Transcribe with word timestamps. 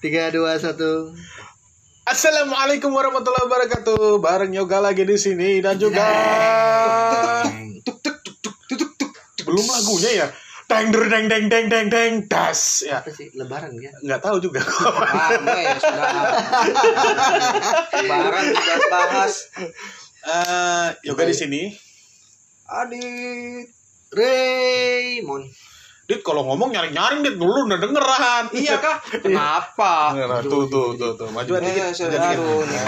Tiga, 0.00 0.32
dua, 0.32 0.56
satu. 0.56 1.12
Assalamualaikum 2.08 2.88
warahmatullahi 2.88 3.44
wabarakatuh. 3.44 4.16
Bareng 4.16 4.48
Yoga 4.56 4.80
lagi 4.80 5.04
di 5.04 5.20
sini 5.20 5.60
dan 5.60 5.76
juga 5.76 6.00
tuk 7.84 8.00
tuk 8.00 8.16
tuk 8.24 8.36
tuk 8.40 8.56
tuk 8.64 8.80
tuk 8.80 8.92
tuk. 8.96 9.12
belum 9.44 9.60
lagunya 9.68 10.24
ya. 10.24 10.26
Deng 10.72 10.88
der 10.88 11.04
deng 11.04 11.28
deng 11.28 11.44
deng 11.52 11.66
deng 11.68 11.86
deng 11.92 12.12
das 12.32 12.80
ya. 12.80 13.04
Apa 13.04 13.12
sih? 13.12 13.28
Lebaran 13.36 13.76
ya? 13.76 13.92
Nggak 14.00 14.24
tahu 14.24 14.40
juga. 14.40 14.64
Lama 14.88 15.56
ya 15.60 15.76
sudah. 15.76 16.08
Lebaran 18.00 18.44
kita 18.56 18.74
bahas. 18.88 19.34
Eh, 20.24 20.88
Yoga 21.12 21.28
di 21.28 21.36
sini. 21.36 21.62
Adit. 22.72 23.68
Raymond. 24.16 25.44
Dit 26.10 26.26
kalau 26.26 26.42
ngomong 26.42 26.74
nyaring-nyaring 26.74 27.22
dit 27.22 27.38
dulu 27.38 27.70
udah 27.70 27.78
dengeran. 27.78 28.44
Iya 28.50 28.76
kah? 28.76 28.98
Kenapa? 29.24 30.10
Nah, 30.10 30.42
tuh 30.42 30.66
tuh 30.66 30.98
tuh 30.98 31.14
tuh 31.14 31.30
maju 31.30 31.46
Eh, 31.54 31.62
dikit. 31.62 31.94
sudah 31.94 32.10
maju 32.10 32.26
dikit. 32.26 32.38
aduh, 32.42 32.62
nih. 32.66 32.80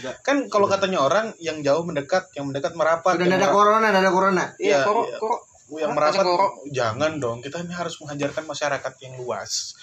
Nah, 0.00 0.14
kan 0.24 0.36
kalau 0.48 0.64
katanya 0.64 0.98
orang 0.98 1.36
yang 1.36 1.60
jauh 1.60 1.84
mendekat, 1.84 2.32
yang 2.32 2.48
mendekat 2.48 2.72
merapat. 2.72 3.20
Udah 3.20 3.26
yang 3.26 3.36
ada 3.36 3.48
corona, 3.50 3.86
ada 3.86 4.08
corona. 4.08 4.44
Iya, 4.56 4.80
Iya, 4.80 4.80
koro, 4.82 5.02
iya. 5.04 5.18
koro. 5.18 5.36
yang 5.70 5.94
merapat 5.94 6.26
jangan 6.68 7.22
dong 7.22 7.38
kita 7.38 7.62
ini 7.62 7.70
harus 7.70 7.94
mengajarkan 7.96 8.42
masyarakat 8.42 8.92
yang 9.00 9.14
luas 9.16 9.78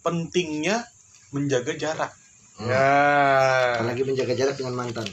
pentingnya 0.00 0.82
menjaga 1.30 1.70
jarak 1.74 2.10
Hmm. 2.58 2.66
ya 2.66 3.78
Apalagi 3.78 4.02
menjaga 4.02 4.34
jarak 4.34 4.52
dengan 4.52 4.74
mantan. 4.74 5.06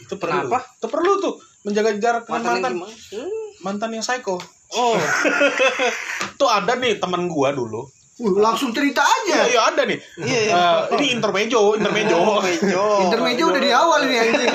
itu 0.00 0.10
perlu 0.16 0.42
Kenapa? 0.42 0.58
itu 0.74 0.86
perlu 0.88 1.12
tuh 1.20 1.34
menjaga 1.62 1.90
jarak 1.94 2.22
dengan 2.24 2.40
Mantan 2.40 2.50
mantan 2.50 2.72
yang 2.72 2.78
gimana? 2.80 2.94
Hmm. 3.12 3.48
mantan 3.60 3.90
yang 3.92 4.02
psycho 4.02 4.36
Oh, 4.72 4.94
tuh 6.38 6.46
ada 6.46 6.72
nih 6.74 6.96
teman 6.96 7.26
gua 7.26 7.50
dulu 7.50 7.86
Uh, 8.16 8.36
langsung 8.36 8.68
cerita 8.68 9.00
iya 9.24 9.32
aja. 9.32 9.48
iya 9.48 9.60
ada 9.64 9.82
nih 9.82 9.96
Iya, 10.20 10.40
iya. 10.42 10.52
Eh, 10.52 10.78
ini 10.94 11.16
intermejo 11.16 11.72
intermejo 11.72 12.36
mejo. 12.38 12.84
Intermejo 13.08 13.44
udah 13.48 13.56
di 13.58 13.72
awal 13.72 14.00
ini 14.04 14.16
anjing. 14.20 14.52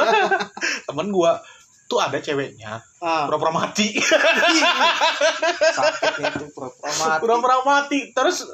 teman 0.88 1.12
gua 1.12 1.44
tuh 1.84 2.00
ada 2.00 2.16
ceweknya 2.16 2.80
Ah, 2.98 3.28
pura-pura 3.28 3.52
mati 3.52 4.00
sakitnya 5.70 6.32
itu 6.32 6.44
pura-pura 6.50 6.88
mati. 6.94 7.20
pura-pura 7.20 7.56
mati 7.62 7.98
terus 8.10 8.48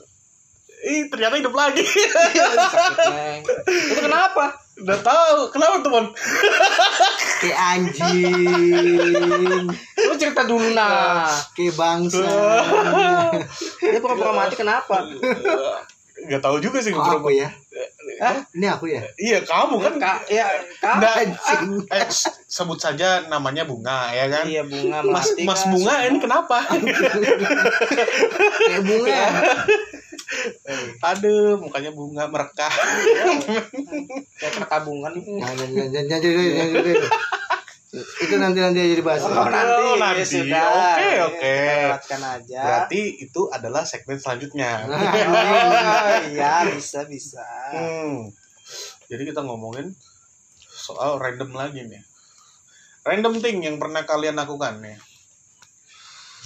Ih, 0.78 1.06
ternyata 1.06 1.34
hidup 1.36 1.50
lagi. 1.52 1.82
Sakitnya. 1.82 3.42
Itu 3.66 4.00
kenapa? 4.02 4.54
Udah 4.76 4.98
tahu 5.00 5.48
kenapa 5.48 5.80
teman? 5.80 6.04
Kayak 7.40 7.58
anjing. 7.58 9.64
Lu 9.96 10.12
cerita 10.14 10.42
dulu 10.44 10.72
nah. 10.72 11.26
Kayak 11.52 11.74
bangsa. 11.74 12.22
Dia 13.82 13.98
pura-pura 13.98 14.32
mati 14.34 14.54
kenapa? 14.54 15.02
Gak 16.26 16.40
tahu 16.40 16.56
juga 16.58 16.80
sih 16.80 16.90
Kok 16.90 17.20
aku 17.20 17.30
ya? 17.30 17.46
Hah? 18.16 18.36
Ini 18.50 18.66
aku 18.68 18.88
ya? 18.88 19.04
Iya 19.14 19.38
kamu 19.44 19.76
kan 19.76 19.94
Kak, 19.96 20.18
ya, 20.26 20.48
kak. 20.80 20.94
Nggak, 20.96 21.14
Anjing. 21.20 21.64
eh, 21.86 22.06
s- 22.08 22.32
sebut 22.46 22.80
saja 22.80 23.28
namanya 23.28 23.62
bunga 23.64 24.08
ya 24.08 24.24
kan? 24.26 24.44
Iya 24.48 24.64
bunga 24.64 25.04
Mas. 25.04 25.36
Mas 25.44 25.62
bunga 25.68 25.94
ini 26.08 26.16
kenapa? 26.16 26.64
Kayak 28.62 28.82
bunga. 28.82 29.22
Aduh, 31.10 31.56
mukanya 31.58 31.90
bunga 31.94 32.26
merekah. 32.26 32.72
Kayak 34.36 34.52
perkabungan. 34.58 35.12
Jangan, 35.14 35.68
jangan, 35.70 35.88
jangan, 35.90 36.20
jangan, 36.20 36.68
jangan. 36.74 37.10
Itu 37.96 38.34
nanti 38.36 38.58
nanti 38.60 38.78
aja 38.82 38.94
dibahas. 38.98 39.22
Oh, 39.24 39.46
nanti, 39.46 39.72
Oh, 39.72 39.94
ya 39.96 40.02
nanti. 40.02 40.24
sudah. 40.26 40.66
Oke, 40.68 41.06
Ya, 41.06 41.22
oke. 41.24 41.56
Lewatkan 41.56 42.20
aja. 42.20 42.60
Berarti 42.60 43.00
itu 43.22 43.40
adalah 43.48 43.82
segmen 43.86 44.18
selanjutnya. 44.18 44.70
Oh, 44.86 46.20
iya 46.28 46.68
bisa 46.68 47.06
bisa. 47.08 47.46
Hmm. 47.72 48.28
Jadi 49.06 49.22
kita 49.24 49.40
ngomongin 49.40 49.94
soal 50.58 51.16
random 51.16 51.54
lagi 51.54 51.86
nih. 51.86 52.02
Random 53.06 53.38
thing 53.38 53.62
yang 53.62 53.78
pernah 53.78 54.02
kalian 54.02 54.34
lakukan 54.34 54.82
nih. 54.82 54.98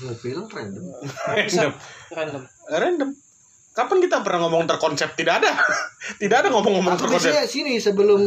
Mobil 0.01 0.39
random. 0.47 0.85
Random. 1.35 1.73
Random. 2.13 2.43
Random. 2.69 3.11
Kapan 3.71 4.03
kita 4.03 4.21
pernah 4.21 4.47
ngomong 4.47 4.67
terkonsep? 4.67 5.15
Tidak 5.15 5.35
ada. 5.41 5.51
Tidak 6.23 6.37
ada 6.37 6.49
ngomong-ngomong 6.51 6.99
Aku 6.99 7.07
terkonsep. 7.07 7.31
biasanya 7.31 7.47
sini 7.47 7.79
sebelum 7.79 8.21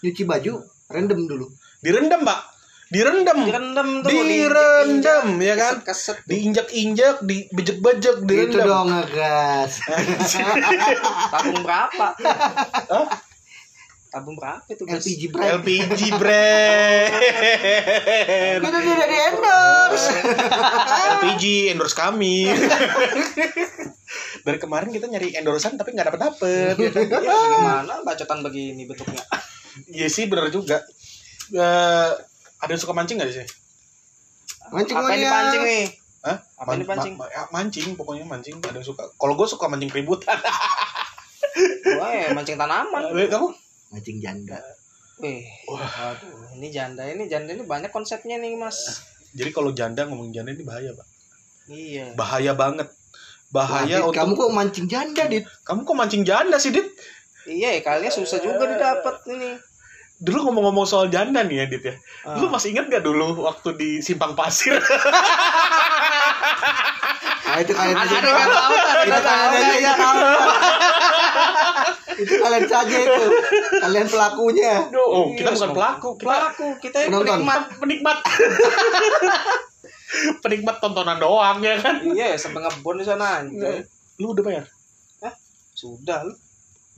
nyuci 0.00 0.24
baju 0.24 0.64
random 0.88 1.20
dulu. 1.28 1.46
Direndam, 1.80 2.24
Pak. 2.24 2.40
Direndam. 2.90 3.38
Direndam 3.46 3.88
tuh. 4.02 4.10
Direndam, 4.10 5.26
ya 5.38 5.54
kan? 5.54 5.74
Keset. 5.84 6.24
Diinjak-injak, 6.26 7.22
dibejek-bejek, 7.22 8.16
Itu 8.24 8.26
direndam. 8.26 8.66
dong 8.66 8.86
ngegas. 8.90 9.78
Tabung 11.32 11.62
berapa? 11.62 12.06
Hah? 12.90 13.06
Tabung 14.10 14.34
berapa 14.34 14.66
itu? 14.66 14.82
LPG 14.90 15.22
brand. 15.30 15.62
LPG 15.62 16.00
brand. 16.20 17.12
Kita 18.58 18.78
tidak 18.82 19.06
di 19.06 19.18
endorse. 19.28 20.10
LPG 21.14 21.42
endorse 21.70 21.94
kami. 21.94 22.50
Dari 24.42 24.58
kemarin 24.58 24.90
kita 24.90 25.06
nyari 25.06 25.34
endorsean 25.34 25.74
tapi 25.74 25.94
nggak 25.94 26.10
dapet 26.10 26.20
dapet. 26.20 26.74
ya 26.76 26.90
kan? 26.90 27.06
Ya, 27.26 27.36
gimana 27.50 27.94
bacotan 28.02 28.42
begini 28.42 28.84
bentuknya? 28.84 29.22
Iya 29.86 30.08
sih 30.10 30.26
bener 30.26 30.50
juga. 30.50 30.82
Eh, 31.50 32.10
ada 32.58 32.70
yang 32.70 32.80
suka 32.80 32.92
mancing 32.92 33.16
nggak 33.18 33.30
sih? 33.30 33.46
Mancing 34.70 34.96
Apa 34.96 35.08
yang 35.10 35.22
dipancing 35.22 35.62
nih? 35.62 35.84
Hah? 36.20 36.36
Apa 36.58 36.68
yang 36.74 36.80
dipancing? 36.84 37.14
ma- 37.16 37.30
ya, 37.30 37.42
mancing, 37.48 37.88
pokoknya 37.94 38.24
mancing. 38.24 38.54
Ada 38.60 38.76
yang 38.76 38.86
suka. 38.86 39.02
Kalau 39.10 39.34
gue 39.34 39.46
suka 39.46 39.66
mancing 39.66 39.90
keributan. 39.90 40.36
Gua 41.96 42.08
ya 42.10 42.30
mancing 42.30 42.54
tanaman. 42.54 43.02
Eh, 43.14 43.26
Kamu? 43.26 43.48
Mancing 43.90 44.18
janda. 44.22 44.58
Wih, 45.20 45.44
waduh, 45.68 46.56
ini 46.56 46.72
janda 46.72 47.04
ini 47.04 47.28
janda 47.28 47.52
ini 47.52 47.60
banyak 47.60 47.92
konsepnya 47.92 48.40
nih 48.40 48.56
mas. 48.56 49.04
Jadi 49.36 49.52
kalau 49.52 49.68
janda 49.70 50.08
ngomong 50.08 50.32
janda 50.32 50.48
ini 50.48 50.64
bahaya, 50.64 50.96
Pak. 50.96 51.06
Iya. 51.68 52.16
Bahaya 52.16 52.56
banget. 52.56 52.88
Bahaya 53.50 53.98
Wah, 53.98 54.06
Dit, 54.06 54.06
untuk 54.06 54.14
kamu 54.14 54.32
kok 54.38 54.52
mancing 54.54 54.86
janda, 54.86 55.22
Dit? 55.26 55.44
kamu 55.66 55.82
kok 55.82 55.96
mancing 55.98 56.22
janda 56.22 56.56
sih, 56.62 56.70
Dit? 56.70 56.86
Iya, 57.50 57.78
ya, 57.78 57.80
kalian 57.82 58.12
susah 58.14 58.38
juga 58.38 58.62
didapat 58.62 59.26
ini. 59.26 59.58
Dulu 60.22 60.38
ngomong-ngomong 60.46 60.86
soal 60.86 61.10
janda 61.10 61.42
nih 61.42 61.64
ya, 61.64 61.66
Dit 61.66 61.82
ya. 61.82 61.94
Ah. 62.22 62.38
Lu 62.38 62.46
masih 62.46 62.70
ingat 62.70 62.86
gak 62.86 63.02
dulu 63.02 63.42
waktu 63.42 63.74
di 63.74 63.90
Simpang 63.98 64.38
Pasir? 64.38 64.78
Ah, 67.50 67.58
itu 67.66 67.74
kalian 67.74 67.98
ada 67.98 68.14
ada 68.14 68.30
Itu 69.02 69.18
kalian 69.26 69.96
tahu. 69.98 70.22
Itu 72.14 72.34
kalian 72.38 72.64
saja 72.70 72.96
itu. 73.02 73.24
Kalian 73.82 74.06
pelakunya. 74.06 74.72
oh, 74.94 75.34
kita 75.34 75.50
Iya, 75.50 75.58
bukan 75.58 75.70
pelaku, 75.74 76.08
kita 76.14 76.26
Pelaku 76.30 76.66
kita 76.78 76.98
Penonton. 77.10 77.42
penikmat. 77.42 77.62
penikmat. 77.82 78.18
penikmat 80.42 80.78
tontonan 80.78 81.18
doang 81.18 81.58
ya 81.60 81.76
kan? 81.80 82.00
Iya, 82.04 82.36
sampai 82.36 82.60
ngebon 82.62 83.00
di 83.00 83.06
sana. 83.06 83.44
Lu 84.20 84.32
udah 84.32 84.44
bayar? 84.44 84.64
Sudah 85.74 86.28
lu. 86.28 86.34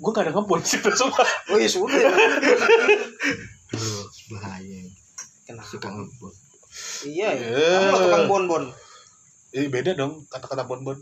Gue 0.02 0.10
gak 0.10 0.26
ada 0.26 0.34
ngebon 0.34 0.58
sih 0.66 0.82
sumpah. 0.82 1.22
Oh 1.54 1.58
iya 1.60 1.70
sudah. 1.70 1.94
ya. 1.94 2.10
Bahaya. 4.32 4.80
Kenapa? 5.46 5.68
Suka 5.68 5.88
ngebut. 5.92 6.34
Iya, 7.06 7.28
ya. 7.36 7.46
Eh. 7.52 7.78
kamu 7.78 7.98
tukang 8.08 8.26
bon-bon. 8.26 8.64
Eh, 9.52 9.68
beda 9.68 9.92
dong 9.92 10.24
kata-kata 10.32 10.64
bonbon. 10.64 10.96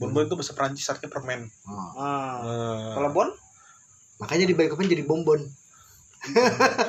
Bonbon 0.00 0.24
itu 0.24 0.34
bahasa 0.34 0.56
Prancis 0.56 0.88
artinya 0.88 1.12
permen. 1.12 1.46
Oh. 1.68 1.92
Ah. 2.00 2.40
Eh, 2.40 2.90
Kalau 2.96 3.10
bon? 3.12 3.28
Makanya 4.18 4.48
di 4.48 4.54
Balikpapan 4.56 4.88
jadi 4.88 5.04
bombon. 5.04 5.44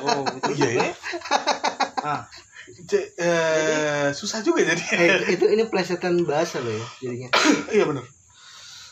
Oh, 0.02 0.24
itu 0.28 0.50
Iya, 0.60 0.68
ya. 0.68 0.82
ya. 0.82 0.94
Ah, 2.02 2.20
j- 2.82 3.10
eh, 3.14 4.08
susah 4.10 4.40
juga 4.40 4.62
jadi. 4.62 4.82
Eh, 4.92 5.34
itu 5.34 5.44
ini 5.46 5.64
plesetan 5.64 6.22
bahasa 6.22 6.58
loh 6.58 6.70
ya 6.70 6.86
jadinya. 7.00 7.28
iya 7.74 7.84
benar. 7.84 8.04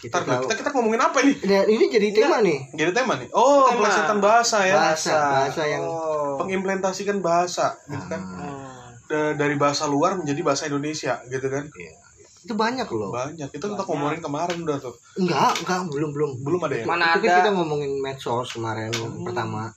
Kita 0.01 0.17
Ntar 0.19 0.41
kita 0.43 0.55
kita 0.57 0.71
ngomongin 0.73 0.97
apa 0.99 1.21
ini? 1.21 1.37
Nah, 1.45 1.63
ini 1.67 1.85
jadi 1.87 2.09
tema 2.11 2.41
nih. 2.41 2.73
Jadi 2.73 2.91
tema 2.91 3.21
nih. 3.21 3.29
Oh, 3.31 3.69
Tema. 3.69 3.85
pelesetan 3.85 4.19
bahasa 4.19 4.65
ya. 4.65 4.75
Bahasa, 4.75 5.13
bahasa 5.13 5.63
yang 5.65 5.85
Oh. 5.85 6.41
Pengimplementasikan 6.41 7.21
bahasa, 7.21 7.77
gitu 7.85 8.07
kan. 8.09 8.17
Hmm. 8.17 8.97
Da- 9.05 9.37
Dari 9.37 9.61
bahasa 9.61 9.85
luar 9.85 10.17
menjadi 10.17 10.41
bahasa 10.41 10.65
Indonesia, 10.65 11.21
gitu 11.27 11.47
kan. 11.47 11.69
Iya. 11.71 11.93
itu 12.41 12.57
banyak 12.57 12.89
loh. 12.89 13.13
Banyak. 13.13 13.53
Itu 13.53 13.69
kita 13.69 13.85
ngomongin 13.85 14.25
kemarin 14.25 14.65
udah 14.65 14.81
tuh. 14.81 14.97
Enggak, 15.15 15.61
enggak, 15.61 15.93
belum 15.93 16.09
belum. 16.09 16.31
Belum 16.41 16.61
ada 16.65 16.73
ya? 16.73 16.85
Mana 16.89 17.13
itu 17.13 17.21
kan 17.21 17.29
ada? 17.29 17.37
kita 17.37 17.51
ngomongin 17.53 17.93
medsos 18.01 18.49
kemarin 18.51 18.89
Hmm. 18.97 19.21
pertama. 19.21 19.69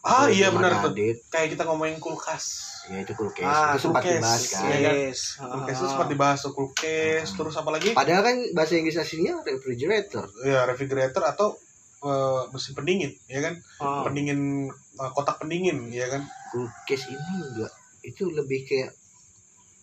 Ah, 0.00 0.24
Itu 0.24 0.40
iya 0.40 0.48
benar 0.48 0.80
tuh. 0.80 0.96
Kayak 1.28 1.52
kita 1.52 1.68
ngomongin 1.68 2.00
kulkas. 2.00 2.64
Ya 2.84 3.00
itu 3.00 3.12
kulkes. 3.14 3.40
Ah, 3.40 3.72
itu 3.72 3.80
sempat 3.82 4.02
kulkes. 4.02 4.18
dibahas 4.18 4.42
kan. 4.46 4.62
Iya. 4.62 4.76
kan? 4.78 4.94
Yes. 5.00 5.20
Kulkas 5.34 5.74
itu 5.74 5.84
Ah. 5.84 5.90
sempat 5.90 6.08
dibahas 6.08 6.38
tuh 6.38 6.52
kulkas, 6.52 7.28
terus 7.30 7.54
apa 7.54 7.70
lagi? 7.70 7.88
Padahal 7.92 8.22
kan 8.22 8.36
bahasa 8.52 8.72
Inggris 8.74 8.94
aslinya 8.94 9.40
refrigerator. 9.40 10.28
Ya, 10.42 10.64
refrigerator 10.64 11.24
atau 11.24 11.56
eh, 12.00 12.42
mesin 12.52 12.72
pendingin, 12.74 13.16
ya 13.24 13.40
kan? 13.40 13.54
Ah. 13.78 14.04
Pendingin 14.04 14.68
eh, 14.68 15.10
kotak 15.10 15.40
pendingin, 15.40 15.88
ya 15.88 16.04
kan? 16.06 16.20
Kulkes 16.50 17.08
ini 17.08 17.24
enggak 17.42 17.72
itu 18.04 18.28
lebih 18.28 18.68
kayak 18.68 18.92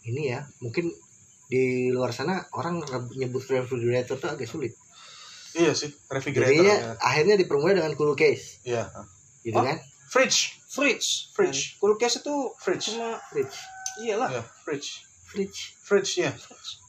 ini 0.03 0.29
ya, 0.29 0.45
mungkin 0.57 0.93
di 1.47 1.89
luar 1.89 2.13
sana 2.13 2.45
orang 2.53 2.85
nyebut 3.11 3.41
refrigerator 3.43 4.13
tuh 4.15 4.29
agak 4.29 4.45
sulit. 4.45 4.77
Iya 5.51 5.73
sih, 5.73 5.89
refrigerator. 6.07 6.53
Jadinya 6.53 6.75
ya. 6.77 6.93
akhirnya 7.01 7.35
dipermudah 7.35 7.75
dengan 7.75 7.93
cool 7.93 8.13
case, 8.13 8.61
Iya. 8.61 8.85
gitu 9.41 9.57
Oh. 9.57 9.65
kan? 9.65 9.81
Fridge. 10.07 10.60
Fridge. 10.71 11.35
Fridge. 11.35 11.75
Kulkas 11.83 12.23
itu 12.23 12.35
Fridge. 12.55 12.95
cuma 12.95 13.19
Fridge, 13.27 13.59
iyalah. 13.99 14.31
Iya, 14.31 14.43
fridge. 14.63 15.03
fridge. 15.27 15.59
Fridge 15.83 16.23
ya. 16.23 16.31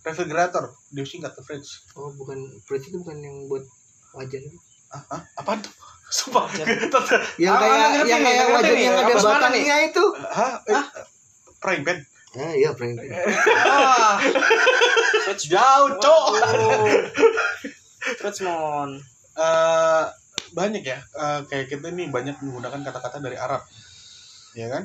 Refrigerator. 0.07 0.71
Disingkat 0.95 1.35
tuh 1.35 1.43
fridge. 1.43 1.67
Oh, 1.99 2.15
bukan 2.15 2.39
fridge 2.63 2.95
itu 2.95 3.03
bukan 3.03 3.19
yang 3.19 3.51
buat 3.51 3.67
wajan. 4.15 4.43
Ah, 4.95 5.19
ah, 5.19 5.23
apaan 5.35 5.59
tuh? 5.59 5.75
Sumpah. 6.17 6.47
Yang 6.55 7.55
Ah, 7.55 7.59
kayak 7.59 7.79
ah, 7.83 8.07
yang 8.07 8.23
kayak 8.23 8.47
wajan 8.55 8.77
yang 8.79 8.95
ada 8.95 9.15
Apa 9.19 9.23
batangnya 9.35 9.77
itu. 9.91 10.05
Hah? 10.31 10.53
Eh, 10.69 10.85
Frying 11.59 11.83
pan. 11.83 11.99
Ah, 12.33 12.55
iya, 12.55 12.71
prank. 12.73 12.97
Ah. 13.67 14.17
Fridge. 15.27 15.51
Jauh, 15.51 15.91
cok. 15.99 16.25
Fridge 18.23 18.41
mon. 18.47 18.91
Eh, 19.33 20.05
banyak 20.53 20.83
ya. 20.83 20.99
Eh, 21.01 21.41
kayak 21.47 21.67
kita 21.69 21.89
nih 21.89 22.09
banyak 22.09 22.37
menggunakan 22.39 22.81
kata-kata 22.83 23.19
dari 23.19 23.35
Arab. 23.35 23.65
Ya 24.53 24.69
kan? 24.69 24.85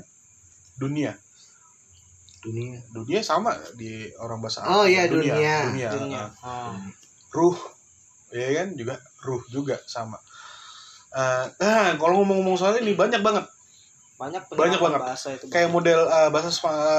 Dunia. 0.76 1.14
Dunia. 2.40 2.80
Dunia 2.88 3.20
sama 3.22 3.52
di 3.74 3.92
orang 4.16 4.40
bahasa 4.40 4.64
Oh, 4.64 4.84
iya, 4.84 5.06
Dunia. 5.06 5.36
dunia. 5.36 5.56
Dunia. 5.66 5.90
Dunia. 5.92 6.24
Ah. 6.40 6.76
ruh 7.30 7.60
ya 8.30 8.50
kan 8.56 8.74
juga 8.74 8.96
ruh 9.22 9.44
juga 9.48 9.78
sama 9.86 10.16
Eh, 11.10 11.46
nah 11.58 11.96
kalau 11.96 12.20
ngomong-ngomong 12.20 12.56
soal 12.56 12.76
ini 12.78 12.92
banyak 12.94 13.20
banget 13.20 13.46
Banyak 14.18 14.48
Banyak 14.50 14.80
banget. 14.80 15.00
bahasa 15.00 15.28
itu. 15.32 15.46
kayak 15.48 15.70
model 15.70 16.04
eh, 16.04 16.30
bahasa 16.30 16.50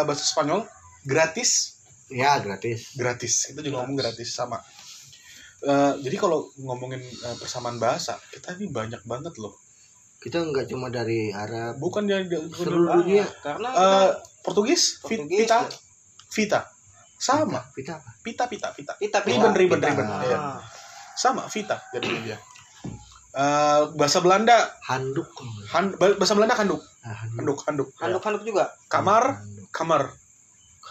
bahasa 0.03 0.23
Spanyol 0.23 0.65
gratis 1.03 1.81
Ya, 2.09 2.37
gratis. 2.39 2.93
gratis 2.95 3.35
itu 3.49 3.61
juga 3.63 3.83
ngomong 3.83 3.97
gratis 3.97 4.31
sama 4.31 4.61
Eh, 5.61 5.93
jadi 6.01 6.17
kalau 6.17 6.47
ngomongin 6.57 7.03
eh, 7.03 7.37
persamaan 7.37 7.77
bahasa 7.77 8.15
kita 8.29 8.55
ini 8.55 8.69
banyak 8.69 9.03
banget 9.03 9.35
loh 9.37 9.59
Kita 10.17 10.39
nggak 10.41 10.67
cuma 10.67 10.87
dari 10.89 11.31
Arab, 11.31 11.79
bukan 11.79 12.03
dari 12.03 12.27
seluruh 12.27 12.99
dunia. 12.99 13.23
Karena 13.39 13.71
Eh, 13.71 14.11
Portugis 14.41 14.99
Portugis, 14.99 15.47
Vita 15.47 15.59
ya. 15.61 15.71
Vita 16.29 16.61
sama 17.17 17.59
apa? 17.59 17.61
Pita 17.73 17.95
Pita 18.47 18.71
Pita 18.71 18.95
kita 18.95 19.19
ribbon 19.21 19.51
kita. 19.51 19.59
ribbon 19.59 19.79
Pita. 19.79 19.89
ribbon 19.89 20.07
Ah. 20.07 20.23
Iya. 20.23 20.39
sama 21.17 21.43
Vita 21.47 21.77
jadi 21.91 22.07
dia 22.25 22.39
Eh, 23.29 23.83
bahasa 23.95 24.19
Belanda 24.19 24.57
Handuk. 24.85 25.29
Han- 25.69 25.95
bahasa 25.95 26.33
Belanda 26.33 26.55
handuk 26.55 26.81
Ah, 27.01 27.15
handuk. 27.23 27.37
handuk 27.37 27.59
handuk 27.63 27.89
ya. 27.91 27.99
handuk-handuk 28.01 28.43
juga. 28.43 28.65
kamar 28.87 29.39
Handuk. 29.39 29.69
kamar 29.71 30.03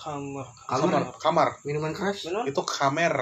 Kamar. 0.08 0.48
kamar 0.72 1.04
kamar 1.20 1.48
Minuman 1.68 1.92
keras. 1.92 2.24
Minum 2.24 2.48
itu 2.48 2.62
kamer 2.64 3.16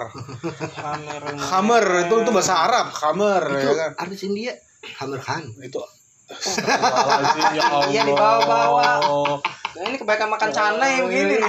kamar. 0.77 1.21
kamer 1.33 1.85
itu 2.05 2.13
itu 2.21 2.29
bahasa 2.29 2.53
Arab 2.61 2.93
kamer 2.93 3.43
Itu 3.57 3.73
ya 3.73 3.73
kan 3.73 3.91
artis 4.05 4.21
India. 4.29 4.53
Hammer 5.01 5.17
Khan. 5.17 5.49
itu 5.65 5.81
ya 7.57 7.61
Allah. 7.69 7.85
Iya, 7.89 8.01
dibawa-bawa. 8.01 9.37
Nah, 9.77 9.81
ini 9.85 9.97
kebanyakan 10.01 10.29
makan 10.33 10.49
canai 10.49 11.01
begini. 11.05 11.37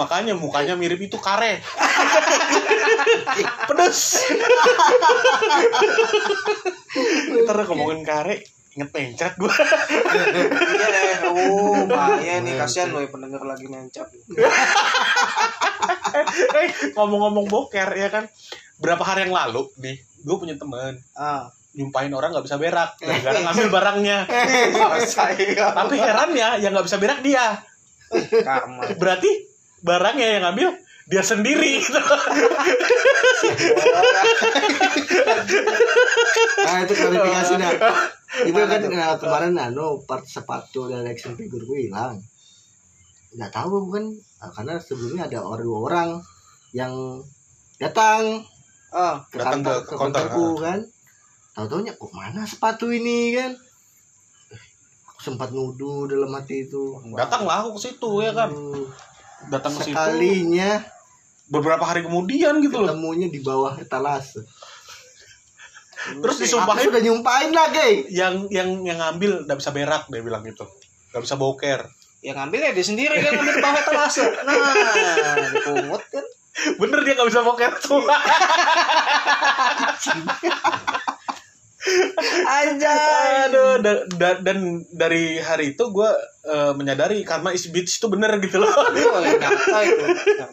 makanya 0.00 0.32
mukanya 0.32 0.72
mirip 0.72 1.04
itu 1.04 1.20
kare 1.20 1.60
pedes 3.68 4.24
ntar 7.44 7.58
ngomongin 7.68 8.00
kare 8.00 8.40
inget 8.72 8.88
pencet 8.88 9.32
gua 9.36 9.52
Iya 9.52 10.88
deh. 10.88 11.11
Oh, 11.32 11.84
bahaya 11.90 12.38
nih 12.38 12.54
kasihan 12.54 12.92
loh 12.92 13.00
ya 13.00 13.08
pendengar 13.08 13.42
lagi 13.42 13.64
mencap. 13.66 14.06
eh 16.60 16.68
ngomong-ngomong 16.92 17.46
boker 17.48 17.88
ya 17.92 18.08
kan? 18.08 18.24
Berapa 18.78 19.02
hari 19.02 19.26
yang 19.26 19.34
lalu 19.34 19.66
nih 19.78 19.96
gue 20.22 20.36
punya 20.38 20.54
temen 20.54 21.00
Ah. 21.12 21.50
nyumpahin 21.72 22.12
orang 22.12 22.36
nggak 22.36 22.44
bisa 22.44 22.60
berak 22.60 22.92
gara-gara 23.00 23.38
ngambil 23.40 23.68
barangnya. 23.72 24.18
Tapi 25.72 25.94
herannya 25.96 26.48
yang 26.60 26.76
nggak 26.76 26.86
bisa 26.86 27.00
berak 27.00 27.24
dia. 27.24 27.64
Karma. 28.12 28.92
berarti 29.00 29.30
barangnya 29.80 30.26
yang 30.36 30.42
ngambil 30.44 30.68
dia 31.12 31.20
sendiri 31.22 31.76
gitu. 31.78 32.00
Ah 36.62 36.78
itu 36.80 36.94
klarifikasi 36.94 37.54
dah. 37.58 37.72
Itu 38.48 38.56
Mana 38.56 38.64
kan 38.64 38.80
eh, 38.80 39.16
kemarin 39.20 39.54
anu 39.60 40.00
part 40.00 40.24
sepatu 40.24 40.88
dan 40.88 41.04
action 41.04 41.36
figure 41.36 41.60
gue 41.60 41.84
hilang. 41.84 42.16
Nggak 43.30 43.52
tahu 43.52 43.84
bukan 43.84 44.08
Ah, 44.40 44.48
karena 44.50 44.74
sebelumnya 44.76 45.28
ada 45.28 45.38
orang 45.38 45.62
dua 45.62 45.78
orang 45.84 46.08
yang 46.72 47.20
datang 47.76 48.40
Ah, 48.88 49.20
ke 49.26 49.36
Datang 49.36 49.60
kantor 49.60 49.76
ke- 49.76 49.78
ke 49.78 49.86
ke 49.86 49.94
konter, 49.94 50.24
kantorku 50.24 50.46
kan. 50.58 50.80
Tahu 51.52 51.66
taunya 51.66 51.92
kok 51.92 52.10
mana 52.10 52.42
sepatu 52.42 52.88
ini 52.88 53.32
kan? 53.32 53.52
Eh, 54.48 54.62
Aku 55.06 55.20
sempat 55.22 55.52
nuduh 55.52 56.04
dalam 56.06 56.32
hati 56.32 56.64
itu. 56.66 56.96
datanglah 57.12 57.62
aku 57.62 57.76
ke 57.76 57.80
situ 57.86 58.10
ya 58.18 58.32
kan 58.32 58.48
datang 59.44 59.72
ke 59.72 59.80
situ 59.82 59.92
Sekalinya 59.92 60.80
beberapa 61.52 61.84
hari 61.84 62.00
kemudian 62.00 62.64
gitu 62.64 62.80
loh 62.80 62.96
ketemunya 62.96 63.28
di 63.28 63.44
bawah 63.44 63.76
etalase. 63.76 64.40
terus 66.18 66.34
disumpahin 66.40 66.88
sudah 66.88 66.98
nyumpahin 67.04 67.52
lagi. 67.54 68.08
yang 68.10 68.48
yang 68.50 68.82
yang 68.82 68.98
ngambil 68.98 69.44
nggak 69.46 69.58
bisa 69.60 69.70
berak 69.70 70.08
dia 70.08 70.24
bilang 70.24 70.42
gitu 70.42 70.66
nggak 71.12 71.22
bisa 71.22 71.36
boker 71.36 71.86
yang 72.24 72.40
ngambil 72.40 72.60
ya 72.64 72.72
dia 72.72 72.86
sendiri 72.86 73.14
kan 73.20 73.34
ngambil 73.34 73.52
di 73.52 73.62
bawah 73.62 73.78
etalase. 73.82 74.24
Nah, 74.46 75.50
dipungut 75.52 76.02
kan. 76.08 76.24
bener 76.80 77.00
dia 77.04 77.14
nggak 77.16 77.28
bisa 77.32 77.40
boker 77.44 77.72
tuh 77.80 78.04
Anjay. 82.44 83.44
aduh 83.44 83.78
da- 83.78 84.06
da- 84.08 84.40
dan 84.40 84.58
dari 84.88 85.36
hari 85.36 85.72
itu 85.72 85.84
gue 85.84 86.10
menyadari 86.72 87.22
karma 87.22 87.50
is 87.50 87.66
bitch 87.66 87.96
itu 87.96 88.06
bener 88.06 88.38
gitu 88.38 88.56
loh 88.56 88.70
Oh, 88.70 89.18
ya 89.18 89.34
nyata 89.36 89.78
itu. 89.82 90.04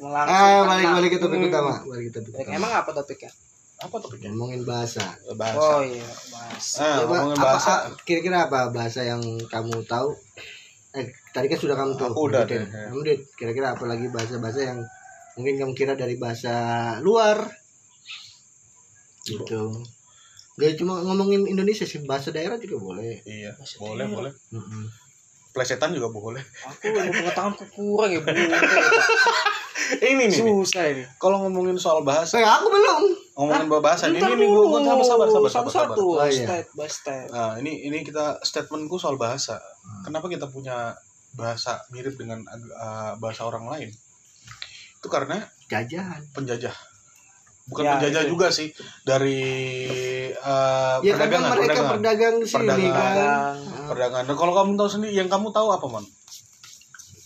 Ah, 0.01 0.61
balik 0.63 0.89
balik 0.91 1.09
ke 1.11 1.19
topik 1.19 1.37
Hmm. 1.37 1.49
utama. 1.49 1.73
Balik 1.83 2.05
ke 2.07 2.13
topik 2.15 2.31
utama. 2.35 2.49
Emang 2.51 2.71
apa 2.73 2.89
topiknya? 2.91 3.31
apa 3.79 3.95
topiknya 3.95 4.29
Ngomongin 4.29 4.61
bahasa. 4.63 5.05
bahasa 5.33 5.55
Oh 5.55 5.79
iya, 5.79 6.03
nah, 6.03 6.99
Coba, 6.99 7.15
ngomongin 7.15 7.39
bahasa 7.39 7.71
ah, 7.71 7.95
kira-kira 8.01 8.37
apa 8.45 8.67
bahasa 8.69 9.01
yang 9.01 9.21
kamu 9.45 9.87
tahu? 9.87 10.11
Eh, 10.91 11.05
tadi 11.29 11.47
kan 11.47 11.57
sudah 11.57 11.75
kamu 11.75 11.93
tahu. 11.95 12.11
Aku 12.11 12.21
udah 12.27 12.43
deh. 12.43 12.59
Kamu 12.59 12.99
Dit, 13.01 13.29
kira-kira 13.33 13.71
apa 13.71 13.85
lagi 13.85 14.09
bahasa-bahasa 14.09 14.59
yang 14.65 14.79
mungkin 15.33 15.55
kamu 15.57 15.71
kira 15.73 15.93
dari 15.93 16.17
bahasa 16.17 16.51
luar? 16.99 17.47
Gitu. 19.21 19.63
Gak 20.59 20.75
cuma 20.75 20.99
ngomongin 20.99 21.47
Indonesia 21.47 21.83
sih, 21.83 22.03
bahasa 22.03 22.29
daerah 22.29 22.55
juga 22.55 22.75
boleh. 22.77 23.23
iya 23.23 23.55
Bahasa 23.55 23.75
boleh 23.77 24.03
daerah. 24.03 24.11
boleh 24.11 24.31
Mm-mm. 24.51 24.83
plesetan 25.49 25.89
juga 25.89 26.07
boleh 26.09 26.43
Aku 26.67 26.85
ilmu 26.85 27.11
pengetahuanku 27.11 27.63
kurang 27.69 28.11
ya, 28.11 28.19
Bu. 28.19 28.29
ini 30.05 30.23
nih. 30.25 30.37
Susah 30.37 30.85
ini. 30.85 31.03
kalau 31.15 31.41
ngomongin 31.41 31.73
soal 31.75 32.03
bahasa 32.03 32.35
Eh, 32.35 32.45
aku 32.45 32.67
belum. 32.67 33.01
ngomongin 33.33 33.67
bahasa 33.73 34.05
ini 34.07 34.19
nih 34.19 34.45
gue 34.45 34.65
gue 34.67 34.81
sabar 34.83 35.01
sabar 35.01 35.27
sabar 35.27 35.49
sabar, 35.49 35.49
sabar. 35.49 35.71
Satu-satu, 35.95 36.05
Oh, 36.13 36.27
iya. 36.27 36.45
step 36.45 36.65
by 36.73 36.85
step. 36.87 37.25
Nah, 37.29 37.55
ini 37.55 37.81
ini 37.81 38.03
kita 38.03 38.37
statementku 38.41 38.95
soal 38.95 39.15
bahasa. 39.15 39.57
Kenapa 40.01 40.27
kita 40.27 40.45
punya 40.45 40.91
bahasa 41.31 41.79
mirip 41.89 42.13
dengan 42.13 42.43
uh, 42.75 43.15
bahasa 43.15 43.41
orang 43.43 43.65
lain? 43.65 43.89
Itu 44.95 45.07
karena 45.07 45.39
Jajahan. 45.65 46.21
penjajah. 46.29 46.75
Bukan 47.69 47.83
Ya, 47.83 47.91
penjajah 47.95 48.23
itu. 48.25 48.31
juga 48.33 48.47
sih, 48.49 48.67
dari 49.03 49.41
uh, 50.33 50.97
Ya 50.99 51.13
kan 51.13 51.21
perdagangan, 51.21 51.49
mereka 51.51 51.61
perdagangan. 51.61 51.91
berdagang 51.93 52.35
di 52.35 52.47
sini 52.47 52.57
Perdagangan. 52.59 52.89
kan. 52.89 53.05
Kadang. 53.05 53.55
Perdagangan. 53.85 54.23
Dan 54.25 54.35
kalau 54.35 54.53
kamu 54.55 54.69
tahu 54.75 54.89
sendiri, 54.89 55.13
yang 55.13 55.29
kamu 55.29 55.47
tahu 55.49 55.67
apa, 55.69 55.85
Mon? 55.85 56.05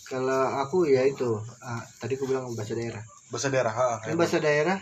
Kalau 0.04 0.40
aku 0.60 0.84
ya 0.84 1.00
itu, 1.02 1.30
ah, 1.58 1.80
tadi 1.96 2.14
aku 2.14 2.24
bilang 2.24 2.52
bahasa 2.52 2.72
daerah. 2.72 3.00
Bahasa 3.26 3.48
daerah. 3.48 3.72
Ha, 3.72 3.88
Kan 4.04 4.14
bahasa 4.14 4.36
daerah 4.36 4.78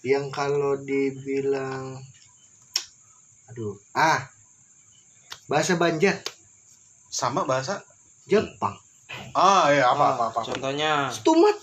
yang 0.00 0.30
kalau 0.30 0.78
dibilang 0.78 2.00
aduh, 3.46 3.76
ah. 3.92 4.24
Bahasa 5.44 5.76
Banjar, 5.76 6.20
Sama 7.06 7.44
bahasa. 7.44 7.80
Jepang. 8.24 8.76
Ah, 9.32 9.68
ya 9.68 9.88
apa 9.88 10.00
Ah, 10.02 10.10
apa 10.14 10.24
apa. 10.28 10.40
Contohnya, 10.44 11.08
Stumat. 11.08 11.56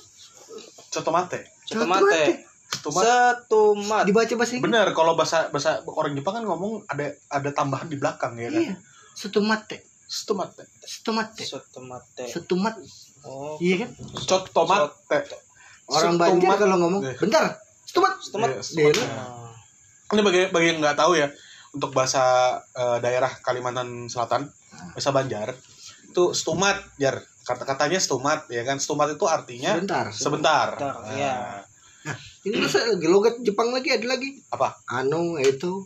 Cotomate. 0.90 1.42
cetomate. 1.64 2.02
Stumat. 2.02 2.55
Setumat. 2.76 4.04
Dibaca 4.04 4.34
bahasa 4.36 4.54
Inggris. 4.56 4.66
Bener, 4.68 4.88
kalau 4.92 5.14
bahasa 5.16 5.48
bahasa 5.50 5.80
orang 5.88 6.14
Jepang 6.14 6.36
kan 6.38 6.44
ngomong 6.44 6.84
ada 6.86 7.12
ada 7.32 7.50
tambahan 7.52 7.88
di 7.88 7.96
belakang 7.96 8.36
ya 8.36 8.52
kan. 8.52 8.62
Iya. 8.62 8.76
Setumate. 9.16 9.78
Stumate. 10.06 10.64
Setumate. 10.84 11.44
Setumate. 11.44 12.26
Setumat. 12.30 12.74
Oh, 13.26 13.58
Iya 13.58 13.86
kan? 13.86 13.90
Cotomate. 14.22 15.34
Orang 15.90 16.14
Setumat. 16.18 16.30
Banjar 16.30 16.58
kalau 16.60 16.78
ngomong, 16.78 17.02
Iya. 17.02 17.16
bentar. 17.18 17.46
Setumat. 17.86 18.14
setumat. 18.22 18.50
Iya, 18.52 18.62
setumat. 18.62 18.94
Dia 18.94 19.06
Nah, 19.06 20.14
ini 20.14 20.22
bagi 20.22 20.42
bagi 20.54 20.68
yang 20.70 20.80
nggak 20.80 20.98
tahu 20.98 21.18
ya 21.18 21.28
untuk 21.74 21.90
bahasa 21.92 22.22
eh, 22.62 22.98
daerah 23.02 23.32
Kalimantan 23.42 24.06
Selatan 24.06 24.46
bahasa 24.94 25.10
Banjar 25.10 25.58
itu 26.06 26.32
stumat 26.32 26.78
jar 26.96 27.20
kata 27.44 27.66
katanya 27.66 28.00
stumat 28.00 28.48
ya 28.48 28.62
kan 28.62 28.78
stumat 28.78 29.12
itu 29.12 29.26
artinya 29.26 29.76
Sebentar. 29.76 30.06
sebentar 30.14 30.68
Sebentar, 30.72 30.96
Nah, 31.02 31.14
iya. 31.14 31.34
Ini 32.46 32.56
masa 32.58 32.86
lagi 32.86 33.08
logat 33.08 33.36
Jepang 33.42 33.70
lagi 33.70 33.90
ada 33.90 34.06
lagi 34.08 34.30
Apa? 34.50 34.78
anu 34.88 35.36
itu 35.38 35.84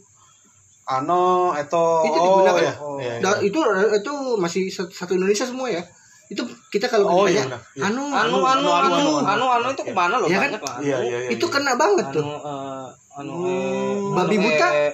Ano, 0.86 1.54
itu 1.54 1.84
Itu 2.02 2.18
digunakan. 2.18 2.66
ya. 2.66 2.74
Oh. 2.76 2.98
Iya, 2.98 3.22
iya. 3.22 3.46
Itu 3.46 3.62
itu 3.94 4.12
masih 4.36 4.64
satu 4.74 5.14
Indonesia 5.14 5.46
semua 5.46 5.70
ya 5.70 5.86
itu 6.28 6.42
kita 6.70 6.86
kalau 6.86 7.10
Oh 7.12 7.26
ditanya, 7.26 7.58
iya. 7.58 7.58
Iya. 7.76 7.84
anu 7.90 8.06
anu 8.08 8.38
anu 8.40 8.70
anu 8.70 8.90
anu, 8.90 9.14
anu 9.20 9.46
anu 9.50 9.68
itu 9.68 9.82
ke 9.82 9.90
mana 9.92 10.18
loh 10.18 10.26
Iya 10.26 10.38
kan? 10.40 10.50
banyak 10.50 10.62
anu. 10.64 10.82
Iya, 10.82 10.98
iya, 11.04 11.18
iya. 11.20 11.30
itu 11.30 11.42
iya. 11.44 11.54
kena 11.54 11.74
banget 11.74 12.06
anu 12.06 12.16
tuh 12.16 12.26
eh, 12.26 12.88
anu 13.16 13.34
Hmm. 13.34 13.46
eh, 13.46 13.98
Babi 14.16 14.36
anu, 14.36 14.46
buta? 14.46 14.68
eh, 14.72 14.92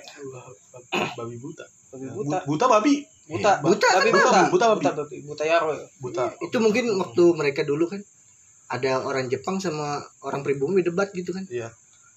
babi 1.13 1.35
buta. 1.37 1.65
babi 1.89 2.05
Bu- 2.05 2.23
buta 2.23 2.37
Buta 2.43 2.65
babi. 2.69 2.93
buta 3.25 3.51
Buta 3.57 3.87
babi 3.89 4.09
buta 4.11 4.27
babi, 4.27 4.51
buta 4.51 4.65
babi. 4.69 4.83
buta 4.83 4.91
babi 4.93 5.17
buta 5.23 5.43
yaro 5.43 5.69
ya 5.71 5.83
Buta. 5.97 6.23
itu 6.37 6.57
mungkin 6.57 6.85
waktu 6.93 7.23
mereka 7.33 7.63
dulu 7.63 7.87
kan 7.87 7.99
ada 8.67 9.01
orang 9.01 9.27
Jepang 9.27 9.57
sama 9.57 9.97
orang 10.21 10.41
pribumi 10.41 10.81
debat 10.81 11.09
gitu 11.09 11.29
kan 11.29 11.45
Iya. 11.45 11.69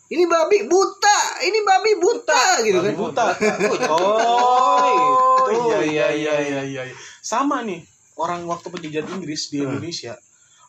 ini 0.09 0.25
babi 0.25 0.65
buta 0.65 1.19
ini 1.43 1.59
babi 1.61 1.93
buta 1.97 2.43
gitu 2.63 2.79
Babi 2.79 2.89
kan 2.89 2.97
buta. 2.97 3.27
Oh, 3.93 5.49
Oh, 5.49 5.49
itu. 5.49 5.93
iya 5.93 6.09
iya 6.11 6.35
iya 6.41 6.61
iya 6.65 6.83
iya. 6.85 6.97
Sama 7.21 7.61
nih 7.63 7.85
orang 8.17 8.45
waktu 8.45 8.69
penjajahan 8.69 9.09
Inggris 9.15 9.49
di 9.49 9.61
Hmm. 9.61 9.73
Indonesia. 9.73 10.17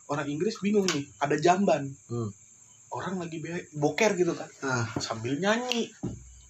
Orang 0.06 0.26
Inggris 0.26 0.58
bingung 0.58 0.86
nih, 0.86 1.06
ada 1.18 1.36
jamban. 1.36 1.86
Hmm. 2.08 2.30
Orang 2.90 3.22
lagi 3.22 3.38
boker 3.72 4.18
gitu 4.18 4.34
kan, 4.34 4.50
Ah. 4.60 4.90
sambil 4.98 5.38
nyanyi. 5.38 5.88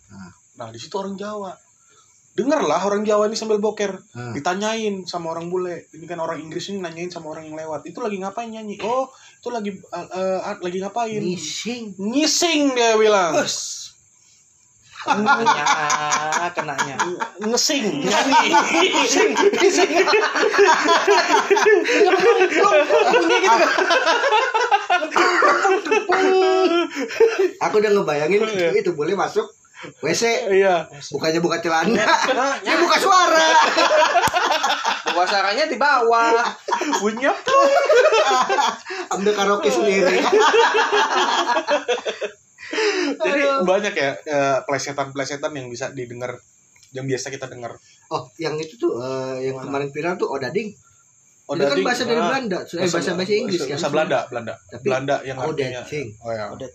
Ah. 0.08 0.32
Nah, 0.56 0.68
di 0.70 0.80
situ 0.80 0.96
orang 0.96 1.14
Jawa. 1.14 1.52
Dengarlah 2.40 2.80
orang 2.88 3.04
Jawa 3.04 3.28
ini 3.28 3.36
sambil 3.36 3.60
boker. 3.60 4.00
Ah. 4.16 4.32
Ditanyain 4.32 5.04
sama 5.04 5.36
orang 5.36 5.52
bule. 5.52 5.92
Ini 5.92 6.08
kan 6.08 6.24
orang 6.24 6.40
Inggris 6.40 6.72
ini 6.72 6.80
nanyain 6.80 7.12
sama 7.12 7.36
orang 7.36 7.52
yang 7.52 7.60
lewat. 7.60 7.84
Itu 7.84 8.00
lagi 8.00 8.16
ngapain 8.16 8.48
nyanyi? 8.48 8.80
Oh, 8.80 9.12
itu 9.12 9.52
lagi 9.52 9.76
uh, 9.76 10.08
uh, 10.08 10.56
lagi 10.64 10.80
ngapain? 10.80 11.20
Ngising. 11.20 12.00
Ngising 12.00 12.62
dia 12.72 12.96
bilang. 12.96 13.36
kenanya 15.00 16.52
kenanya 16.52 16.96
Ngesing, 17.40 18.04
nyanyi. 18.04 18.52
Ngising, 18.92 19.32
ngising. 19.56 19.92
Aku 27.64 27.76
udah 27.80 27.92
ngebayangin 27.96 28.44
itu 28.76 28.92
boleh 28.92 29.16
masuk 29.16 29.48
WC 30.04 30.24
Iya. 30.52 30.92
bukannya 31.16 31.40
buka 31.40 31.64
celana. 31.64 32.04
Dia 32.64 32.76
buka 32.84 32.98
suara. 33.00 33.48
Suaranya 35.20 35.68
di 35.68 35.78
bawah. 35.80 36.36
Bunyinya 37.00 37.32
ambil 39.12 39.32
karaoke 39.36 39.72
sendiri. 39.72 40.20
Jadi 43.20 43.42
banyak 43.66 43.94
ya 43.98 44.12
eh, 44.16 44.58
plesetan-plesetan 44.64 45.52
yang 45.56 45.68
bisa 45.72 45.90
didengar 45.92 46.38
yang 46.94 47.06
biasa 47.06 47.30
kita 47.30 47.46
dengar. 47.50 47.78
oh 48.10 48.26
yang 48.42 48.58
itu 48.58 48.74
tuh 48.82 48.98
eh, 48.98 49.50
yang 49.50 49.62
kemarin 49.62 49.90
viral 49.94 50.18
tuh 50.18 50.30
odading. 50.34 50.74
Oh, 51.50 51.58
itu 51.58 51.66
kan 51.66 51.82
bahasa 51.82 52.06
dari 52.06 52.22
Ah, 52.22 52.30
Belanda 52.30 52.62
eh, 52.62 52.86
bahasa 52.90 53.18
bahasa 53.18 53.34
Inggris 53.34 53.62
kan? 53.66 53.74
Bahasa 53.74 53.90
Belanda, 53.90 54.20
Belanda. 54.30 54.54
Tapi 54.70 54.86
Belanda 54.86 55.16
yang 55.26 55.38
oh, 55.42 55.50
artinya 55.50 55.82
that 55.82 55.90
thing. 55.90 56.08
Oh 56.22 56.30
ya. 56.30 56.46
udah 56.54 56.70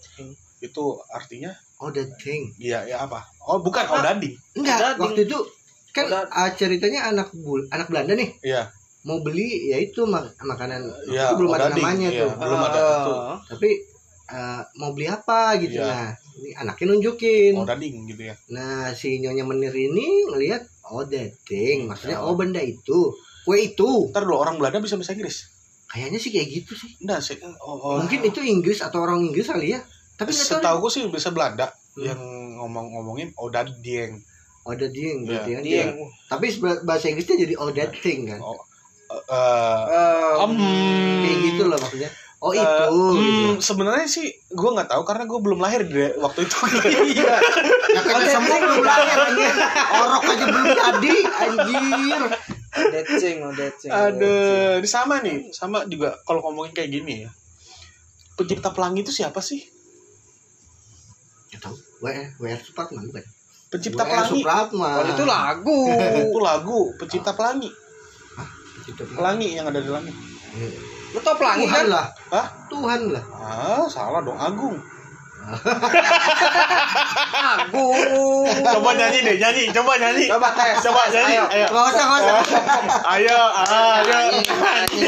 Itu 0.59 0.85
artinya 1.15 1.51
odading 1.85 2.43
iya 2.57 2.83
ya 2.85 2.97
apa? 3.01 3.21
Oh, 3.43 3.59
bukan 3.59 3.85
odading. 3.87 4.33
enggak 4.55 4.79
Odading. 4.79 5.01
waktu 5.01 5.21
itu 5.25 5.39
kan 5.91 6.07
ah, 6.11 6.51
ceritanya 6.51 7.07
anak 7.07 7.31
bul 7.37 7.61
anak 7.69 7.87
Belanda 7.87 8.13
nih 8.13 8.31
Iya. 8.43 8.67
mau 9.03 9.21
beli 9.21 9.69
ya 9.69 9.79
itu 9.79 10.03
mak- 10.05 10.35
makanan 10.39 10.81
Iya, 11.07 11.29
itu 11.29 11.35
belum 11.37 11.51
ada 11.53 11.69
odading, 11.69 11.85
namanya 11.85 12.09
iya. 12.09 12.21
tuh 12.21 12.31
Belum 12.37 12.61
ada, 12.61 12.75
Eh, 12.75 12.89
betul. 12.91 13.17
tapi 13.47 13.71
eh, 14.27 14.61
mau 14.75 14.91
beli 14.91 15.07
apa 15.07 15.41
gitu 15.57 15.77
Iya. 15.77 15.87
nah 15.87 16.09
ini 16.35 16.51
anaknya 16.53 16.85
nunjukin 16.91 17.55
Odading 17.55 17.95
gitu 18.09 18.23
ya. 18.25 18.35
nah 18.49 18.91
si 18.91 19.19
nyonya 19.19 19.45
menir 19.45 19.71
ini 19.71 20.07
ngelihat 20.27 20.63
oh 20.89 21.05
that 21.05 21.31
thing 21.43 21.85
maksudnya 21.85 22.19
Oh. 22.19 22.33
oh 22.33 22.35
benda 22.35 22.59
itu 22.59 23.13
kue 23.43 23.59
itu 23.63 24.09
Ntar 24.11 24.25
dulu 24.25 24.41
orang 24.41 24.57
Belanda 24.57 24.81
bisa 24.81 24.97
bahasa 24.97 25.13
Inggris. 25.13 25.47
kayaknya 25.87 26.19
sih 26.19 26.33
kayak 26.33 26.49
gitu 26.51 26.73
sih 26.75 26.91
Enggak 26.99 27.21
sih. 27.21 27.39
Oh, 27.61 27.77
oh. 27.77 27.95
mungkin 27.97 28.19
itu 28.25 28.43
Inggris 28.43 28.81
atau 28.81 28.99
orang 29.01 29.23
Inggris 29.23 29.47
kali 29.47 29.71
ya 29.71 29.81
tapi 30.15 30.31
Setahu 30.31 30.79
gue 30.81 30.91
sih 30.91 31.03
bisa 31.07 31.31
Belanda 31.31 31.71
Hmm. 31.95 32.03
yang 32.05 32.21
ngomong-ngomongin 32.59 33.31
odading. 33.39 34.19
oh 34.65 34.73
that 34.73 34.91
thing 34.91 35.23
Iya. 35.23 35.29
berarti 35.31 35.51
kan 35.53 35.63
dia 35.63 35.85
dia. 35.85 35.95
tapi 36.27 36.47
bahasa 36.83 37.07
Inggrisnya 37.07 37.37
jadi 37.39 37.55
oh 37.55 37.71
that 37.71 37.95
thing 37.95 38.27
kan 38.27 38.41
Oh, 38.41 38.59
eh, 39.31 40.43
Om. 40.43 40.57
kayak 41.21 41.37
gitu 41.45 41.63
loh 41.65 41.77
maksudnya 41.77 42.11
oh 42.41 42.51
Eh, 42.51 42.59
itu 42.59 42.83
hmm, 42.91 43.15
gitu. 43.15 43.51
sebenarnya 43.63 44.05
sih 44.05 44.27
gue 44.49 44.71
nggak 44.71 44.91
tahu 44.91 45.03
karena 45.03 45.25
gue 45.25 45.39
belum 45.39 45.59
lahir 45.59 45.81
di 45.83 45.95
waktu 46.19 46.41
itu. 46.43 46.57
iya 47.15 47.39
ya 47.89 48.01
kan 48.03 48.21
semua 48.27 48.57
belum 48.59 48.83
lahir 48.83 49.17
anjir 49.23 49.53
orok 49.95 50.25
aja 50.27 50.45
belum 50.45 50.67
jadi 50.73 51.15
anjir 51.41 52.21
Odecing, 52.75 53.39
odecing. 53.45 53.87
Ada, 53.87 54.35
ini 54.77 54.89
sama 54.91 55.23
nih, 55.23 55.47
sama 55.55 55.87
juga 55.87 56.19
kalau 56.21 56.43
ngomongin 56.43 56.75
kayak 56.75 56.91
gini 56.91 57.23
ya. 57.23 57.31
Pencipta 58.35 58.75
pelangi 58.75 59.07
itu 59.07 59.15
siapa 59.15 59.39
sih? 59.39 59.63
Ya 61.55 61.59
tahu 61.63 61.77
WR 62.03 62.35
WR 62.43 62.59
Supratman 62.59 63.07
bukan 63.07 63.23
Pencipta 63.71 64.03
WR 64.03 64.11
pelangi. 64.11 64.43
Supratman 64.43 64.99
Oh, 64.99 65.07
itu 65.07 65.25
lagu. 65.27 65.81
itu 66.27 66.39
lagu 66.43 66.81
Pencipta 66.99 67.33
pelangi. 67.39 67.71
Pencipta 68.83 69.03
pelangi. 69.07 69.19
Pelangi 69.19 69.49
yang 69.55 69.67
ada 69.71 69.79
di 69.79 69.91
langit. 69.91 70.15
Lu 71.15 71.19
tau 71.23 71.39
pelangi 71.39 71.67
Tuhan 71.67 71.87
kan? 71.87 71.95
lah 71.95 72.07
Hah? 72.35 72.47
Tuhan 72.67 73.01
lah 73.15 73.25
Ah, 73.39 73.87
salah 73.87 74.23
dong, 74.27 74.39
Agung. 74.39 74.79
Agung. 77.55 78.49
Coba 78.65 78.91
nyanyi 78.97 79.19
deh, 79.21 79.37
nyanyi, 79.37 79.69
coba 79.77 79.93
nyanyi. 80.01 80.25
Coba 80.25 80.49
tes. 80.57 80.81
Coba 80.81 81.05
nyanyi. 81.13 81.37
ayo. 81.37 81.45
Ayo. 81.53 81.67
Gak 81.69 81.85
usah, 81.93 82.05
gak 82.09 82.21
usah. 82.25 82.37
Ayo, 83.15 83.39
ayo. 83.61 83.83
Nyanyi, 84.09 84.41
nyanyi. 84.49 85.05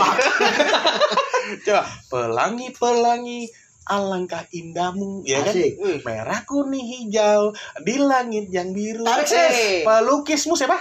Coba. 1.64 1.82
Pelangi, 2.12 2.66
pelangi, 2.76 3.40
alangkah 3.86 4.42
indahmu, 4.50 5.22
ya 5.22 5.46
kan? 5.46 5.54
Asik. 5.54 5.78
Wih, 5.78 6.02
Merah, 6.02 6.42
kuning, 6.42 6.82
hijau, 6.82 7.54
di 7.86 7.94
langit 8.02 8.50
yang 8.50 8.74
biru. 8.74 9.06
Eh, 9.06 9.86
Pelukismu 9.86 10.58
siapa? 10.58 10.74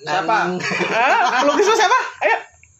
Siapa? 0.00 0.36
Hah? 0.56 1.20
Pelukismu 1.44 1.74
siapa? 1.76 1.98
Ayo. 2.24 2.36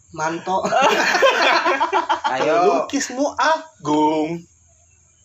Manto. 0.09 0.57
Ayo. 2.33 2.55
Pelukismu 2.89 3.29
Agung. 3.37 4.41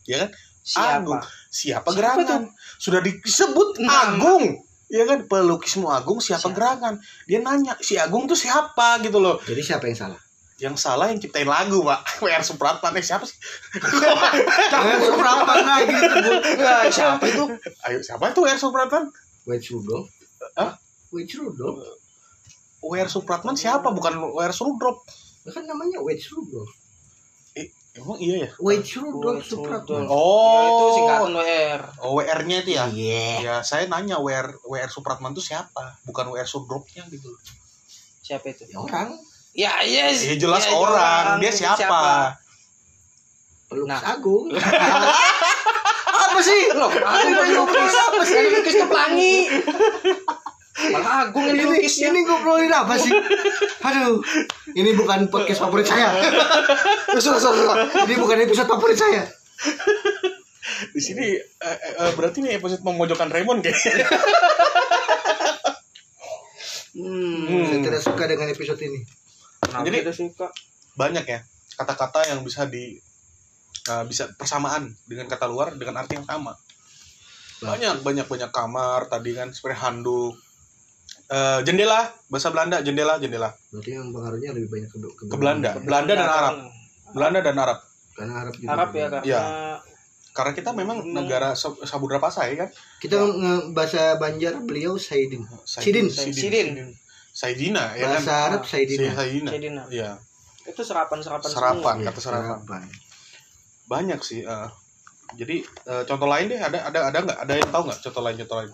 Ya 0.05 0.29
kan? 0.29 0.31
Siapa? 0.61 0.93
Agung. 1.01 1.21
Siapa, 1.49 1.89
Siapa 1.89 1.91
gerangan? 1.97 2.43
Sudah 2.77 3.01
disebut 3.01 3.81
Nama. 3.81 4.13
Agung. 4.13 4.45
Ya 4.93 5.09
kan? 5.09 5.25
Pelukismu 5.25 5.89
Agung 5.89 6.21
siapa, 6.21 6.53
Siapa? 6.53 6.57
gerangan? 6.57 6.95
Dia 7.25 7.41
nanya, 7.41 7.81
si 7.81 7.97
Agung 7.97 8.29
tuh 8.29 8.37
siapa 8.37 9.01
gitu 9.01 9.17
loh. 9.25 9.41
Jadi 9.41 9.63
siapa 9.65 9.89
yang 9.89 9.97
salah? 9.97 10.21
Yang 10.55 10.87
salah 10.87 11.11
yang 11.11 11.19
ciptain 11.19 11.51
lagu, 11.51 11.83
Pak. 11.83 12.01
WR 12.23 12.43
Supratman. 12.47 12.95
Eh, 12.95 13.03
siapa 13.03 13.27
sih? 13.27 13.35
WR 14.85 15.01
Supratman 15.03 15.59
lagi 15.67 15.91
disebut. 15.91 16.43
Enggak, 16.55 16.83
siapa 16.95 17.25
itu? 17.27 17.45
Ayo, 17.91 17.99
siapa 18.07 18.25
itu 18.31 18.41
WR 18.47 18.59
Supratman? 18.59 19.05
Wedge 19.51 19.75
Rudolph. 19.75 20.09
Hah? 20.55 20.79
Wedge 21.11 21.35
Rudolph. 21.43 21.83
WR 22.85 23.09
Supratman 23.11 23.57
siapa? 23.59 23.91
Bukan 23.91 24.15
WR 24.37 24.55
Sudrop. 24.55 25.03
Kan 25.51 25.67
namanya 25.67 25.99
Wedge 26.01 26.31
Rudolph. 26.31 26.71
Eh, 27.59 27.69
emang 27.99 28.17
iya 28.23 28.47
ya? 28.47 28.51
Wedge 28.63 29.03
Rudolph 29.03 29.43
Supratman. 29.43 30.07
Rudolph. 30.07 30.15
Oh, 30.15 30.55
Ya, 30.55 30.69
itu 30.71 30.87
singkatan 30.95 31.33
WR. 31.35 31.83
Oh, 31.99 32.11
WR-nya 32.15 32.57
itu 32.63 32.71
ya? 32.79 32.85
Iya. 32.89 33.27
Ya, 33.43 33.55
saya 33.67 33.91
nanya 33.91 34.23
WR 34.23 34.55
WR 34.63 34.91
Supratman 34.93 35.35
itu 35.35 35.43
siapa? 35.43 35.99
Bukan 36.07 36.31
WR 36.31 36.47
Sudropnya 36.47 37.03
gitu. 37.11 37.35
Siapa 38.23 38.55
itu? 38.55 38.71
Ya 38.71 38.79
orang 38.81 39.19
Ya, 39.55 39.87
yes. 39.87 40.27
Ya 40.27 40.35
jelas 40.35 40.67
Ya, 40.67 40.75
orang. 40.75 41.39
Dia 41.39 41.51
Itu 41.51 41.59
siapa? 41.63 42.35
pelukis 43.71 43.91
Nah. 43.91 44.01
Agung. 44.07 44.47
apa 46.27 46.39
sih? 46.39 46.61
Loh, 46.75 46.91
Agung 46.91 47.27
Ini 47.27 47.35
kan 47.35 47.49
lukis. 47.59 47.95
apa 47.97 48.23
sih? 48.23 48.35
Yang 48.35 48.51
lukis 48.55 48.75
pelangi. 48.85 49.37
Malah 50.95 51.13
Agung 51.27 51.43
yang 51.47 51.55
Ini, 51.55 51.63
dilukisnya. 51.65 52.07
ini 52.11 52.21
ngobrolin 52.23 52.71
apa 52.71 52.95
sih? 52.99 53.11
Aduh, 53.83 54.23
ini 54.75 54.91
bukan 54.95 55.27
podcast 55.27 55.59
favorit 55.59 55.87
saya. 55.87 56.11
Sudah, 57.15 57.39
sudah, 57.39 57.55
sudah. 57.55 57.77
Ini 58.07 58.15
bukan 58.15 58.39
episode 58.43 58.67
favorit 58.67 58.99
saya. 58.99 59.23
Di 60.91 61.01
sini 61.01 61.35
eh, 61.35 61.39
eh, 61.63 61.95
eh, 61.99 62.11
berarti 62.15 62.43
nih 62.43 62.59
episode 62.59 62.83
memojokkan 62.83 63.31
Raymond 63.31 63.63
kayaknya. 63.63 64.07
Hmm. 66.95 67.67
Saya 67.67 67.81
tidak 67.83 68.03
suka 68.03 68.23
dengan 68.27 68.47
episode 68.47 68.79
ini. 68.79 69.03
Kenapa 69.75 69.85
Jadi- 69.85 70.01
kita 70.01 70.13
suka? 70.15 70.47
Banyak 70.95 71.25
ya 71.25 71.41
kata-kata 71.75 72.21
yang 72.25 72.41
bisa 72.41 72.65
di 72.65 72.95
eh, 73.85 74.05
bisa 74.07 74.31
persamaan 74.33 74.87
dengan 75.05 75.27
kata 75.27 75.45
luar 75.45 75.75
dengan 75.75 75.99
arti 75.99 76.15
yang 76.15 76.25
sama. 76.25 76.55
Banyak 77.61 78.01
banyak 78.01 78.25
banyak 78.25 78.51
kamar 78.51 79.09
tadi 79.09 79.33
kan 79.33 79.51
seperti 79.51 79.77
handuk. 79.77 80.39
Eh, 81.27 81.61
jendela 81.63 82.01
bahasa 82.29 82.49
Belanda 82.49 82.79
jendela 82.79 83.17
jendela 83.17 83.49
Berarti 83.71 83.91
yang 83.91 84.09
pengaruhnya 84.11 84.53
lebih 84.53 84.69
banyak 84.69 84.89
ke, 84.89 84.99
ke 85.01 85.25
Belanda 85.31 85.73
Belanda 85.79 86.13
dan 86.13 86.29
Arab 86.29 86.55
Belanda 87.11 87.39
dan 87.41 87.57
Arab 87.57 87.79
Karena 88.13 88.35
Arab 88.39 88.55
juga. 88.55 88.69
Arab 88.71 88.89
ya 88.91 89.05
karena 89.05 89.21
Iya. 89.25 89.43
karena 90.31 90.53
kita 90.53 90.71
memang 90.71 90.99
negara 91.03 91.53
Sa- 91.55 91.81
Samudra 91.83 92.19
Pasai 92.19 92.55
kan 92.55 92.69
Kita 93.01 93.17
nge- 93.17 93.73
bahasa 93.73 94.15
Banjar 94.15 94.61
beliau 94.61 94.95
Saidin. 94.95 95.49
Saidin 95.65 96.07
Sidin. 96.09 96.33
Sidin. 96.37 96.69
Saidina 97.35 97.91
ya 97.93 98.07
kan 98.09 98.23
Bahasa 98.23 98.35
Arab 98.49 98.63
Saidin. 98.65 99.11
Saidina 99.11 99.51
Saidina. 99.51 99.83
iya 99.89 100.15
Itu 100.65 100.81
serapan-serapan 100.81 101.45
Serapan. 101.45 101.77
semua. 101.77 102.07
kata 102.07 102.21
sarapan. 102.23 102.59
Sarapan. 102.63 102.83
banyak 103.85 104.21
sih 104.21 104.41
eh. 104.41 104.69
jadi 105.35 105.61
eh, 105.61 106.03
contoh 106.05 106.25
lain 106.25 106.47
deh 106.47 106.57
ada 106.57 106.79
ada 106.85 106.99
ada 107.05 107.19
nggak 107.21 107.39
ada 107.39 107.53
yang 107.55 107.69
tahu 107.69 107.83
nggak 107.85 108.01
contoh 108.01 108.23
lain 108.23 108.37
contoh 108.39 108.57
lain 108.57 108.71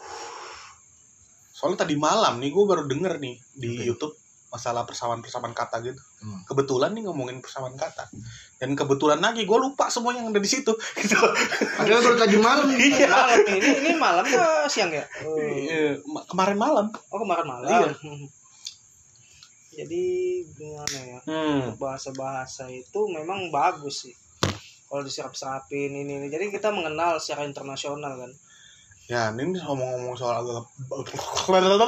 soalnya 1.51 1.79
tadi 1.79 1.95
malam 1.95 2.39
nih 2.39 2.49
gue 2.49 2.65
baru 2.65 2.85
denger 2.85 3.19
nih 3.19 3.35
di 3.55 3.71
Oke. 3.75 3.85
YouTube 3.87 4.15
masalah 4.47 4.83
persamaan 4.83 5.19
persamaan 5.19 5.51
kata 5.53 5.81
gitu 5.81 5.99
Hmm. 6.21 6.45
kebetulan 6.45 6.93
nih 6.93 7.03
ngomongin 7.03 7.41
persamaan 7.41 7.73
kata 7.75 8.05
dan 8.55 8.71
kebetulan 8.75 9.19
lagi 9.19 9.43
gue 9.43 9.59
lupa 9.59 9.89
semua 9.89 10.13
yang 10.13 10.29
ada 10.29 10.37
di 10.37 10.47
situ 10.47 10.69
gitu 11.01 11.17
Padahal 11.75 12.01
baru 12.03 12.17
tadi 12.19 12.37
malam. 12.37 12.67
iya 12.77 13.09
Malam 13.09 13.39
ini 13.49 13.69
ini 13.81 13.91
malam 13.97 14.21
apa 14.23 14.69
siang 14.69 14.91
ya? 14.91 15.01
Oh, 15.25 15.41
Iya, 15.41 15.97
ma- 16.05 16.23
kemarin 16.25 16.55
malam 16.57 16.87
oh 16.93 17.19
kemarin 17.19 17.47
malam. 17.47 17.67
Iya. 17.67 17.89
Jadi 19.81 20.03
gimana 20.53 20.99
ya? 21.01 21.21
hmm. 21.25 21.81
Bahasa-bahasa 21.81 22.69
itu 22.69 23.01
memang 23.09 23.49
bagus 23.49 24.05
sih. 24.05 24.15
Kalau 24.85 25.01
diserap-serapin 25.01 25.89
ini, 25.95 26.19
ini. 26.19 26.29
Jadi 26.29 26.51
kita 26.51 26.69
mengenal 26.69 27.17
secara 27.17 27.49
internasional 27.49 28.15
kan. 28.19 28.33
ya 29.07 29.35
ini 29.35 29.59
ngomong-ngomong 29.59 30.15
soal 30.15 30.39
agak 30.39 30.71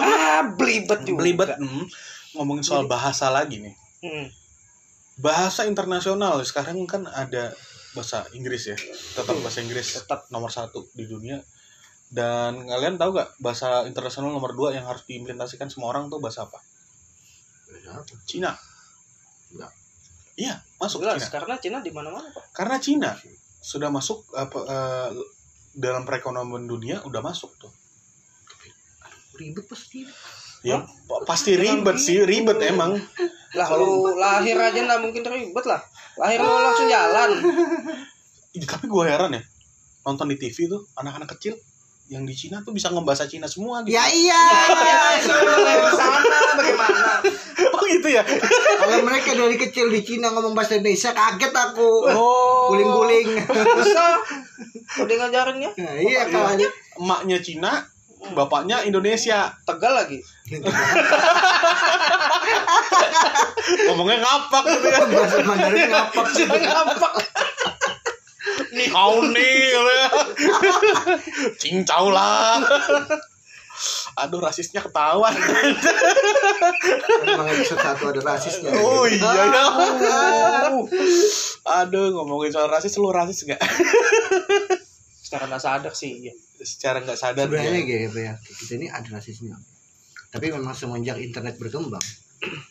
Ah, 0.03 0.43
belibet 0.59 1.07
juga. 1.07 1.19
belibet 1.23 1.55
hmm. 1.55 1.87
ngomongin 2.35 2.67
soal 2.67 2.91
bahasa 2.91 3.31
lagi 3.31 3.63
nih 3.63 3.75
Hmm. 4.03 4.27
bahasa 5.15 5.63
internasional 5.63 6.43
sekarang 6.43 6.83
kan 6.91 7.07
ada 7.07 7.55
bahasa 7.95 8.27
Inggris 8.35 8.67
ya 8.67 8.75
tetap 9.15 9.39
bahasa 9.39 9.63
Inggris 9.63 9.95
Tetap. 9.95 10.27
nomor 10.35 10.51
satu 10.51 10.91
di 10.99 11.07
dunia 11.07 11.39
dan 12.11 12.67
kalian 12.67 12.99
tahu 12.99 13.15
gak 13.15 13.39
bahasa 13.39 13.87
internasional 13.87 14.35
nomor 14.35 14.51
dua 14.53 14.75
yang 14.75 14.91
harus 14.91 15.07
diimplementasikan 15.07 15.71
semua 15.71 15.95
orang 15.95 16.11
tuh 16.11 16.19
bahasa 16.19 16.43
apa 16.43 16.59
Cina 18.25 18.51
Enggak. 19.51 19.71
iya 20.35 20.55
masuk 20.77 21.03
Jelas, 21.03 21.19
Cina 21.21 21.33
karena 21.33 21.55
Cina 21.57 21.79
di 21.79 21.91
mana-mana 21.91 22.29
Pak. 22.29 22.45
karena 22.53 22.77
Cina 22.77 23.11
sudah 23.59 23.89
masuk 23.89 24.27
apa 24.33 24.59
eh, 24.63 25.09
dalam 25.73 26.03
perekonomian 26.03 26.65
dunia 26.65 27.01
udah 27.03 27.21
masuk 27.21 27.53
tuh 27.57 27.73
Ribet 29.33 29.65
pasti. 29.65 30.05
ya 30.63 30.79
pa- 31.09 31.25
pasti 31.25 31.57
ribet 31.57 31.97
sih 31.97 32.21
ribet 32.23 32.61
emang 32.63 32.95
Lah 33.53 33.69
lu 33.75 34.13
lahir 34.15 34.55
aja 34.55 34.77
nggak 34.79 35.01
mungkin 35.03 35.25
ribet 35.27 35.65
lah. 35.65 35.81
Lahir 36.17 36.39
lu 36.39 36.49
langsung 36.49 36.87
jalan. 36.87 37.31
Tapi 38.71 38.87
gue 38.87 39.05
heran 39.05 39.33
ya 39.33 39.43
nonton 40.03 40.29
di 40.29 40.37
TV 40.37 40.69
tuh 40.69 40.85
anak-anak 40.95 41.33
kecil 41.33 41.57
yang 42.13 42.29
di 42.29 42.37
Cina 42.37 42.61
tuh 42.61 42.77
bisa 42.77 42.93
ngebahasa 42.93 43.25
Cina 43.25 43.49
semua 43.49 43.81
gitu. 43.81 43.97
Ya 43.97 44.05
iya. 44.13 44.45
Ke 45.17 45.91
sana 45.97 46.21
bagaimana? 46.61 47.25
Oh 47.73 47.83
gitu 47.89 48.09
ya. 48.13 48.21
Kalau 48.77 49.01
mereka 49.01 49.33
dari 49.33 49.57
kecil 49.57 49.89
di 49.89 50.05
Cina 50.05 50.29
ngomong 50.29 50.53
bahasa 50.53 50.77
Indonesia 50.77 51.17
kaget 51.17 51.57
aku. 51.57 52.13
Oh. 52.13 52.69
Guling-guling. 52.69 53.41
Bisa. 53.49 54.21
Udah 55.01 55.15
ngajarinnya 55.25 55.73
Nah, 55.73 55.97
iya 56.05 56.29
kalau 56.29 56.53
Emaknya 57.01 57.41
Cina, 57.41 57.89
bapaknya 58.37 58.85
Indonesia. 58.85 59.49
tegal 59.65 59.97
lagi. 59.97 60.21
Ngomongnya 63.89 64.21
ngapak 64.21 64.65
gitu 64.69 64.87
ya. 64.93 65.01
bahasa 65.09 65.41
Mandarin 65.49 65.89
ngapak. 65.89 66.25
Ngapak. 66.61 67.13
Nih. 68.73 68.89
gitu 68.89 69.93
ya. 69.93 70.09
Cincau 71.59 72.13
lah. 72.13 72.61
Aduh 74.23 74.39
rasisnya 74.39 74.85
ketahuan. 74.85 75.33
Emang 77.25 77.49
episode 77.51 77.81
satu 77.81 78.13
ada 78.13 78.21
rasisnya. 78.23 78.71
Oh 78.79 79.09
iya 79.09 79.31
ya. 79.33 79.65
Aduh 81.83 82.13
ngomongin 82.13 82.53
soal 82.53 82.69
rasis 82.69 82.95
lu 83.01 83.11
rasis 83.11 83.49
gak? 83.49 83.61
Secara 85.25 85.49
nggak 85.49 85.63
sadar 85.65 85.93
sih. 85.97 86.29
Iya. 86.29 86.35
Secara 86.63 87.03
nggak 87.03 87.19
sadar 87.19 87.49
Sebenarnya 87.49 87.83
ya. 87.83 88.07
gitu 88.07 88.19
ya. 88.21 88.35
Kita 88.39 88.73
ini 88.79 88.87
ada 88.93 89.09
rasisnya. 89.09 89.57
Tapi 90.33 90.49
memang 90.49 90.73
semenjak 90.73 91.21
internet 91.21 91.61
berkembang, 91.61 92.01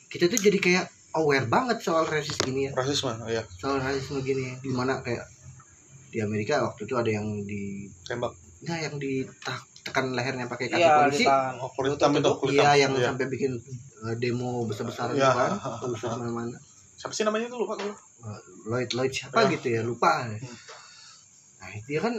kita 0.09 0.25
tuh 0.25 0.41
jadi 0.41 0.57
kayak 0.57 0.85
aware 1.13 1.45
banget 1.45 1.77
soal 1.85 2.09
rasis 2.09 2.33
gini 2.41 2.65
ya. 2.65 2.71
Rasisme, 2.73 3.13
oh, 3.21 3.29
iya. 3.29 3.45
Soal 3.61 3.77
rasisme 3.77 4.25
gini, 4.25 4.57
di 4.65 4.73
mana 4.73 4.97
kayak 5.05 5.29
di 6.11 6.19
Amerika 6.19 6.59
waktu 6.67 6.83
itu 6.83 6.93
ada 6.99 7.07
yang 7.07 7.27
di 7.47 7.87
Tembak. 8.03 8.35
Nah, 8.67 8.77
yang 8.77 8.99
ditekan 9.01 10.13
lehernya 10.13 10.45
pakai 10.45 10.67
kaki 10.69 10.83
Iya, 10.83 11.01
polisi. 11.01 11.25
Oh, 11.25 11.71
itu, 11.73 12.31
kulit 12.37 12.59
Iya, 12.59 12.71
yang 12.85 12.93
Iya. 12.93 13.07
sampai 13.09 13.25
bikin 13.31 13.57
uh, 14.05 14.13
demo 14.19 14.67
besar-besaran 14.67 15.15
Iya, 15.17 15.31
gitu 15.31 15.39
kan. 15.39 15.51
Terus 15.81 16.01
mana-mana. 16.19 16.57
Siapa 16.99 17.13
sih 17.15 17.23
namanya 17.25 17.49
itu 17.49 17.57
lupa 17.57 17.73
gue. 17.79 17.89
Uh, 18.21 18.39
Lloyd 18.69 18.91
Lloyd 18.93 19.09
siapa 19.09 19.47
Iya. 19.47 19.57
gitu 19.57 19.67
ya, 19.73 19.81
lupa. 19.81 20.29
Nah, 20.29 21.69
dia 21.87 21.99
kan 22.03 22.13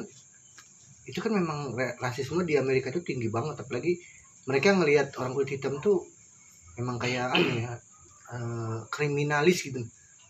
itu 1.02 1.18
kan 1.18 1.32
memang 1.34 1.74
rasisme 1.98 2.46
di 2.46 2.54
Amerika 2.54 2.90
itu 2.94 3.02
tinggi 3.02 3.26
banget 3.26 3.58
apalagi 3.58 3.98
mereka 4.46 4.74
ngelihat 4.74 5.10
orang 5.18 5.34
kulit 5.34 5.50
hitam 5.58 5.82
tuh 5.82 5.98
memang 6.78 6.94
kayak 6.94 7.34
aneh 7.34 7.66
ya 7.66 7.74
uh, 8.30 8.86
kriminalis 8.86 9.66
gitu 9.66 9.82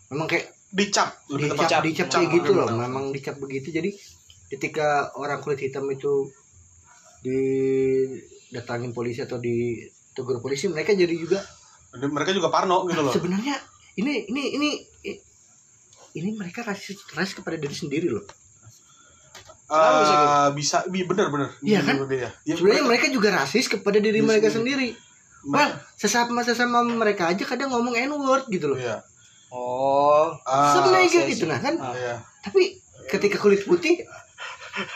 memang 0.09 0.25
kayak 0.25 0.49
Dicap, 0.73 1.29
dicap 1.29 1.85
dicap 1.85 1.85
Dicap, 1.85 2.09
kayak 2.09 2.29
gitu 2.33 2.51
loh 2.57 2.65
memang 2.73 3.13
dicap 3.13 3.37
begitu 3.37 3.69
jadi 3.69 3.93
ketika 4.49 5.13
orang 5.13 5.37
kulit 5.41 5.61
hitam 5.61 5.85
itu 5.93 6.29
didatangin 7.21 8.89
polisi 8.89 9.21
atau 9.21 9.37
ditegur 9.37 10.41
polisi 10.41 10.65
mereka 10.69 10.97
jadi 10.97 11.13
juga 11.13 11.45
mereka 12.09 12.33
juga 12.33 12.49
parno 12.49 12.89
gitu 12.89 13.05
loh. 13.05 13.13
sebenarnya 13.13 13.53
ini 14.01 14.25
ini 14.33 14.43
ini 14.57 14.69
ini 16.17 16.29
mereka 16.33 16.65
rasis 16.65 17.05
rasis 17.13 17.37
kepada 17.37 17.57
diri 17.61 17.73
sendiri 17.73 18.09
loh 18.09 18.25
Kenapa 19.73 20.53
bisa 20.53 20.85
gitu? 20.85 21.09
Bener 21.09 21.33
bener. 21.33 21.49
Iya 21.65 21.81
kan? 21.81 21.95
Iya. 22.05 22.29
Ya, 22.45 22.53
sebenarnya 22.53 22.85
mereka 22.85 23.05
juga 23.09 23.33
rasis 23.33 23.65
kepada 23.65 23.97
diri 23.97 24.21
mereka 24.21 24.53
sendiri. 24.53 24.93
sendiri 24.93 25.11
Well, 25.43 25.75
sesama 25.99 26.39
sesama 26.45 26.85
mereka 26.87 27.27
aja 27.27 27.43
kadang 27.43 27.73
ngomong 27.73 27.99
n 27.99 28.11
word 28.15 28.47
gitu 28.47 28.71
loh 28.71 28.79
Iya. 28.79 29.03
Oh. 29.53 30.33
Ah, 30.43 30.73
sebenarnya 30.73 31.07
iya, 31.07 31.21
gitu 31.29 31.45
iya. 31.45 31.51
nah 31.53 31.59
kan 31.59 31.73
Ah. 31.77 31.93
Iya. 31.93 32.15
tapi 32.41 32.81
ketika 33.05 33.37
kulit 33.37 33.61
putih 33.61 34.01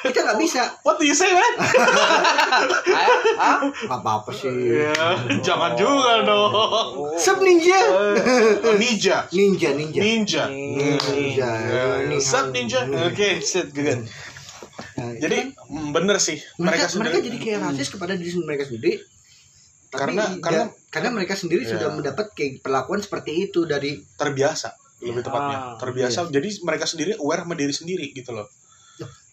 kita 0.01 0.25
nggak 0.25 0.41
bisa 0.41 0.73
What 0.81 0.97
do 0.97 1.05
you 1.05 1.13
say, 1.13 1.29
man? 1.29 1.53
Ah, 2.89 3.05
ah? 3.37 3.57
nggak 3.61 3.99
apa 4.01 4.09
apa 4.17 4.31
sih 4.33 4.49
Iya, 4.49 4.97
jangan 5.39 5.77
juga 5.77 6.25
dong. 6.25 6.49
Oh. 6.49 7.13
Sub 7.15 7.37
ninja 7.39 7.77
Oh, 7.85 8.17
ninja. 8.81 9.29
ninja 9.29 9.69
ninja 9.71 10.01
Ninja. 10.01 10.43
Ninja. 10.49 11.49
Yeah. 11.61 12.17
Sup 12.17 12.49
ninja? 12.49 12.89
Oke, 12.89 13.37
set 13.39 13.69
good. 13.69 14.01
Nah, 14.97 15.13
itu 15.13 15.21
Jadi 15.21 15.37
kan 15.53 15.69
mm, 15.69 15.89
bener 15.91 16.17
sih 16.17 16.41
mereka 16.57 16.89
mereka, 16.89 16.97
mereka 16.97 17.17
jadi 17.21 17.37
kayak 17.37 17.59
rasis 17.63 17.89
kepada 17.89 18.13
diri 18.13 18.33
mereka 18.39 18.65
sendiri 18.65 18.97
tapi 19.87 20.13
Karena- 20.13 20.25
ya, 20.27 20.41
karena- 20.41 20.69
karena 20.87 21.09
mereka 21.09 21.33
sendiri 21.33 21.61
Iya. 21.61 21.75
sudah 21.75 21.89
mendapat 21.91 22.31
kayak 22.31 22.59
perlakuan 22.59 22.99
seperti 22.99 23.45
itu 23.45 23.63
dari 23.63 23.99
terbiasa 24.13 24.71
lebih 24.99 25.19
Iya. 25.19 25.25
tepatnya. 25.25 25.57
Ah, 25.57 25.75
terbiasa 25.77 26.19
jadi 26.27 26.49
mereka 26.61 26.85
sendiri 26.85 27.11
aware 27.15 27.43
sama 27.43 27.53
diri 27.53 27.71
sendiri 27.71 28.05
gitu 28.11 28.31
loh. 28.31 28.47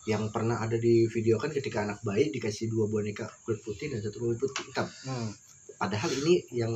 Yang 0.05 0.29
pernah 0.31 0.61
ada 0.61 0.77
di 0.77 1.09
video 1.09 1.41
kan 1.41 1.49
ketika 1.49 1.81
anak 1.81 2.03
bayi 2.03 2.29
dikasih 2.29 2.69
dua 2.69 2.85
boneka 2.85 3.25
kulit 3.41 3.59
putih 3.59 3.89
dan 3.89 3.99
satu 3.99 4.21
kulit 4.21 4.37
putih 4.37 4.69
hitam 4.69 4.85
padahal 5.75 6.11
ini 6.15 6.45
yang 6.53 6.69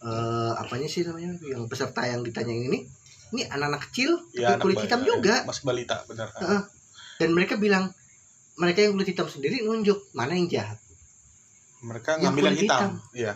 eh, 0.00 0.52
apanya 0.56 0.86
sih 0.86 1.02
namanya? 1.02 1.34
Yang 1.42 1.66
peserta 1.66 2.00
yang 2.04 2.22
ditanyain 2.22 2.64
ini 2.64 2.86
ini 3.30 3.42
anak-anak 3.44 3.90
kecil 3.90 4.14
ya, 4.32 4.54
tapi 4.54 4.62
kulit 4.62 4.76
anak 4.76 4.84
hitam 4.86 5.00
bayi- 5.00 5.10
juga. 5.10 5.34
masih 5.44 5.64
balita 5.64 5.96
benar. 6.06 6.28
Heeh. 6.32 6.62
dan 7.18 7.30
mereka 7.30 7.54
bilang 7.56 7.92
mereka 8.56 8.80
yang 8.80 8.94
kulit 8.94 9.10
hitam 9.10 9.26
sendiri 9.26 9.60
nunjuk 9.60 10.08
mana 10.12 10.32
yang 10.32 10.46
jahat. 10.46 10.78
Mereka 11.80 12.16
ngambil 12.16 12.24
yang 12.42 12.54
kulit 12.54 12.62
hitam 12.62 12.90
iya 13.12 13.32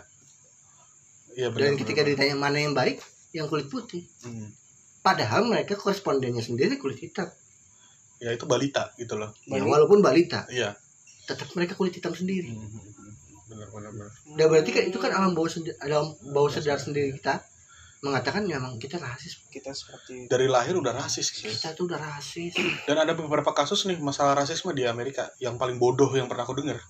iya 1.35 1.49
benar 1.51 1.61
dan 1.69 1.73
ketika 1.79 2.01
benar. 2.03 2.11
ditanya 2.15 2.35
mana 2.39 2.59
yang 2.59 2.75
baik 2.75 2.99
yang 3.35 3.47
kulit 3.51 3.67
putih. 3.67 4.07
Hmm. 4.23 4.49
padahal 5.05 5.45
mereka 5.45 5.77
korespondennya 5.77 6.41
sendiri 6.41 6.81
kulit 6.81 6.97
hitam. 6.97 7.29
Ya 8.23 8.33
itu 8.33 8.49
balita 8.49 8.89
gitu 8.97 9.19
loh. 9.21 9.35
Ya, 9.45 9.59
Balita. 9.61 9.69
walaupun 9.69 9.99
balita. 10.01 10.49
Iya. 10.49 10.73
Tetap 11.29 11.53
mereka 11.53 11.77
kulit 11.77 11.93
hitam 11.93 12.15
sendiri. 12.17 12.55
Hmm. 12.57 12.73
benar 13.51 13.69
benar 13.69 13.91
benar. 13.93 14.11
Dan 14.39 14.47
berarti 14.49 14.71
kan 14.73 14.83
itu 14.89 14.97
kan 14.97 15.13
alam 15.13 15.37
bawah 15.37 15.51
sendiri 15.53 15.77
alam 15.85 16.09
bawah 16.33 16.49
sadar 16.49 16.81
sendiri 16.81 17.13
kita. 17.21 17.43
Mengatakan 18.05 18.45
memang 18.45 18.77
kita 18.81 19.01
rasis. 19.01 19.41
Kita 19.49 19.73
seperti 19.73 20.29
dari 20.29 20.45
lahir 20.49 20.77
udah 20.77 20.93
rasis 20.93 21.33
sih 21.37 21.49
kita 21.53 21.73
tuh 21.77 21.89
udah 21.89 22.01
rasis. 22.01 22.53
Dan 22.89 22.97
ada 23.01 23.13
beberapa 23.13 23.53
kasus 23.53 23.85
nih 23.85 24.01
masalah 24.01 24.37
rasisme 24.41 24.73
di 24.73 24.85
Amerika 24.89 25.29
yang 25.41 25.57
paling 25.61 25.77
bodoh 25.77 26.09
yang 26.17 26.29
pernah 26.29 26.45
aku 26.49 26.57
dengar. 26.57 26.81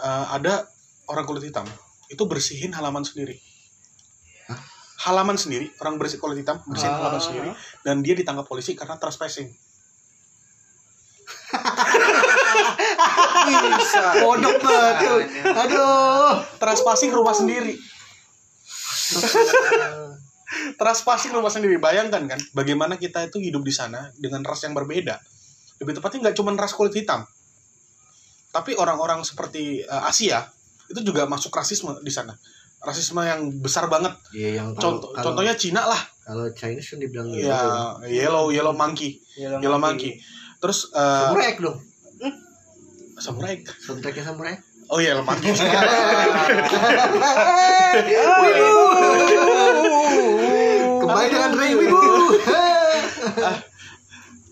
Eh, 0.00 0.26
ada 0.34 0.64
orang 1.08 1.24
kulit 1.24 1.44
hitam 1.48 1.68
itu 2.10 2.22
bersihin 2.28 2.72
halaman 2.74 3.04
sendiri 3.04 3.38
Hah? 4.50 4.60
halaman 5.08 5.36
sendiri 5.36 5.72
orang 5.80 5.96
bersih 6.00 6.20
kulit 6.20 6.42
hitam 6.42 6.60
bersihin 6.68 6.92
Ah. 6.92 6.98
halaman 7.04 7.22
sendiri 7.22 7.50
dan 7.84 8.00
dia 8.04 8.14
ditangkap 8.16 8.44
polisi 8.48 8.76
karena 8.76 8.96
trespassing 9.00 9.52
Bisa. 13.44 14.04
Bodoh 14.24 14.54
betul. 14.58 15.20
Aduh. 15.44 16.42
Teras 16.58 16.80
passing 16.82 17.10
rumah 17.12 17.34
sendiri. 17.36 17.76
Teras 20.78 21.00
passing 21.04 21.32
rumah 21.34 21.52
sendiri. 21.52 21.76
Bayangkan 21.78 22.24
kan, 22.24 22.40
bagaimana 22.56 22.96
kita 22.96 23.26
itu 23.28 23.38
hidup 23.40 23.62
di 23.64 23.72
sana 23.74 24.10
dengan 24.16 24.42
ras 24.44 24.62
yang 24.64 24.72
berbeda. 24.76 25.20
Lebih 25.82 26.00
tepatnya 26.00 26.30
nggak 26.30 26.36
cuma 26.38 26.54
ras 26.54 26.72
kulit 26.72 26.94
hitam, 26.94 27.26
tapi 28.54 28.78
orang-orang 28.78 29.26
seperti 29.26 29.82
eh, 29.82 30.02
Asia 30.06 30.46
itu 30.86 31.00
juga 31.02 31.24
masuk 31.24 31.50
rasisme 31.50 31.90
di 32.00 32.10
sana. 32.10 32.32
Rasisme 32.80 33.20
yang 33.20 33.48
besar 33.58 33.88
banget. 33.88 34.12
Iya 34.32 34.60
yang 34.60 34.68
kalau- 34.76 35.00
Contoh, 35.00 35.08
kalau- 35.12 35.24
contohnya 35.32 35.54
Cina 35.56 35.84
lah, 35.84 36.00
kalau 36.20 36.44
Chinese 36.52 36.90
kan 36.90 36.98
dibilang 36.98 37.28
ya 37.32 37.96
yellow 38.04 38.48
yellow 38.48 38.72
monkey, 38.72 39.20
yellow 39.36 39.76
monkey. 39.76 40.16
Terus 40.60 40.88
eh, 40.92 41.24
Samurai 41.28 41.52
dong. 41.56 41.78
samurai. 43.14 43.62
Soundtracknya 43.80 44.24
Samurai 44.26 44.52
X. 44.58 44.60
Oh 44.90 44.98
iya, 45.00 45.14
yellow 45.16 45.24
monkey. 45.24 45.48
Kembali 51.00 51.26
dengan 51.30 51.50
Ray 51.54 51.72
Wibu. 51.76 52.00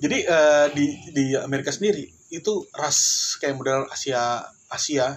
Jadi 0.03 0.19
eh, 0.27 0.67
di 0.75 0.85
di 1.15 1.25
Amerika 1.39 1.71
sendiri 1.71 2.03
itu 2.33 2.67
ras 2.75 2.99
kayak 3.39 3.55
model 3.55 3.87
Asia 3.87 4.43
Asia 4.67 5.15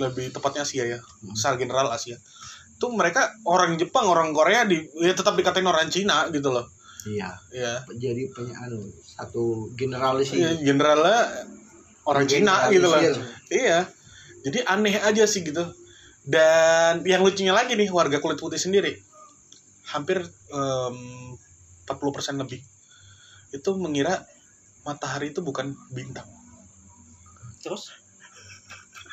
lebih 0.00 0.34
tepatnya 0.34 0.66
Asia 0.66 0.84
ya, 0.84 0.98
secara 1.34 1.56
general 1.58 1.88
Asia. 1.90 2.18
Itu 2.74 2.90
mereka 2.90 3.30
orang 3.46 3.78
Jepang, 3.78 4.10
orang 4.10 4.34
Korea 4.34 4.66
di 4.66 4.82
ya 4.98 5.14
tetap 5.14 5.38
dikatain 5.38 5.66
orang 5.66 5.86
Cina 5.90 6.26
gitu 6.34 6.50
loh. 6.50 6.66
Iya. 7.06 7.30
Ya. 7.52 7.72
Jadi 7.92 8.32
punya 8.32 8.56
anu 8.64 8.80
satu 9.04 9.70
generalis 9.76 10.32
Ya, 10.34 10.56
generalnya 10.56 11.46
orang 12.08 12.24
Cina 12.26 12.68
gitu 12.72 12.88
loh. 12.88 13.00
Iya. 13.52 13.86
Jadi 14.44 14.58
aneh 14.66 14.98
aja 15.00 15.24
sih 15.24 15.44
gitu. 15.44 15.64
Dan 16.24 17.04
yang 17.04 17.20
lucunya 17.20 17.52
lagi 17.52 17.76
nih 17.76 17.92
warga 17.92 18.16
kulit 18.18 18.40
putih 18.40 18.56
sendiri 18.56 18.96
hampir 19.92 20.24
em, 20.48 20.96
40% 21.84 22.40
lebih 22.40 22.64
itu 23.52 23.70
mengira 23.76 24.24
matahari 24.82 25.30
itu 25.30 25.44
bukan 25.44 25.76
bintang. 25.92 26.26
Terus 27.60 27.92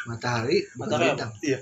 Matahari 0.06 0.58
bukan 0.72 0.88
Matahari 0.88 1.06
bintang. 1.10 1.32
Iya. 1.42 1.60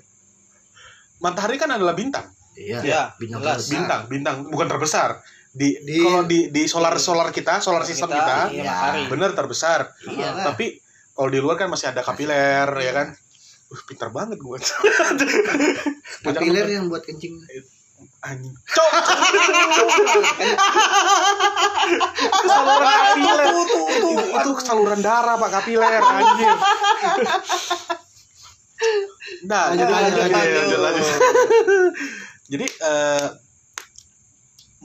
Matahari 1.20 1.56
kan 1.58 1.70
adalah 1.72 1.94
bintang. 1.94 2.26
Iya. 2.56 2.80
Iya, 2.84 3.02
Bintang 3.16 3.40
jelas. 3.40 3.56
terbesar. 3.64 3.74
Bintang, 3.76 4.02
bintang 4.08 4.36
bukan 4.48 4.68
terbesar. 4.68 5.10
Di, 5.50 5.80
Di- 5.82 6.00
kalau 6.00 6.24
di 6.24 6.40
di 6.50 6.64
solar 6.68 6.96
solar 7.00 7.32
kita, 7.32 7.58
solar 7.60 7.82
system 7.82 8.08
kita, 8.08 8.52
iya, 8.52 8.64
Ya. 8.64 8.70
matahari. 8.70 9.02
bener 9.08 9.32
terbesar. 9.34 9.80
Iya 10.06 10.28
lah. 10.34 10.46
Tapi 10.52 10.78
kalau 11.12 11.30
di 11.30 11.40
luar 11.40 11.56
kan 11.56 11.68
masih 11.68 11.90
ada 11.90 12.00
kapiler 12.00 12.68
ya 12.70 12.92
kan. 12.94 13.08
Uh, 13.70 13.82
pintar 13.86 14.10
banget 14.10 14.38
gue. 14.38 14.58
Kapiler 16.26 16.66
yang 16.68 16.90
buat 16.90 17.06
kencing. 17.06 17.38
Anjing. 18.20 18.56
Cok. 18.56 18.90
itu 22.20 22.48
saluran 22.48 22.88
kapiler. 22.90 23.46
Itu, 23.46 24.10
itu 24.26 24.50
saluran 24.60 25.00
darah 25.00 25.36
Pak 25.36 25.50
kapiler 25.54 26.02
anjir. 26.02 26.50
Nah, 29.46 29.76
Lanjut, 29.76 29.86
jadi, 29.86 29.94
lanjut, 29.94 30.20
jadi, 30.24 30.52
lanjut. 30.56 30.80
lanjut, 30.80 31.06
jadi 32.52 32.66
eh, 32.66 33.28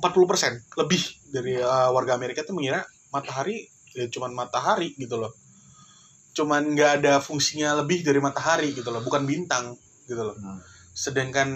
40% 0.03 0.79
lebih 0.85 1.03
dari 1.31 1.55
eh, 1.59 1.89
warga 1.95 2.19
Amerika 2.19 2.43
itu 2.43 2.53
mengira 2.53 2.83
matahari 3.15 3.71
ya 3.95 4.11
cuman 4.11 4.35
matahari 4.35 4.93
gitu 4.99 5.17
loh. 5.23 5.33
Cuman 6.35 6.75
nggak 6.75 7.03
ada 7.03 7.23
fungsinya 7.23 7.79
lebih 7.79 8.03
dari 8.03 8.19
matahari 8.19 8.75
gitu 8.75 8.91
loh, 8.91 9.01
bukan 9.07 9.23
bintang 9.23 9.79
gitu 10.11 10.19
loh. 10.19 10.35
Hmm. 10.35 10.59
Sedangkan 10.91 11.49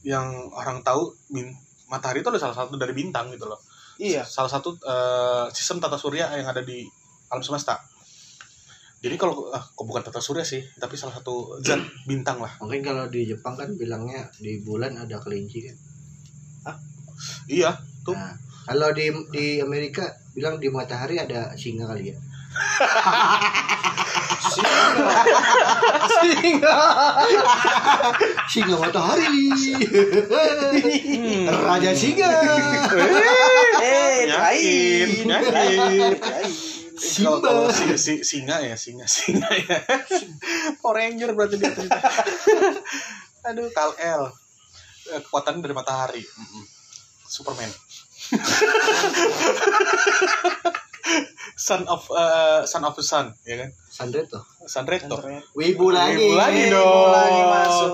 yang 0.00 0.48
orang 0.56 0.80
tahu 0.80 1.12
bin- 1.28 1.52
matahari 1.92 2.24
itu 2.24 2.28
adalah 2.32 2.50
salah 2.50 2.56
satu 2.64 2.80
dari 2.80 2.96
bintang 2.96 3.28
gitu 3.30 3.44
loh. 3.44 3.60
Iya. 4.00 4.24
Salah 4.24 4.48
satu 4.48 4.72
eh, 4.80 5.46
sistem 5.52 5.84
tata 5.84 6.00
surya 6.00 6.32
yang 6.32 6.48
ada 6.48 6.64
di 6.64 6.88
alam 7.28 7.44
semesta. 7.44 7.76
Jadi 9.06 9.22
kalau 9.22 9.54
ah, 9.54 9.62
kok 9.62 9.86
bukan 9.86 10.02
tata 10.02 10.18
surya 10.18 10.42
sih, 10.42 10.66
tapi 10.82 10.98
salah 10.98 11.14
satu 11.14 11.62
zat 11.62 11.78
bintang 12.10 12.42
lah. 12.42 12.58
Mungkin 12.58 12.82
kalau 12.82 13.06
di 13.06 13.22
Jepang 13.22 13.54
kan 13.54 13.70
bilangnya 13.78 14.26
di 14.42 14.58
bulan 14.58 14.98
ada 14.98 15.22
kelinci 15.22 15.70
kan. 15.70 15.76
Iya, 17.46 17.70
tuh. 18.02 18.18
Nah, 18.18 18.34
kalau 18.66 18.90
di 18.90 19.14
di 19.30 19.62
Amerika 19.62 20.10
bilang 20.34 20.58
di 20.58 20.66
matahari 20.66 21.22
ada 21.22 21.54
singa 21.54 21.86
kali 21.86 22.10
ya. 22.10 22.18
singa. 26.18 26.74
singa 28.50 28.74
matahari. 28.74 29.54
Hmm. 29.54 31.46
Raja 31.46 31.94
singa. 31.94 32.30
Eh, 33.78 34.26
Yakin, 34.26 35.30
yakin. 35.30 36.65
Lain. 36.96 37.12
Kalau 37.20 37.38
kalau 37.44 37.68
si, 37.68 37.84
si- 38.00 38.24
singa 38.24 38.64
ya, 38.64 38.72
singa, 38.76 39.04
singa 39.16 39.44
ya. 39.52 39.78
Power 40.80 40.96
Ranger 40.96 41.36
berarti 41.36 41.60
dia. 41.60 41.72
Aduh, 43.52 43.68
Kal 43.70 43.92
El. 44.00 44.32
Eh, 45.12 45.20
Kekuatan 45.22 45.60
dari 45.60 45.76
matahari. 45.76 46.24
Superman. 47.28 47.68
son 51.56 51.86
of 51.86 52.02
eh, 52.10 52.62
son 52.66 52.82
of 52.84 52.94
the 52.96 53.04
sun, 53.04 53.30
ya 53.46 53.56
kan? 53.60 53.70
Sandreto. 53.76 54.40
Sunreto. 54.66 55.16
Wibu 55.54 55.92
lagi. 55.92 56.16
Wibu 56.18 56.34
lagi 56.34 56.62
dong. 56.72 57.12
lagi 57.12 57.42
masuk. 57.44 57.90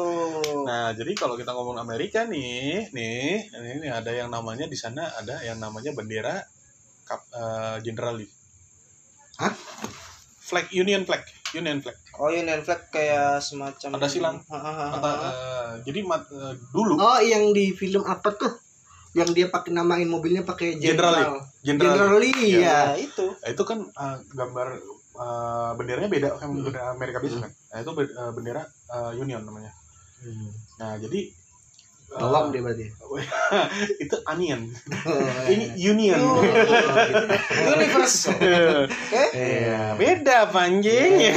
Nah, 0.62 0.94
jadi 0.94 1.12
kalau 1.18 1.34
kita 1.34 1.52
ngomong 1.52 1.76
Amerika 1.82 2.24
nih, 2.24 2.88
nih, 2.94 3.50
ini 3.82 3.88
ada 3.90 4.14
yang 4.14 4.30
namanya 4.30 4.70
di 4.70 4.78
sana 4.78 5.10
ada 5.18 5.42
yang 5.42 5.58
namanya 5.58 5.90
bendera 5.92 6.38
kap, 7.04 7.26
eh, 7.34 7.76
generali. 7.82 8.24
Hah? 9.42 9.52
Flag 10.42 10.66
Union 10.70 11.02
flag, 11.02 11.22
Union 11.52 11.78
flag. 11.80 11.96
Oh, 12.14 12.30
Union 12.30 12.60
flag 12.62 12.86
kayak 12.88 13.40
semacam 13.40 13.90
Ada 13.98 14.06
silang. 14.06 14.36
Atau, 14.46 15.10
eh, 15.10 15.70
jadi 15.82 16.00
mat, 16.04 16.22
eh, 16.30 16.54
dulu 16.70 16.94
Oh, 16.94 17.18
yang 17.18 17.50
di 17.50 17.72
film 17.72 18.04
apa 18.04 18.30
tuh? 18.32 18.52
Yang 19.12 19.28
dia 19.34 19.46
pakai 19.48 19.72
namain 19.72 20.06
mobilnya 20.06 20.46
pakai 20.46 20.78
Generali. 20.78 21.20
General. 21.20 21.34
generali. 21.60 22.30
Generali 22.30 22.32
Ya, 22.54 22.60
ya. 22.62 22.78
itu. 22.96 23.26
Nah, 23.34 23.48
itu 23.50 23.62
kan 23.64 23.78
eh, 23.82 24.16
gambar 24.30 24.68
eh, 25.12 25.70
benderanya 25.74 26.10
beda 26.10 26.28
sama 26.38 26.52
bendera 26.54 26.80
Amerika 26.90 27.18
biasa 27.18 27.38
kan. 27.42 27.50
Nah, 27.50 27.78
itu 27.80 27.90
be- 27.92 28.14
bendera 28.32 28.62
eh, 28.92 29.12
Union 29.18 29.42
namanya. 29.42 29.72
Hmm. 30.22 30.50
Nah, 30.78 30.94
jadi 30.96 31.41
Bawang 32.12 32.52
dia 32.52 32.60
berarti. 32.60 32.84
itu 34.04 34.16
onion. 34.28 34.68
Ini 35.52 35.64
Union. 35.80 36.20
Oh. 36.20 36.40
Universal. 37.76 38.88
Eh? 39.12 39.28
Iya. 39.32 39.96
beda 39.96 40.52
panjang 40.52 41.12
ya. 41.16 41.34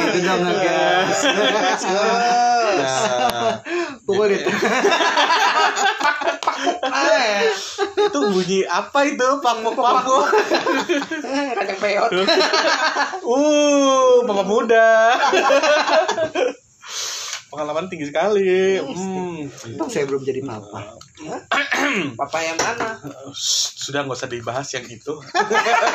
Gitu 0.00 0.18
dong 0.24 0.42
guys. 0.48 1.20
Nah, 2.74 3.60
Pukul 4.04 4.32
itu. 4.32 4.50
Eh, 6.84 7.40
itu 7.96 8.18
bunyi 8.30 8.60
apa 8.68 8.98
itu 9.08 9.28
pakpuk 9.40 9.76
pakpuk 9.76 10.24
kacang 11.56 11.78
peot. 11.80 12.10
uh 13.24 14.14
papa 14.24 14.44
muda 14.44 14.90
pengalaman 17.54 17.86
tinggi 17.86 18.10
sekali 18.10 18.82
hmm. 18.82 19.78
Untung 19.78 19.86
saya 19.86 20.10
belum 20.10 20.26
jadi 20.26 20.42
papa. 20.42 20.98
Papa 22.20 22.38
yang 22.42 22.58
mana? 22.58 22.98
sudah 23.84 24.02
nggak 24.02 24.18
usah 24.18 24.30
dibahas 24.30 24.66
yang 24.74 24.86
itu 24.90 25.14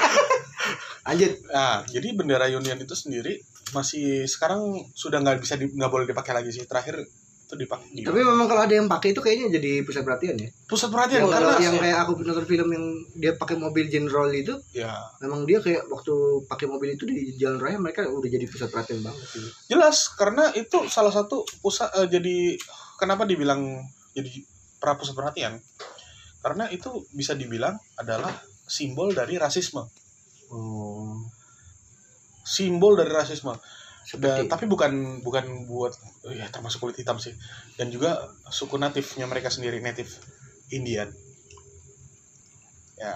Lanjut. 1.07 1.33
nah 1.49 1.83
jadi 1.89 2.07
bendera 2.15 2.47
Union 2.47 2.77
itu 2.77 2.95
sendiri 2.95 3.41
masih 3.75 4.29
sekarang 4.29 4.87
sudah 4.93 5.19
nggak 5.19 5.41
bisa 5.41 5.57
nggak 5.57 5.91
boleh 5.91 6.05
dipakai 6.07 6.33
lagi 6.37 6.53
sih 6.53 6.63
terakhir 6.69 7.01
itu 7.49 7.65
dipakai 7.65 7.89
di 7.97 8.05
Tapi 8.05 8.21
memang 8.21 8.45
kalau 8.45 8.62
ada 8.62 8.73
yang 8.77 8.85
pakai 8.85 9.09
itu 9.09 9.25
kayaknya 9.25 9.57
jadi 9.57 9.81
pusat 9.81 10.05
perhatian 10.05 10.38
ya. 10.38 10.49
pusat 10.69 10.93
perhatian 10.93 11.25
Yang 11.25 11.33
kalau 11.33 11.49
karena 11.49 11.65
yang 11.65 11.75
kayak 11.81 11.97
aku 12.05 12.12
nonton 12.21 12.45
film 12.45 12.69
yang 12.69 12.85
dia 13.17 13.31
pakai 13.33 13.55
mobil 13.57 13.85
General 13.89 14.29
itu, 14.29 14.53
ya 14.69 14.93
memang 15.17 15.49
dia 15.49 15.57
kayak 15.57 15.89
waktu 15.89 16.13
pakai 16.45 16.69
mobil 16.69 16.93
itu 16.93 17.09
di 17.09 17.33
jalan 17.41 17.57
raya 17.57 17.81
mereka 17.81 18.05
udah 18.05 18.29
jadi 18.29 18.45
pusat 18.45 18.69
perhatian 18.69 19.01
banget 19.01 19.25
sih. 19.33 19.41
jelas 19.65 20.13
karena 20.13 20.53
itu 20.53 20.77
salah 20.85 21.09
satu 21.09 21.41
pusat 21.65 21.89
eh, 21.97 22.05
jadi 22.05 22.53
kenapa 23.01 23.25
dibilang 23.25 23.81
jadi 24.13 24.29
pra 24.77 24.93
pusat 24.93 25.17
perhatian 25.17 25.57
karena 26.45 26.69
itu 26.69 27.01
bisa 27.12 27.33
dibilang 27.33 27.73
adalah 27.97 28.31
simbol 28.63 29.09
dari 29.09 29.41
rasisme 29.41 29.89
Oh. 30.49 31.13
simbol 32.41 32.97
dari 32.97 33.13
rasisme 33.13 33.53
Seperti 34.09 34.49
tapi 34.49 34.65
bukan 34.65 35.21
bukan 35.21 35.69
buat 35.69 35.93
ya 36.33 36.49
termasuk 36.49 36.81
kulit 36.81 36.97
hitam 36.97 37.21
sih 37.21 37.37
dan 37.77 37.93
juga 37.93 38.25
suku 38.49 38.81
natifnya 38.81 39.29
mereka 39.29 39.53
sendiri 39.53 39.77
native 39.77 40.09
Indian 40.73 41.13
ya 42.97 43.13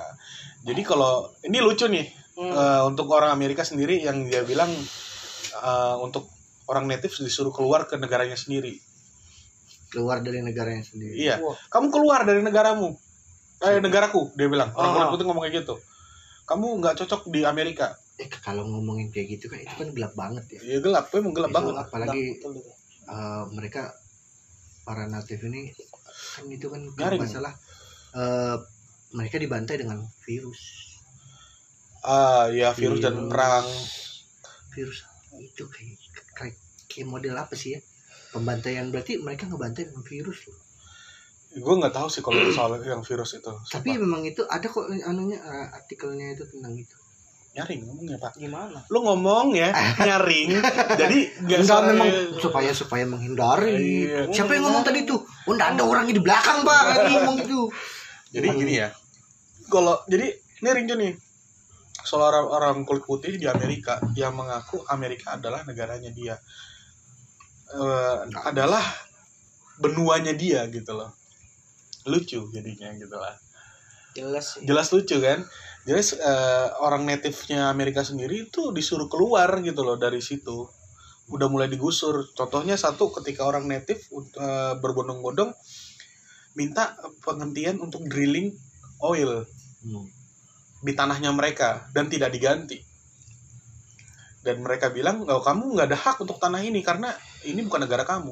jadi 0.62 0.82
kalau 0.86 1.34
ini 1.42 1.58
lucu 1.60 1.90
nih 1.90 2.22
Hmm. 2.34 2.50
Eh, 2.50 2.82
untuk 2.90 3.06
orang 3.14 3.30
Amerika 3.30 3.62
sendiri 3.62 4.02
yang 4.02 4.26
dia 4.26 4.42
bilang 4.42 4.74
eh, 5.54 5.96
untuk 6.02 6.26
orang 6.66 6.90
native 6.90 7.14
disuruh 7.22 7.54
keluar 7.54 7.86
ke 7.86 7.94
negaranya 7.94 8.34
sendiri. 8.34 8.74
keluar 9.94 10.26
dari 10.26 10.42
negaranya 10.42 10.82
sendiri 10.82 11.14
Iya. 11.14 11.38
Wah. 11.38 11.54
Kamu 11.70 11.94
keluar 11.94 12.26
dari 12.26 12.42
negaramu. 12.42 12.98
Eh 13.62 13.78
negaraku, 13.78 14.34
dia 14.34 14.50
bilang. 14.50 14.74
Orang 14.74 14.90
Ah. 14.90 14.94
kulit 14.98 15.10
putih 15.14 15.26
ngomong 15.30 15.44
kayak 15.46 15.56
gitu. 15.62 15.78
Kamu 16.50 16.82
nggak 16.82 16.98
cocok 17.06 17.30
di 17.30 17.46
Amerika. 17.46 17.94
Eh 18.16 18.30
kalau 18.30 18.64
ngomongin 18.64 19.10
kayak 19.10 19.28
gitu 19.32 19.46
kan 19.48 19.58
itu 19.58 19.74
kan 19.74 19.90
gelap 19.90 20.14
banget 20.14 20.46
ya 20.52 20.62
Ya 20.64 20.78
gelap, 20.80 21.10
emang 21.12 21.34
gelap 21.34 21.50
Itu 21.50 21.58
banget. 21.58 21.74
apalagi 21.80 22.22
Betul 22.38 22.52
itu. 22.56 22.72
eh, 23.06 23.44
mereka 23.50 23.82
para 24.84 25.08
natif 25.08 25.40
ini 25.44 25.74
kan 26.34 26.46
itu 26.48 26.68
kan 26.68 26.82
Garing. 26.84 26.96
kalau 26.96 27.18
nggak 27.18 27.32
salah 27.32 27.54
eh, 28.14 28.58
mereka 29.12 29.36
dibantai 29.38 29.76
dengan 29.78 29.98
virus 30.20 30.62
Ah, 32.04 32.52
ya 32.52 32.70
virus 32.72 33.00
dan 33.00 33.16
Virus. 33.16 33.32
perang. 33.32 33.68
virus 34.70 34.98
itu 35.36 35.64
kayak, 35.66 35.96
kayak 36.34 36.56
kayak 36.86 37.08
model 37.08 37.34
apa 37.34 37.56
sih 37.56 37.74
ya 37.74 37.80
pembantaian 38.30 38.90
berarti 38.90 39.18
mereka 39.18 39.46
ngebantai 39.46 39.88
dengan 39.88 40.04
virus 40.04 40.46
loh. 40.46 40.60
Gue 41.56 41.74
nggak 41.78 41.94
tahu 41.94 42.10
sih 42.10 42.20
kalau 42.20 42.42
soal 42.52 42.76
yang 42.82 43.02
virus 43.02 43.34
itu. 43.34 43.48
tapi 43.64 43.94
Sumpah. 43.94 44.02
memang 44.02 44.22
itu 44.24 44.42
ada 44.44 44.66
kok 44.66 44.84
anunya 44.90 45.38
eh, 45.38 45.68
artikelnya 45.72 46.34
itu 46.34 46.44
tentang 46.44 46.74
itu 46.76 46.98
nyaring 47.54 47.86
ngomongnya 47.86 48.18
pak. 48.18 48.34
Gimana? 48.34 48.82
Lu 48.90 49.06
ngomong 49.06 49.54
ya 49.54 49.70
nyaring. 50.02 50.50
jadi 51.02 51.18
nggak 51.46 51.60
Enggak 51.62 51.82
memang 51.94 52.10
supaya 52.42 52.72
supaya 52.74 53.06
menghindari. 53.06 53.78
Iya. 54.10 54.22
Siapa 54.34 54.58
yang 54.58 54.66
ngomong 54.66 54.84
tadi 54.84 55.06
tuh? 55.06 55.22
Oh, 55.22 55.54
enggak 55.54 55.78
ada 55.78 55.84
orangnya 55.86 56.18
di 56.18 56.24
belakang, 56.24 56.66
Pak. 56.66 56.84
Yang 56.98 57.14
ngomong 57.14 57.38
itu. 57.46 57.62
Jadi 58.34 58.48
gini 58.58 58.74
ya. 58.82 58.90
Kalau 59.70 60.02
jadi 60.10 60.34
ini 60.34 60.70
Rinjo 60.70 60.96
nih. 60.98 61.14
Soal 62.04 62.36
orang, 62.36 62.46
orang 62.52 62.76
kulit 62.84 63.08
putih 63.08 63.40
di 63.40 63.48
Amerika 63.48 64.02
yang 64.20 64.36
mengaku 64.36 64.84
Amerika 64.92 65.40
adalah 65.40 65.64
negaranya 65.64 66.12
dia. 66.12 66.36
Eh, 67.72 68.18
adalah 68.44 68.84
benuanya 69.80 70.36
dia 70.36 70.68
gitu 70.68 70.92
loh. 70.92 71.16
Lucu 72.10 72.52
jadinya 72.52 72.92
gitu 72.98 73.16
lah. 73.16 73.40
Jelas 74.14 74.58
sih. 74.58 74.62
Jelas 74.68 74.92
lucu 74.92 75.18
kan? 75.24 75.48
Jelas 75.84 76.16
eh, 76.16 76.68
orang 76.80 77.04
native-nya 77.04 77.68
Amerika 77.68 78.08
sendiri 78.08 78.48
itu 78.48 78.72
disuruh 78.72 79.12
keluar 79.12 79.60
gitu 79.60 79.84
loh 79.84 80.00
dari 80.00 80.24
situ. 80.24 80.64
Udah 81.28 81.48
mulai 81.52 81.68
digusur. 81.68 82.32
Contohnya 82.32 82.80
satu 82.80 83.12
ketika 83.20 83.44
orang 83.44 83.68
native 83.68 84.00
eh, 84.40 84.74
berbondong-bondong 84.80 85.52
minta 86.54 86.96
penghentian 87.26 87.82
untuk 87.82 88.06
drilling 88.08 88.54
oil 89.04 89.44
Hmm. 89.84 90.08
di 90.80 90.96
tanahnya 90.96 91.36
mereka 91.36 91.92
dan 91.92 92.08
tidak 92.08 92.32
diganti. 92.32 92.80
Dan 94.40 94.64
mereka 94.64 94.96
bilang, 94.96 95.28
"Oh, 95.28 95.44
kamu 95.44 95.76
nggak 95.76 95.88
ada 95.92 96.00
hak 96.00 96.18
untuk 96.24 96.40
tanah 96.40 96.64
ini 96.64 96.80
karena 96.80 97.12
ini 97.44 97.68
bukan 97.68 97.84
negara 97.84 98.08
kamu." 98.08 98.32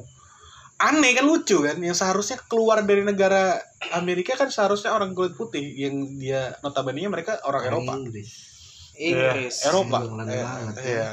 Aneh 0.82 1.14
kan 1.14 1.22
lucu 1.22 1.62
kan? 1.62 1.78
Yang 1.78 2.02
seharusnya 2.02 2.42
keluar 2.50 2.82
dari 2.82 3.06
negara 3.06 3.62
Amerika 3.94 4.34
kan 4.34 4.50
seharusnya 4.50 4.90
orang 4.90 5.14
kulit 5.14 5.38
putih 5.38 5.62
yang 5.62 6.18
dia 6.18 6.58
notabene 6.58 7.06
mereka 7.06 7.38
orang 7.46 7.62
Eropa. 7.70 7.92
Inggris. 7.94 8.30
Inggris. 8.98 9.54
Ya, 9.62 9.70
Eropa. 9.70 9.98
Eh, 10.02 10.10
banget, 10.10 10.26
ya. 10.26 10.46
iya. 10.82 11.12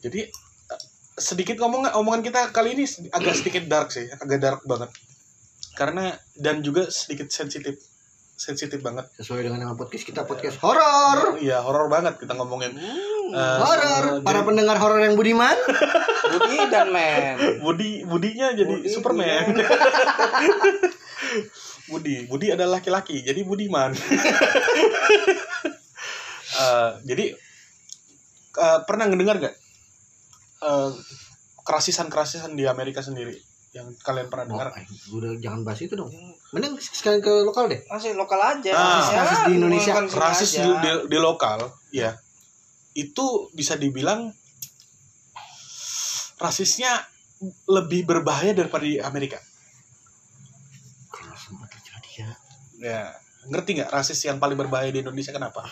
Jadi 0.00 0.20
eh, 0.30 0.82
sedikit 1.18 1.58
ngomong 1.58 1.90
omongan 1.98 2.22
kita 2.22 2.40
kali 2.54 2.78
ini 2.78 2.86
agak 3.10 3.34
sedikit 3.34 3.66
dark 3.66 3.90
sih, 3.90 4.06
agak 4.06 4.38
dark 4.38 4.60
banget. 4.62 4.94
Karena 5.74 6.14
dan 6.38 6.62
juga 6.62 6.86
sedikit 6.86 7.34
sensitif. 7.34 7.82
Sensitif 8.40 8.80
banget. 8.80 9.04
Sesuai 9.20 9.44
dengan 9.44 9.60
nama 9.60 9.76
podcast 9.76 10.00
kita 10.00 10.24
podcast 10.24 10.56
horor. 10.64 11.36
Iya, 11.44 11.60
horor 11.60 11.92
banget 11.92 12.16
kita 12.16 12.32
ngomongin. 12.32 12.72
Hmm. 12.72 13.36
Eh, 13.36 13.56
Horor. 13.60 14.24
Para 14.24 14.40
jadi- 14.40 14.48
pendengar 14.48 14.80
horor 14.80 15.04
yang 15.04 15.12
budiman. 15.12 15.52
Budi 16.32 16.56
dan 16.72 16.88
men. 16.88 17.60
Budi 17.60 18.00
Budinya 18.08 18.48
jadi 18.56 18.80
Budi, 18.80 18.88
Superman. 18.88 19.44
Budi, 21.92 22.24
Budi 22.32 22.46
adalah 22.48 22.80
laki-laki, 22.80 23.20
jadi 23.20 23.44
Budiman. 23.44 23.92
Eh, 26.50 26.92
jadi 27.06 27.30
eh, 28.58 28.80
pernah 28.84 29.06
ngedengar 29.08 29.38
gak 29.38 29.54
eh, 30.60 30.90
kerasisan-kerasisan 31.62 32.52
di 32.52 32.66
Amerika 32.68 33.00
sendiri 33.00 33.38
yang 33.70 33.86
kalian 34.02 34.26
pernah 34.26 34.46
dengar? 34.50 34.66
Oh, 34.74 35.18
udah 35.22 35.38
jangan 35.38 35.62
bahas 35.62 35.80
itu 35.82 35.94
dong. 35.94 36.10
Mending 36.50 36.74
sekalian 36.82 37.22
ke 37.22 37.32
lokal 37.46 37.70
deh. 37.70 37.78
Masih 37.86 38.18
lokal 38.18 38.42
aja. 38.42 38.72
Ah. 38.74 39.02
Kasus 39.06 39.40
di 39.46 39.52
Indonesia. 39.62 39.92
Rasis 40.10 40.50
di, 40.58 40.66
di, 40.66 40.90
di 41.06 41.18
lokal, 41.22 41.70
ya 41.94 42.18
itu 42.94 43.50
bisa 43.54 43.78
dibilang 43.78 44.34
rasisnya 46.40 46.90
lebih 47.70 48.08
berbahaya 48.08 48.52
daripada 48.56 48.84
di 48.84 48.98
Amerika. 48.98 49.38
Kalau 51.12 51.36
sempat 51.36 51.68
terjadi 51.70 52.10
ya. 52.18 52.30
Ya, 52.80 53.02
ngerti 53.48 53.80
nggak 53.80 53.92
rasis 53.92 54.18
yang 54.24 54.40
paling 54.40 54.56
berbahaya 54.56 54.90
di 54.90 55.04
Indonesia 55.04 55.30
kenapa? 55.30 55.68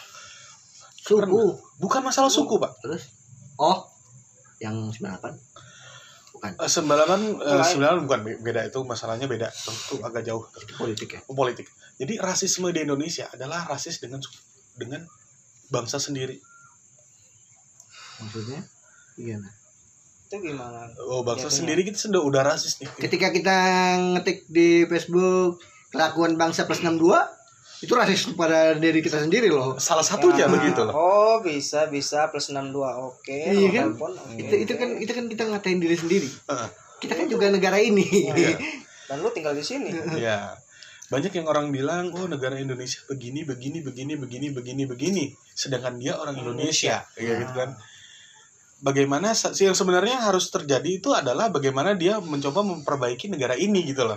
Suku. 1.02 1.56
Bukan 1.80 2.04
masalah 2.04 2.28
suku, 2.28 2.60
Pak. 2.60 2.84
Terus? 2.84 3.08
Oh, 3.56 3.88
yang 4.60 4.92
98? 4.92 5.47
Bukan. 6.38 6.54
Eh, 6.54 6.70
Sembilan 6.70 7.20
eh, 7.42 7.50
Lain. 7.50 7.66
sembilan 7.66 7.94
bukan 8.06 8.20
be- 8.22 8.38
beda 8.38 8.62
itu 8.64 8.78
masalahnya 8.82 9.26
beda 9.26 9.50
itu 9.50 9.98
agak 10.00 10.22
jauh 10.22 10.46
politik 10.78 11.08
ya. 11.10 11.20
politik. 11.26 11.66
Jadi 11.98 12.14
rasisme 12.16 12.70
di 12.70 12.86
Indonesia 12.86 13.26
adalah 13.28 13.66
rasis 13.66 13.98
dengan 13.98 14.22
dengan 14.78 15.02
bangsa 15.66 15.98
sendiri. 15.98 16.38
Maksudnya? 18.18 18.62
Gimana? 19.14 19.50
Itu 20.28 20.36
gimana? 20.38 20.86
Oh 21.04 21.22
bangsa 21.22 21.48
Jatuhnya. 21.48 21.58
sendiri 21.58 21.80
kita 21.84 21.98
sudah 21.98 22.20
udah 22.22 22.42
rasis 22.44 22.78
nih. 22.78 22.88
Ketika 22.98 23.34
kita 23.34 23.56
ngetik 24.14 24.46
di 24.46 24.86
Facebook 24.86 25.58
kelakuan 25.90 26.36
bangsa 26.36 26.68
plus 26.68 26.78
62 26.78 27.02
itu 27.78 27.92
rasis 27.92 28.26
kepada 28.28 28.74
diri 28.74 28.98
kita 28.98 29.18
sendiri 29.18 29.46
loh. 29.48 29.78
Salah 29.78 30.02
satunya 30.02 30.44
Ya. 30.44 30.50
begitu 30.50 30.82
loh. 30.82 30.92
Oh, 30.92 31.34
bisa 31.38 31.86
bisa 31.86 32.26
plus 32.26 32.50
62. 32.50 32.74
Oke. 33.06 33.38
Iya 33.46 33.68
kan? 33.72 33.86
Itu 34.34 34.54
itu 34.58 34.72
kan 34.74 34.88
itu 34.96 35.12
kan 35.12 35.24
kita 35.26 35.42
ngatain 35.46 35.78
diri 35.78 35.94
sendiri. 35.94 36.26
Heeh. 36.26 36.68
Kita 36.98 37.14
kan 37.14 37.26
juga 37.26 37.46
negara 37.48 37.78
ini. 37.78 38.02
Iya. 38.28 38.58
Dan 39.08 39.22
lu 39.22 39.30
tinggal 39.30 39.54
di 39.54 39.62
sini. 39.62 39.94
Ya. 40.16 40.58
Banyak 41.08 41.32
yang 41.32 41.46
orang 41.46 41.70
bilang, 41.70 42.12
oh 42.12 42.26
negara 42.26 42.58
Indonesia 42.58 43.00
begini, 43.06 43.40
begini, 43.40 43.80
begini, 43.80 44.12
begini, 44.14 44.46
begini, 44.50 44.82
begini. 44.84 45.24
Sedangkan 45.48 45.96
dia 45.96 46.12
orang 46.14 46.36
Indonesia, 46.36 47.08
kayak 47.14 47.36
gitu 47.40 47.54
kan. 47.56 47.70
Bagaimana 48.78 49.32
se- 49.32 49.50
yang 49.58 49.72
sebenarnya 49.72 50.20
harus 50.20 50.52
terjadi 50.52 51.00
itu 51.00 51.10
adalah 51.10 51.48
bagaimana 51.48 51.96
dia 51.96 52.20
mencoba 52.20 52.60
memperbaiki 52.60 53.26
negara 53.26 53.56
ini 53.56 53.82
gitu 53.82 54.04
loh. 54.04 54.14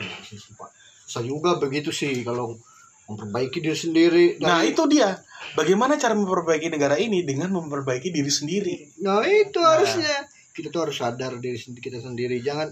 Saya 1.02 1.26
juga 1.26 1.56
begitu 1.58 1.90
sih 1.90 2.22
kalau 2.22 2.60
memperbaiki 3.08 3.58
diri 3.60 3.78
sendiri. 3.78 4.26
Nah 4.38 4.62
dari- 4.62 4.74
itu 4.74 4.84
dia. 4.86 5.18
Bagaimana 5.58 5.98
cara 5.98 6.14
memperbaiki 6.14 6.70
negara 6.70 6.96
ini 6.96 7.26
dengan 7.26 7.50
memperbaiki 7.52 8.14
diri 8.14 8.30
sendiri. 8.30 8.76
Nah 9.02 9.26
itu 9.26 9.58
Nah. 9.58 9.78
harusnya 9.78 10.14
kita 10.52 10.70
tuh 10.70 10.86
harus 10.86 10.96
sadar 10.96 11.40
diri 11.40 11.58
sendiri 11.58 11.82
kita 11.82 12.00
sendiri. 12.00 12.38
Jangan 12.40 12.70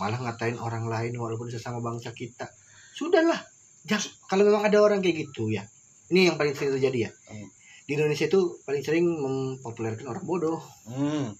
malah 0.00 0.18
ngatain 0.18 0.56
orang 0.56 0.88
lain 0.88 1.12
walaupun 1.14 1.52
sesama 1.52 1.78
bangsa 1.78 2.10
kita. 2.10 2.48
Sudahlah. 2.96 3.36
Jangan, 3.80 4.08
kalau 4.26 4.42
memang 4.44 4.64
ada 4.64 4.78
orang 4.80 5.00
kayak 5.00 5.28
gitu 5.28 5.48
ya. 5.48 5.64
Ini 6.08 6.32
yang 6.32 6.36
paling 6.36 6.52
sering 6.52 6.76
terjadi 6.76 7.08
ya. 7.08 7.10
Hmm. 7.28 7.48
Di 7.84 7.96
Indonesia 7.96 8.26
itu 8.26 8.40
paling 8.62 8.80
sering 8.80 9.04
mempopulerkan 9.06 10.06
orang 10.06 10.24
bodoh, 10.24 10.60
Hmm. 10.88 11.32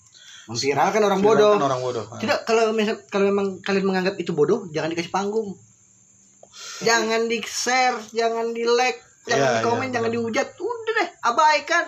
memviralkan 0.46 1.00
orang 1.00 1.20
bodoh. 1.20 1.54
Orang 1.56 1.80
bodoh. 1.80 2.04
Tidak 2.16 2.42
kalau 2.42 2.72
misal 2.72 3.00
kalau 3.06 3.28
memang 3.28 3.60
kalian 3.60 3.86
menganggap 3.86 4.16
itu 4.16 4.32
bodoh, 4.32 4.66
jangan 4.68 4.90
dikasih 4.90 5.10
panggung. 5.10 5.54
Jangan 6.80 7.22
di 7.26 7.38
share, 7.40 7.98
jangan 8.10 8.50
di 8.50 8.64
like, 8.64 8.98
jangan 9.24 9.46
Iya, 9.46 9.54
di 9.54 9.62
komen, 9.62 9.86
iya, 9.86 9.92
jangan 9.92 10.08
benar. 10.08 10.16
dihujat. 10.16 10.48
Udah 10.56 10.92
deh, 10.94 11.08
abaikan. 11.22 11.84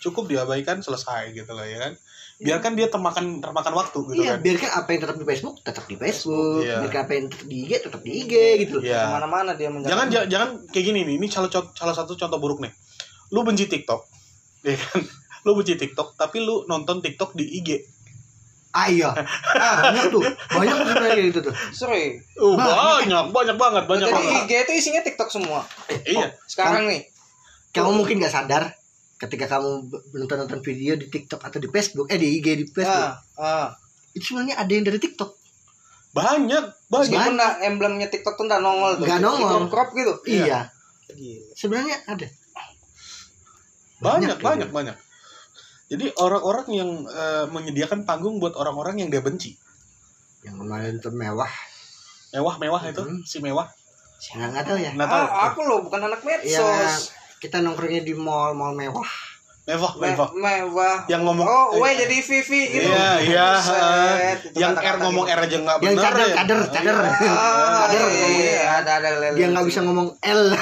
Cukup 0.00 0.24
diabaikan 0.26 0.76
selesai 0.78 1.32
gitu 1.32 1.48
lah 1.50 1.64
ya 1.64 1.78
kan. 1.80 1.92
Biarkan 2.36 2.72
dia 2.74 2.90
termakan 2.90 3.38
termakan 3.38 3.72
waktu 3.74 3.98
gitu 4.04 4.20
iya, 4.20 4.36
kan. 4.36 4.42
biarkan 4.42 4.70
apa 4.74 4.88
yang 4.90 5.00
tetap 5.00 5.16
di 5.16 5.24
Facebook 5.24 5.56
tetap 5.62 5.84
di 5.86 5.96
Facebook, 5.96 6.60
Iya. 6.60 6.76
biarkan 6.82 7.00
apa 7.00 7.12
yang 7.14 7.24
tetap 7.26 7.46
di 7.46 7.56
IG 7.56 7.72
tetap 7.80 8.00
di 8.02 8.10
IG 8.12 8.32
gitu. 8.60 8.76
Iya. 8.80 9.00
Ke 9.00 9.08
mana-mana 9.12 9.50
dia 9.54 9.70
menjalankan. 9.70 9.88
Jangan 9.88 10.06
ja- 10.10 10.28
jangan 10.28 10.48
kayak 10.68 10.84
gini 10.84 11.00
nih. 11.04 11.14
Ini 11.16 11.26
salah 11.28 11.48
salah 11.48 11.94
satu 11.94 12.12
contoh 12.12 12.36
buruk 12.36 12.58
nih. 12.58 12.72
Lu 13.30 13.40
benci 13.42 13.64
TikTok, 13.64 14.00
ya 14.66 14.76
kan? 14.76 15.00
Lu 15.42 15.54
benci 15.54 15.72
TikTok, 15.74 16.14
tapi 16.14 16.42
lu 16.42 16.66
nonton 16.66 17.00
TikTok 17.00 17.32
di 17.32 17.48
IG. 17.54 17.70
Ah 18.74 18.90
iya, 18.90 19.06
ah, 19.06 19.74
banyak 19.86 20.10
tuh, 20.10 20.18
banyak 20.50 20.74
tuh 20.74 20.86
sebenarnya 20.90 21.14
kayak 21.14 21.26
gitu 21.30 21.40
tuh. 21.46 21.54
Sorry. 21.70 22.18
Oh, 22.42 22.58
Banyak. 22.58 22.74
banyak, 23.06 23.24
banyak 23.30 23.56
banget, 23.56 23.84
banyak 23.86 24.06
Jadi 24.10 24.18
banget. 24.18 24.42
IG 24.42 24.52
itu 24.66 24.72
isinya 24.74 25.02
TikTok 25.06 25.30
semua. 25.30 25.62
Iya. 26.02 26.34
Sekarang 26.50 26.90
nih. 26.90 27.06
Kamu 27.70 27.94
mungkin 27.94 28.18
nggak 28.18 28.34
sadar 28.34 28.74
ketika 29.14 29.46
kamu 29.46 29.86
nonton 30.18 30.36
nonton 30.42 30.58
video 30.58 30.98
di 30.98 31.06
TikTok 31.06 31.38
atau 31.38 31.62
di 31.62 31.70
Facebook, 31.70 32.10
eh 32.10 32.18
di 32.18 32.42
IG 32.42 32.46
di 32.58 32.66
Facebook, 32.66 33.14
Ah, 33.38 33.70
ah. 33.70 33.78
itu 34.10 34.34
sebenarnya 34.34 34.58
ada 34.58 34.72
yang 34.74 34.82
dari 34.82 34.98
TikTok. 34.98 35.30
Banyak, 36.10 36.64
banyak. 36.90 37.14
Nggak 37.30 37.52
emblemnya 37.62 38.10
TikTok 38.10 38.34
tuh 38.34 38.50
nggak 38.50 38.58
nongol 38.58 38.98
tuh. 38.98 39.06
Nggak 39.06 39.22
nongol. 39.22 39.70
Crop 39.70 39.94
gitu. 39.94 40.18
Iya, 40.26 40.66
Gila. 41.14 41.46
sebenarnya 41.54 41.96
ada. 42.10 42.26
banyak 44.02 44.36
banyak 44.36 44.68
banyak 44.68 44.96
jadi 45.90 46.10
orang-orang 46.16 46.66
yang 46.72 46.90
eh, 47.08 47.44
menyediakan 47.48 48.08
panggung 48.08 48.40
buat 48.40 48.56
orang-orang 48.56 49.04
yang 49.04 49.08
dia 49.12 49.20
benci. 49.20 49.54
Yang 50.44 50.56
kemarin 50.64 50.94
tuh 51.00 51.12
mewah. 51.12 51.52
Mewah 52.32 52.54
mewah 52.60 52.82
itu 52.88 53.02
Hmm. 53.04 53.20
si 53.24 53.38
mewah. 53.40 53.68
Nggak 54.34 54.48
nggak 54.56 54.64
tahu 54.64 54.78
ya. 54.80 54.90
Nggak 54.96 55.10
tahu. 55.12 55.24
Ah, 55.28 55.42
aku 55.52 55.60
loh 55.68 55.78
bukan 55.84 56.00
anak 56.08 56.20
ya 56.24 56.60
medsos. 56.60 57.12
kita 57.40 57.60
nongkrongnya 57.60 58.00
di 58.00 58.16
mall 58.16 58.56
mall 58.56 58.72
mewah 58.72 59.10
mewah 59.64 59.92
Me- 59.96 60.12
mewah 60.12 60.28
mewah. 60.34 60.96
yang 61.06 61.22
ngomong 61.22 61.42
Oh, 61.42 61.66
W 61.74 61.84
eh, 61.86 61.96
jadi 61.98 62.16
Vivi 62.18 62.62
gitu. 62.68 62.84
iya 62.84 63.06
iya 63.24 63.46
eh, 63.56 64.36
yang 64.54 64.76
R 64.76 64.96
ngomong 65.00 65.24
gitu. 65.24 65.34
R 65.34 65.40
aja 65.42 65.56
nggak 65.58 65.76
yang 65.78 65.84
bener 65.90 66.04
cadar 66.04 66.20
ya 66.20 66.34
cadar 66.36 66.58
cadar 66.68 66.96
Ah, 67.00 67.08
Cadar 67.86 67.90
iya, 67.90 68.04
ngomongnya. 68.04 68.44
iya, 68.44 68.64
ada 68.76 68.92
ada 68.94 69.08
lele. 69.14 69.28
dia 69.34 69.46
nggak 69.48 69.64
bisa 69.64 69.80
ngomong 69.80 70.08
L 70.14 70.42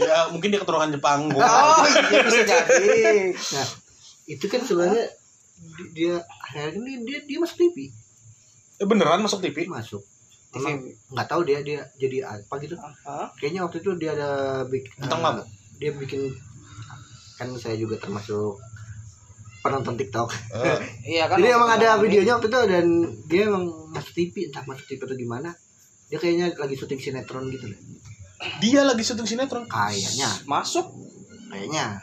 ya 0.00 0.18
mungkin 0.28 0.48
dia 0.48 0.60
keturunan 0.60 0.90
Jepang 0.90 1.26
gua 1.28 1.42
Oh, 1.42 1.82
iya 1.84 2.22
bisa 2.22 2.40
jadi. 2.44 3.34
nah 3.34 3.66
itu 4.24 4.44
kan 4.46 4.60
sebenarnya 4.62 5.04
di- 5.74 5.90
dia 5.92 6.14
akhirnya 6.22 6.70
ini 6.78 7.02
dia 7.02 7.18
dia 7.24 7.38
masuk 7.38 7.58
TV 7.58 7.90
Eh, 8.78 8.86
beneran 8.86 9.18
masuk 9.18 9.42
TV 9.42 9.66
masuk 9.66 10.06
TV. 10.48 10.94
Nggak 11.10 11.26
tahu 11.26 11.42
dia 11.42 11.58
dia 11.60 11.82
jadi 11.96 12.30
apa 12.30 12.54
gitu 12.58 12.78
kayaknya 13.36 13.60
waktu 13.60 13.82
itu 13.82 13.90
dia 13.96 14.14
ada 14.14 14.30
bikin 14.64 14.94
Bintang 14.96 15.18
tamu. 15.20 15.42
dia 15.76 15.90
bikin 15.92 16.30
kan 17.38 17.54
saya 17.54 17.74
juga 17.74 17.96
termasuk 17.96 18.58
penonton 19.60 19.94
TikTok 19.94 20.28
Eh, 20.52 20.78
Iya 21.14 21.24
kan. 21.26 21.36
jadi 21.36 21.54
emang 21.54 21.70
ada 21.72 21.96
videonya 21.96 22.34
waktu 22.34 22.48
itu 22.48 22.60
dan 22.66 22.86
dia 23.24 23.42
emang 23.46 23.64
masuk 23.88 24.12
TV 24.12 24.34
entah 24.44 24.62
masuk 24.64 24.84
TV 24.84 25.00
atau 25.00 25.16
gimana 25.16 25.50
dia 26.06 26.16
kayaknya 26.16 26.50
lagi 26.54 26.74
syuting 26.74 26.98
sinetron 26.98 27.46
gitu 27.48 27.66
deh 27.66 27.80
dia 28.58 28.82
lagi 28.82 29.02
syuting 29.02 29.26
sinetron 29.28 29.64
kayaknya 29.64 30.28
Masuk. 30.44 30.86
kayaknya 31.48 31.98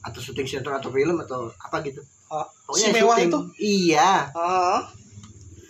atau 0.00 0.18
syuting 0.18 0.46
sinetron 0.46 0.74
atau 0.74 0.88
film 0.88 1.16
atau 1.18 1.48
apa 1.58 1.80
gitu 1.82 2.00
Hah? 2.26 2.44
Si 2.70 2.88
mewah 2.88 3.16
syuting. 3.16 3.28
itu? 3.28 3.38
iya 3.58 4.28
Ah, 4.30 4.84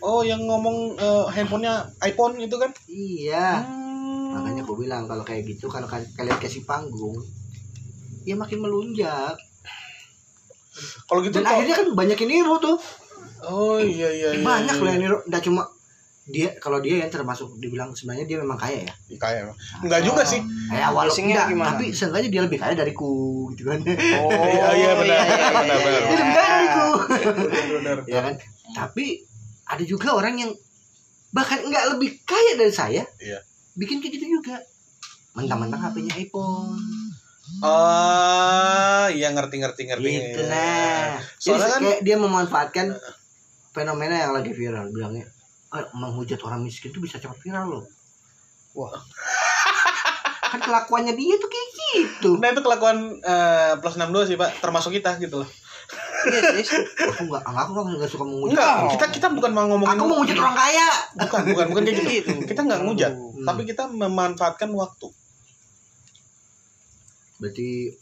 oh 0.01 0.21
yang 0.23 0.43
ngomong 0.43 0.77
eh, 0.95 1.27
handphonenya 1.29 1.75
iPhone 2.03 2.35
itu 2.37 2.55
kan 2.55 2.71
iya 2.87 3.63
Hmm. 4.29 4.35
makanya 4.37 4.61
aku 4.61 4.77
bilang 4.77 5.07
kalau 5.07 5.23
kayak 5.23 5.47
gitu 5.47 5.67
kalau 5.67 5.87
ka- 5.87 6.05
kalian 6.13 6.37
kasih 6.37 6.61
panggung 6.63 7.17
ya 8.29 8.37
makin 8.37 8.61
melunjak 8.61 9.33
kalau 11.05 11.21
gitu 11.21 11.35
dan 11.35 11.45
kok- 11.45 11.53
akhirnya 11.55 11.75
kan 11.75 11.89
banyak 11.93 12.17
yang 12.19 12.31
niru 12.31 12.55
tuh 12.59 12.77
oh 13.43 13.79
iya 13.79 14.09
iya, 14.11 14.29
iya 14.31 14.45
banyak 14.45 14.71
iya. 14.71 14.83
loh 14.83 14.91
yang 14.91 15.03
niru 15.03 15.17
nggak 15.25 15.43
cuma 15.43 15.63
dia 16.29 16.53
kalau 16.55 16.77
dia 16.77 17.01
yang 17.01 17.09
termasuk 17.09 17.57
dibilang 17.57 17.89
sebenarnya 17.91 18.29
dia 18.29 18.37
memang 18.37 18.55
kaya 18.55 18.85
ya 18.85 18.95
Iya, 19.09 19.41
emang. 19.43 19.57
enggak 19.81 20.01
juga 20.05 20.23
sih 20.23 20.45
eh 20.69 20.83
awal 20.83 21.09
Basingnya 21.09 21.41
enggak, 21.41 21.49
gimana? 21.49 21.69
tapi 21.73 21.85
seenggaknya 21.91 22.29
dia 22.29 22.43
lebih 22.45 22.59
kaya 22.59 22.75
dariku 22.77 23.13
gitu 23.51 23.65
kan 23.65 23.81
Oh, 23.81 24.29
Iya, 24.45 24.69
iya, 24.77 24.91
benar. 24.93 25.19
Benar, 25.25 25.79
benar. 25.81 26.01
dia 26.05 26.13
lebih 26.13 26.35
kaya 26.37 26.49
dariku 26.53 26.89
benar 27.73 27.97
ya 28.05 28.21
kan 28.21 28.35
tapi 28.69 29.25
ada 29.65 29.81
juga 29.83 30.09
orang 30.13 30.35
yang 30.37 30.53
bahkan 31.31 31.65
nggak 31.65 31.97
lebih 31.97 32.21
kaya 32.23 32.53
dari 32.55 32.73
saya 32.73 33.03
Iya. 33.17 33.41
bikin 33.75 33.99
kayak 33.99 34.13
gitu 34.15 34.37
juga 34.37 34.61
mentang-mentang 35.33 35.81
HP-nya 35.81 36.13
iPhone 36.19 36.77
oh 37.61 39.07
iya 39.11 39.29
ngerti 39.31 39.57
ngerti. 39.59 39.83
Ngerti 39.87 40.09
gitu 40.11 40.41
nah 40.47 41.17
jadi 41.37 41.57
Soalnya 41.57 41.69
kan- 41.71 41.83
kayak 41.83 42.01
dia 42.03 42.17
memanfaatkan 42.17 42.87
fenomena 43.71 44.15
yang 44.19 44.33
lagi 44.33 44.51
viral 44.51 44.89
bilangnya 44.89 45.27
"Eh, 45.69 45.85
menghujat 45.93 46.41
orang 46.43 46.63
miskin 46.63 46.89
tuh 46.89 46.99
bisa 46.99 47.17
cepat 47.17 47.37
viral 47.39 47.67
loh. 47.69 47.85
Wah. 48.73 48.91
kan 50.49 50.61
kelakuannya 50.61 51.13
dia 51.13 51.37
tuh 51.37 51.47
kayak 51.47 51.69
gitu. 51.77 52.31
Nah 52.37 52.49
itu 52.49 52.61
kelakuan 52.61 52.97
eh, 53.19 53.73
plus 53.77 53.95
62 53.95 54.25
sih 54.27 54.37
pak. 54.37 54.51
Termasuk 54.59 54.97
kita 54.97 55.21
gitu 55.21 55.45
loh. 55.45 55.51
Iya 56.25 56.41
sih. 56.59 56.85
aku 57.05 57.29
nggak 57.29 57.43
aku 57.45 57.71
nggak 57.95 58.11
suka 58.11 58.25
menghujat 58.25 58.57
enggak 58.57 58.73
orang. 58.75 58.91
kita 58.91 59.05
kita 59.13 59.29
bukan 59.31 59.51
mau 59.53 59.67
ngomongin 59.67 59.93
aku 59.93 60.03
mau 60.03 60.11
menghujat 60.17 60.37
orang 60.37 60.57
kaya. 60.57 60.89
Bukan 61.15 61.43
bukan 61.53 61.67
bukan 61.71 61.83
kayak 61.85 61.97
gitu. 61.97 62.09
Gitu. 62.11 62.33
kita 62.49 62.61
nggak 62.65 62.81
ngujat 62.83 63.13
Hmm. 63.13 63.45
tapi 63.47 63.63
kita 63.65 63.87
memanfaatkan 63.87 64.73
waktu 64.73 65.09
berarti 67.39 67.95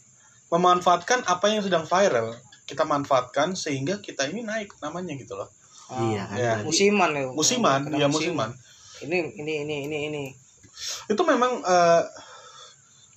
memanfaatkan 0.47 1.23
apa 1.23 1.45
yang 1.47 1.61
sedang 1.61 1.83
viral 1.83 2.33
kita 2.63 2.83
manfaatkan 2.83 3.53
sehingga 3.53 3.99
kita 3.99 4.27
ini 4.27 4.43
naik 4.43 4.75
namanya 4.79 5.15
gitu 5.15 5.33
loh 5.33 5.49
Ah, 5.87 6.03
iya 6.03 6.23
kan 6.27 6.35
ya. 6.35 6.53
Musiman 6.67 7.09
ya. 7.15 7.31
musiman 7.31 7.79
ya 7.89 8.11
musiman 8.11 8.51
Ini 8.99 9.39
ini 9.39 9.53
ini 9.63 9.75
ini 9.87 9.97
ini. 10.11 10.23
itu 11.07 11.21
memang 11.23 11.63
eh, 11.63 12.03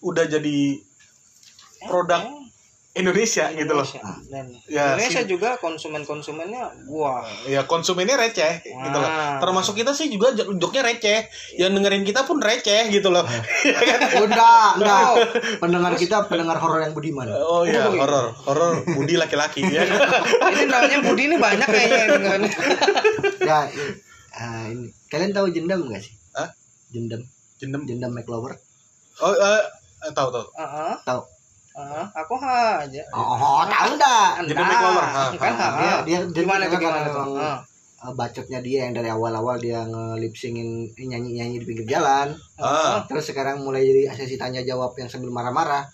udah 0.00 0.24
jadi 0.24 0.78
produk 1.82 2.39
Indonesia 2.92 3.46
gitu 3.50 3.70
loh 3.70 3.86
Indonesia. 3.86 4.02
Dan 4.26 4.46
Ya, 4.66 4.84
Indonesia 4.92 5.22
si- 5.22 5.30
juga 5.30 5.54
konsumen-konsumennya 5.56 6.74
wah. 6.86 7.22
ya 7.44 7.62
konsumennya 7.62 8.18
receh 8.18 8.58
gitu 8.60 8.92
loh 8.92 9.06
Wah. 9.06 9.38
termasuk 9.38 9.74
kita 9.74 9.90
sih 9.90 10.08
juga 10.08 10.30
joknya 10.34 10.82
receh 10.84 11.22
yang 11.54 11.70
dengerin 11.70 12.02
kita 12.02 12.22
pun 12.24 12.38
receh 12.38 12.90
gitu 12.90 13.08
loh 13.08 13.22
Oh, 14.12 14.26
enggak. 14.26 15.10
Pendengar 15.62 15.94
kita 15.94 16.26
pendengar 16.26 16.58
horor 16.58 16.80
yang 16.80 16.90
budiman. 16.90 17.30
oh 17.30 17.62
iya 17.62 17.86
Oh, 17.86 17.94
iya. 17.94 18.00
horor 18.00 18.26
horor 18.42 18.72
budi 18.84 19.14
laki-laki 19.14 19.62
ya 19.62 19.86
ini 20.50 20.66
namanya 20.66 20.98
Budi 21.00 21.22
ini 21.24 21.36
banyak 21.36 21.64
kayaknya 21.64 21.96
yang 21.96 22.10
dengerin. 22.12 22.42
Ya, 23.40 23.58
ini, 23.68 23.84
ah, 24.32 24.64
ini. 24.66 24.88
kalian 25.06 25.30
tahu 25.30 25.46
jendam 25.48 25.80
nggak 25.84 26.00
sih? 26.00 26.14
Hah? 26.32 26.50
Jendam, 26.90 27.22
jendem 27.56 27.82
jendam 27.84 28.10
McLover. 28.10 28.58
oh 29.16 29.30
eh, 29.30 29.62
eh, 30.00 30.12
tahu 30.12 30.28
tahu 30.28 30.46
Heeh. 30.52 30.94
Tahu? 31.00 31.22
Heeh, 31.70 32.04
aku 32.12 32.34
aja. 32.42 33.02
Oh, 33.14 33.62
tahu 33.62 33.88
enggak? 33.94 34.42
Jendam 34.42 34.66
McLover, 34.66 35.06
ha, 35.06 35.22
Kan 35.32 35.54
ha. 35.54 35.68
ha. 35.70 35.90
Dia 36.02 36.18
dia 36.26 36.42
Gimana 36.42 36.66
dia 36.66 36.76
gimana 36.76 37.06
tuh? 37.06 37.14
emang, 37.14 37.30
Heeh. 37.38 37.56
eh, 38.02 38.12
bacotnya 38.18 38.58
dia 38.58 38.78
yang 38.88 38.92
dari 38.92 39.08
awal-awal 39.08 39.56
dia 39.56 39.86
nge-lip 39.86 40.34
singin 40.34 40.90
nyanyi-nyanyi 40.98 41.62
di 41.62 41.66
pinggir 41.66 41.86
jalan. 41.86 42.34
ah 42.58 43.06
Terus 43.06 43.30
sekarang 43.30 43.62
mulai 43.62 43.86
jadi 43.86 44.10
sesi 44.12 44.34
tanya 44.34 44.60
jawab 44.60 44.98
yang 44.98 45.06
sambil 45.06 45.30
marah-marah. 45.30 45.86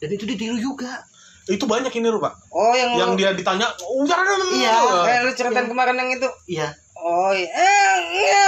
Dan 0.00 0.10
itu 0.10 0.26
ditiru 0.26 0.58
juga. 0.58 1.04
itu 1.50 1.66
banyak 1.66 1.90
ini 1.90 2.06
rupa 2.06 2.30
Oh 2.54 2.70
yang 2.78 2.94
yang 2.94 3.12
dia 3.18 3.34
ditanya 3.34 3.66
oh, 3.82 4.06
jangan, 4.06 4.38
jangan, 4.38 4.54
Iya. 4.54 4.70
jangan." 4.70 5.02
kayak 5.02 5.20
lu 5.24 5.32
ceritain 5.34 5.66
kemarin 5.66 5.96
yang 5.98 6.10
itu. 6.14 6.28
Iya. 6.46 6.68
Oh 6.94 7.32
iya. 7.32 7.48
Eh, 7.48 7.96
iya. 8.12 8.46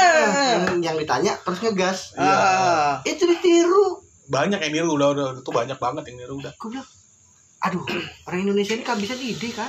Yang, 0.60 0.78
yang 0.84 0.96
ditanya 1.00 1.32
terus 1.42 1.58
ngegas. 1.64 1.98
Iya. 2.14 2.30
Ah. 2.36 2.92
Itu 3.02 3.24
ditiru. 3.26 4.01
Banyak 4.32 4.58
yang 4.64 4.72
niru 4.72 4.96
udah 4.96 5.08
udah 5.12 5.26
itu 5.44 5.50
banyak 5.52 5.76
banget 5.76 6.02
yang 6.08 6.16
niru 6.24 6.40
udah. 6.40 6.52
Gue 6.56 6.68
bilang, 6.72 6.88
aduh, 7.60 7.84
orang 8.24 8.40
Indonesia 8.48 8.72
ini 8.72 8.84
kehabisan 8.84 9.20
ide 9.20 9.50
kan? 9.52 9.68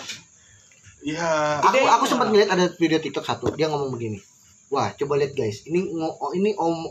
ya 1.04 1.60
aku 1.60 1.76
Ide- 1.76 1.92
aku 1.92 2.06
sempat 2.08 2.32
ngeliat 2.32 2.48
ada 2.48 2.72
video 2.80 2.96
TikTok 3.04 3.28
satu 3.28 3.52
dia 3.60 3.68
ngomong 3.68 3.92
begini. 3.92 4.24
Wah 4.72 4.96
coba 4.96 5.20
lihat 5.20 5.36
guys. 5.36 5.68
Ini 5.68 5.92
oh, 6.00 6.32
ini 6.32 6.56
om 6.56 6.88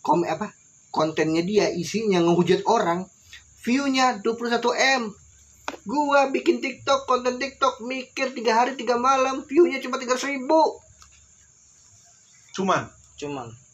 kom 0.00 0.22
apa? 0.22 0.54
Kontennya 0.94 1.42
dia 1.42 1.66
isinya 1.74 2.22
ngehujat 2.22 2.62
orang. 2.70 3.10
Viewnya 3.66 4.22
21 4.22 4.62
m. 5.02 5.02
Gua 5.84 6.30
bikin 6.32 6.62
TikTok 6.62 7.04
konten 7.04 7.36
TikTok 7.36 7.84
mikir 7.84 8.32
tiga 8.32 8.62
hari 8.62 8.78
tiga 8.78 8.96
malam 8.96 9.44
viewnya 9.44 9.82
cuma 9.82 9.98
tiga 9.98 10.14
ribu. 10.16 10.80
Cuman? 12.54 12.88
Cuman. 13.18 13.67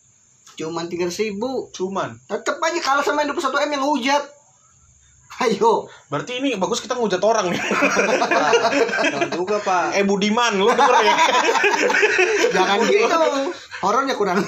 Cuman 0.54 0.86
tiga 0.86 1.06
ribu. 1.10 1.70
Cuman? 1.74 2.18
Tetep 2.30 2.56
aja 2.58 2.80
kalah 2.80 3.04
sama 3.04 3.22
yang 3.22 3.34
21 3.34 3.66
m 3.66 3.70
yang 3.74 3.84
hujat 3.84 4.22
ayo. 5.34 5.90
Berarti 6.06 6.38
ini 6.38 6.54
bagus 6.54 6.78
kita 6.78 6.94
ngujat 6.94 7.18
orang 7.26 7.50
nih. 7.50 7.58
Jangan 9.10 9.30
juga 9.34 9.58
Pak. 9.58 9.98
eh 9.98 10.06
Budiman 10.06 10.54
lu 10.54 10.70
denger 10.70 10.94
ya? 11.02 11.16
Jangan 12.54 12.78
gitu. 12.86 13.18
Horornya 13.82 14.14
kurang. 14.14 14.38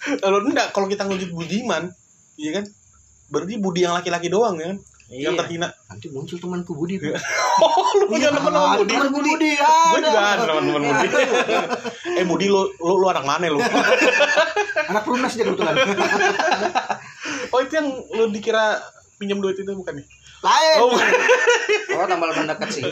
Kalau 0.00 0.38
enggak 0.40 0.72
kalau 0.72 0.88
kita 0.88 1.04
ngujat 1.04 1.30
Budiman 1.36 1.92
iya 2.40 2.60
kan? 2.60 2.64
Berarti 3.28 3.60
Budi 3.60 3.84
yang 3.84 3.92
laki-laki 3.94 4.32
doang 4.32 4.56
ya 4.56 4.72
kan 4.74 4.78
yang 5.10 5.34
Iya. 5.34 5.40
terhina 5.42 5.66
nanti 5.84 6.06
muncul 6.08 6.38
temanku 6.38 6.70
Budi 6.70 6.94
oh 7.66 7.88
lu 7.98 8.06
punya 8.06 8.30
teman 8.30 8.54
Ah, 8.54 8.78
Budi? 8.78 8.94
teman 8.94 9.10
Budi 9.10 9.32
gue 9.34 9.42
ada. 9.58 9.98
juga 10.00 10.20
ada 10.22 10.42
teman-teman 10.46 10.82
Budi. 10.86 11.08
Eh 12.14 12.24
Budi 12.24 12.46
lu, 12.46 12.62
lu 12.78 12.94
lu 12.94 13.06
anak 13.06 13.26
mana 13.26 13.46
lu? 13.46 13.58
Anak 14.90 15.02
pelunas 15.02 15.34
dia 15.34 15.44
kebetulan. 15.44 15.74
Oh 17.50 17.58
itu 17.58 17.74
yang 17.74 17.90
lu 17.90 18.30
dikira 18.30 18.78
pinjam 19.16 19.38
duit 19.38 19.54
itu 19.54 19.66
bukan 19.66 19.98
nih? 19.98 20.06
Lain. 20.40 20.76
Oh 20.78 20.94
Oh 21.92 22.06
tambah 22.06 22.30
mendekat 22.30 22.70
sih. 22.70 22.82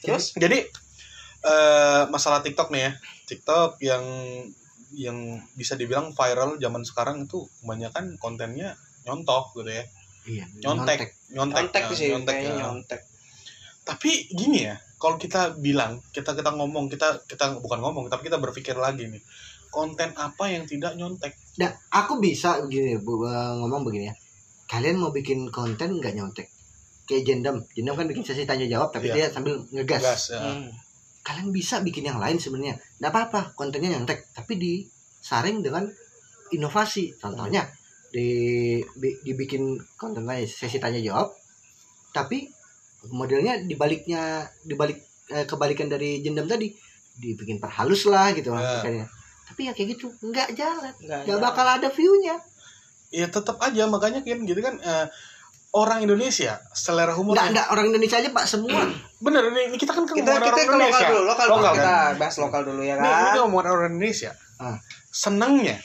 Terus? 0.00 0.32
Jadi 0.34 0.58
eh 1.40 2.02
masalah 2.06 2.40
TikTok 2.40 2.68
nih 2.68 2.82
ya. 2.82 2.92
TikTok 3.26 3.80
yang 3.80 4.04
yang 4.94 5.38
bisa 5.54 5.74
dibilang 5.78 6.10
viral 6.14 6.58
zaman 6.58 6.82
sekarang 6.82 7.26
itu 7.28 7.46
kebanyakan 7.62 8.18
kontennya 8.18 8.74
nyontok 9.06 9.56
gitu 9.58 9.70
ya 9.70 9.84
iya 10.28 10.44
nyontek 10.60 11.16
nyontek 11.32 11.70
nyontek 11.70 11.84
ya, 11.86 11.96
sih 11.96 12.08
nyontek 12.12 12.36
ya. 12.36 12.52
nyontek. 12.60 13.00
tapi 13.86 14.28
gini 14.30 14.68
ya 14.68 14.76
kalau 15.00 15.16
kita 15.16 15.56
bilang 15.56 16.04
kita 16.12 16.36
kita 16.36 16.52
ngomong 16.52 16.92
kita 16.92 17.24
kita 17.24 17.58
bukan 17.58 17.80
ngomong 17.80 18.12
tapi 18.12 18.28
kita 18.28 18.36
berpikir 18.36 18.76
lagi 18.76 19.08
nih 19.08 19.22
konten 19.72 20.12
apa 20.18 20.50
yang 20.50 20.66
tidak 20.66 20.98
nyontek 20.98 21.32
Nah, 21.60 21.70
aku 21.92 22.16
bisa 22.24 22.56
begini 22.64 22.96
bu, 22.96 23.28
eh, 23.28 23.52
ngomong 23.60 23.84
begini 23.84 24.08
ya. 24.08 24.14
Kalian 24.64 24.96
mau 24.96 25.12
bikin 25.12 25.52
konten 25.52 26.00
nggak 26.00 26.16
nyontek? 26.16 26.48
Kayak 27.04 27.22
Jendam, 27.28 27.56
Jendam 27.76 27.94
kan 28.00 28.06
bikin 28.08 28.24
sesi 28.24 28.48
tanya 28.48 28.64
jawab 28.64 28.94
tapi 28.94 29.12
Iya. 29.12 29.14
dia 29.14 29.26
sambil 29.28 29.60
ngegas. 29.68 30.00
gas 30.00 30.22
ya. 30.32 30.40
Hmm. 30.40 30.72
Kalian 31.20 31.48
bisa 31.50 31.80
bikin 31.80 32.04
yang 32.04 32.16
lain 32.16 32.36
sebenarnya. 32.36 32.80
Nggak 32.96 33.10
apa-apa, 33.10 33.40
kontennya 33.52 33.92
nyontek, 33.92 34.32
tapi 34.32 34.56
disaring 34.56 35.60
dengan 35.60 35.84
inovasi. 36.48 37.14
Contohnya 37.14 37.68
di, 38.08 38.26
bi- 38.94 39.20
dibikin 39.20 39.62
konten 39.94 40.24
lain 40.24 40.42
sesi 40.42 40.76
tanya 40.76 40.98
jawab, 40.98 41.30
tapi 42.10 42.48
modelnya 43.08 43.60
dibaliknya 43.60 44.44
dibalik 44.60 44.98
eh, 45.28 45.44
kebalikan 45.44 45.86
dari 45.86 46.20
Jendam 46.20 46.44
tadi 46.44 46.68
dibikin 47.14 47.56
perhalus 47.56 48.04
lah 48.04 48.32
gitu 48.32 48.50
Ya. 48.50 48.80
makanya. 48.80 49.06
Tapi 49.46 49.60
ya 49.66 49.72
kayak 49.72 49.88
gitu 49.94 50.06
nggak 50.22 50.48
jalan, 50.54 50.92
Nggak 50.96 51.20
nggak 51.22 51.36
jalan. 51.36 51.42
bakal 51.42 51.66
ada 51.68 51.88
view-nya. 51.88 52.36
ya 53.10 53.26
tetap 53.26 53.58
aja 53.58 53.90
makanya 53.90 54.22
kan 54.22 54.38
gitu 54.40 54.62
kan 54.62 54.78
eh, 54.78 55.06
orang 55.70 56.02
Indonesia 56.02 56.58
selera 56.74 57.14
humor 57.14 57.38
Enggak, 57.38 57.48
enggak 57.54 57.66
orang 57.70 57.84
Indonesia 57.94 58.16
aja 58.18 58.30
Pak 58.34 58.46
semua. 58.46 58.80
bener 59.24 59.42
ini, 59.54 59.62
ini 59.70 59.76
kita 59.78 59.92
kan 59.94 60.02
kita 60.08 60.18
kita 60.18 60.30
orang 60.34 60.42
ke 60.42 60.50
lokal 60.50 60.66
Indonesia 60.66 61.06
dulu 61.06 61.22
lokal, 61.22 61.46
dulu. 61.46 61.56
Lokal, 61.60 61.72
kita 61.74 61.92
kan? 61.94 62.12
bahas 62.18 62.36
lokal 62.42 62.60
dulu 62.66 62.80
ya 62.82 62.94
Ini, 62.98 63.06
ini 63.06 63.28
kan 63.30 63.38
ngomongin 63.46 63.70
orang 63.70 63.88
Indonesia. 63.94 64.30
Ah. 64.58 64.78
Senangnya 65.14 65.76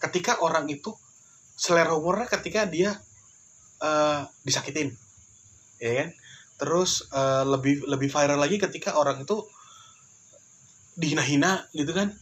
ketika 0.00 0.32
orang 0.44 0.68
itu 0.68 0.92
selera 1.56 1.96
humornya 1.96 2.28
ketika 2.28 2.68
dia 2.68 3.00
eh, 3.80 4.20
disakitin, 4.44 4.92
ya 5.80 5.92
kan? 6.04 6.08
Terus 6.60 7.08
eh, 7.08 7.44
lebih 7.48 7.88
lebih 7.88 8.08
viral 8.12 8.36
lagi 8.36 8.60
ketika 8.60 9.00
orang 9.00 9.24
itu 9.24 9.40
dihina-hina 11.00 11.64
gitu 11.72 11.96
kan? 11.96 12.12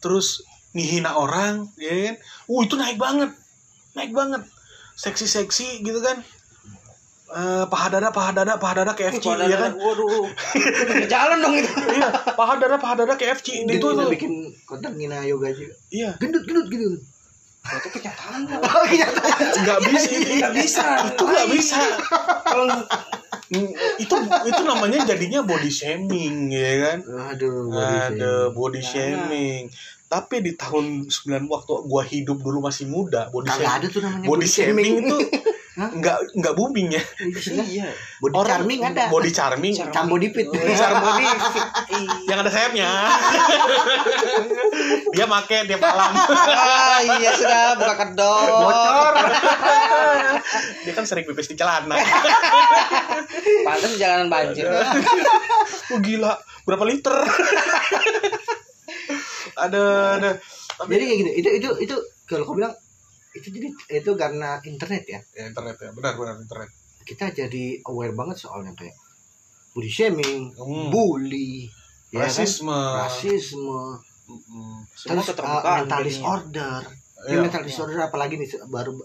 Terus 0.00 0.40
ngihina 0.72 1.20
orang, 1.20 1.68
ya 1.76 2.12
kan? 2.12 2.16
Uh 2.48 2.64
itu 2.64 2.80
naik 2.80 2.96
banget, 2.96 3.28
naik 3.92 4.16
banget, 4.16 4.48
seksi-seksi 4.96 5.84
gitu 5.84 6.00
kan? 6.00 6.24
Eh, 7.26 7.64
paha 7.66 7.90
dada, 7.90 8.08
paha 8.08 8.30
dada, 8.32 8.54
paha 8.54 8.74
dada 8.76 8.92
KFC, 8.92 9.18
Padahal- 9.20 9.50
ya 9.50 9.58
kan? 9.58 9.72
waduh 9.74 10.30
jalan 11.12 11.38
dong 11.40 11.54
itu 11.54 11.70
iya, 11.90 12.06
paha 12.32 12.54
dada, 12.54 12.76
paha 12.76 12.94
dada 12.96 13.14
KFC. 13.14 13.66
Itu 13.66 13.72
Itu 13.72 13.86
tuh, 13.92 14.06
bikin 14.06 14.32
konten 14.62 14.94
ngina 14.94 15.20
yoga 15.22 15.50
juga. 15.50 15.74
iya. 15.90 16.14
Gendut 16.16 16.42
gendut 16.42 16.66
gitu. 16.68 16.86
itu 17.66 17.88
kenyataan. 17.92 18.46
Oh 18.46 18.84
nggak 19.58 19.80
bisa 19.82 20.10
nggak 20.38 20.52
bisa 20.54 20.84
itu 21.04 21.24
nggak 21.24 21.48
bisa 21.50 21.80
kalau 22.44 22.66
Mm, 23.46 23.70
itu 23.96 24.10
itu 24.44 24.62
namanya 24.64 25.06
jadinya 25.06 25.38
body 25.40 25.70
shaming 25.70 26.50
ya 26.50 26.72
kan 26.84 26.98
Aduh, 27.30 27.70
body 27.70 27.94
ada 27.94 28.10
shaming. 28.10 28.50
body 28.52 28.74
Nah. 28.76 28.86
shaming 28.88 29.62
tapi 30.06 30.36
di 30.40 30.52
tahun 30.54 31.06
9 31.06 31.14
waktu 31.46 31.72
gua 31.84 32.02
hidup 32.02 32.38
dulu 32.38 32.58
masih 32.60 32.86
muda 32.86 33.26
body 33.28 33.46
Kagak 33.46 33.58
shaming 33.60 33.78
ada 33.78 33.86
tuh 33.88 34.00
namanya 34.00 34.26
body 34.26 34.46
shaming 34.48 34.92
itu 35.00 35.16
Hah? 35.76 35.92
nggak 35.92 36.40
nggak 36.40 36.54
booming 36.56 36.88
ya. 36.88 37.04
Iya 37.68 37.92
Body 38.16 38.48
charming 38.48 38.80
ada. 38.80 39.12
body 39.12 39.28
charming. 39.28 39.76
Charming. 39.76 39.92
Cambo 39.92 40.16
dipit. 40.16 40.48
Charming. 40.48 41.04
body 41.04 41.24
yang 42.32 42.40
ada 42.40 42.48
sayapnya. 42.48 42.88
Dia 45.12 45.28
make 45.28 45.68
tiap 45.68 45.80
malam. 45.84 46.16
Ah 46.16 46.96
iya 47.20 47.28
sudah 47.36 47.76
buka 47.76 47.92
kedok. 47.92 48.40
Bocor. 48.48 49.14
dia 50.88 50.92
kan 50.96 51.04
sering 51.04 51.28
pipis 51.28 51.52
di 51.52 51.60
celana. 51.60 51.92
Pantas 53.68 53.92
di 53.92 54.00
jalanan 54.00 54.32
banjir. 54.32 54.72
Oh 55.92 56.00
gila. 56.00 56.40
Berapa 56.64 56.88
liter? 56.88 57.12
Ada 59.60 59.84
ada. 60.16 60.30
Tapi 60.80 60.90
Jadi 60.96 61.04
kayak 61.04 61.18
gitu. 61.20 61.30
Itu 61.36 61.48
itu 61.52 61.68
itu 61.84 61.96
kalau 62.24 62.48
kau 62.48 62.56
bilang 62.56 62.72
itu 63.36 63.48
jadi 63.52 63.68
itu 63.92 64.10
karena 64.16 64.56
internet 64.64 65.04
ya. 65.04 65.20
ya 65.36 65.44
internet 65.52 65.76
ya. 65.76 65.90
Benar 65.92 66.16
benar 66.16 66.34
internet. 66.40 66.70
Kita 67.06 67.30
jadi 67.30 67.78
aware 67.86 68.16
banget 68.16 68.36
soalnya 68.40 68.72
kayak 68.72 68.96
body 69.76 69.90
shaming, 69.92 70.42
Hmm. 70.56 70.88
bully, 70.88 71.68
ya 72.08 72.24
kan? 72.24 72.32
rasisme. 72.32 72.72
Rasisme, 72.72 74.00
semua 74.96 75.22
terus 75.22 75.38
uh, 75.62 75.76
mental 75.84 76.02
disorder. 76.02 76.80
Iya. 77.28 77.36
Ya, 77.36 77.42
mental 77.44 77.62
disorder 77.62 78.00
apalagi 78.00 78.40
nih 78.40 78.48
baru 78.66 78.96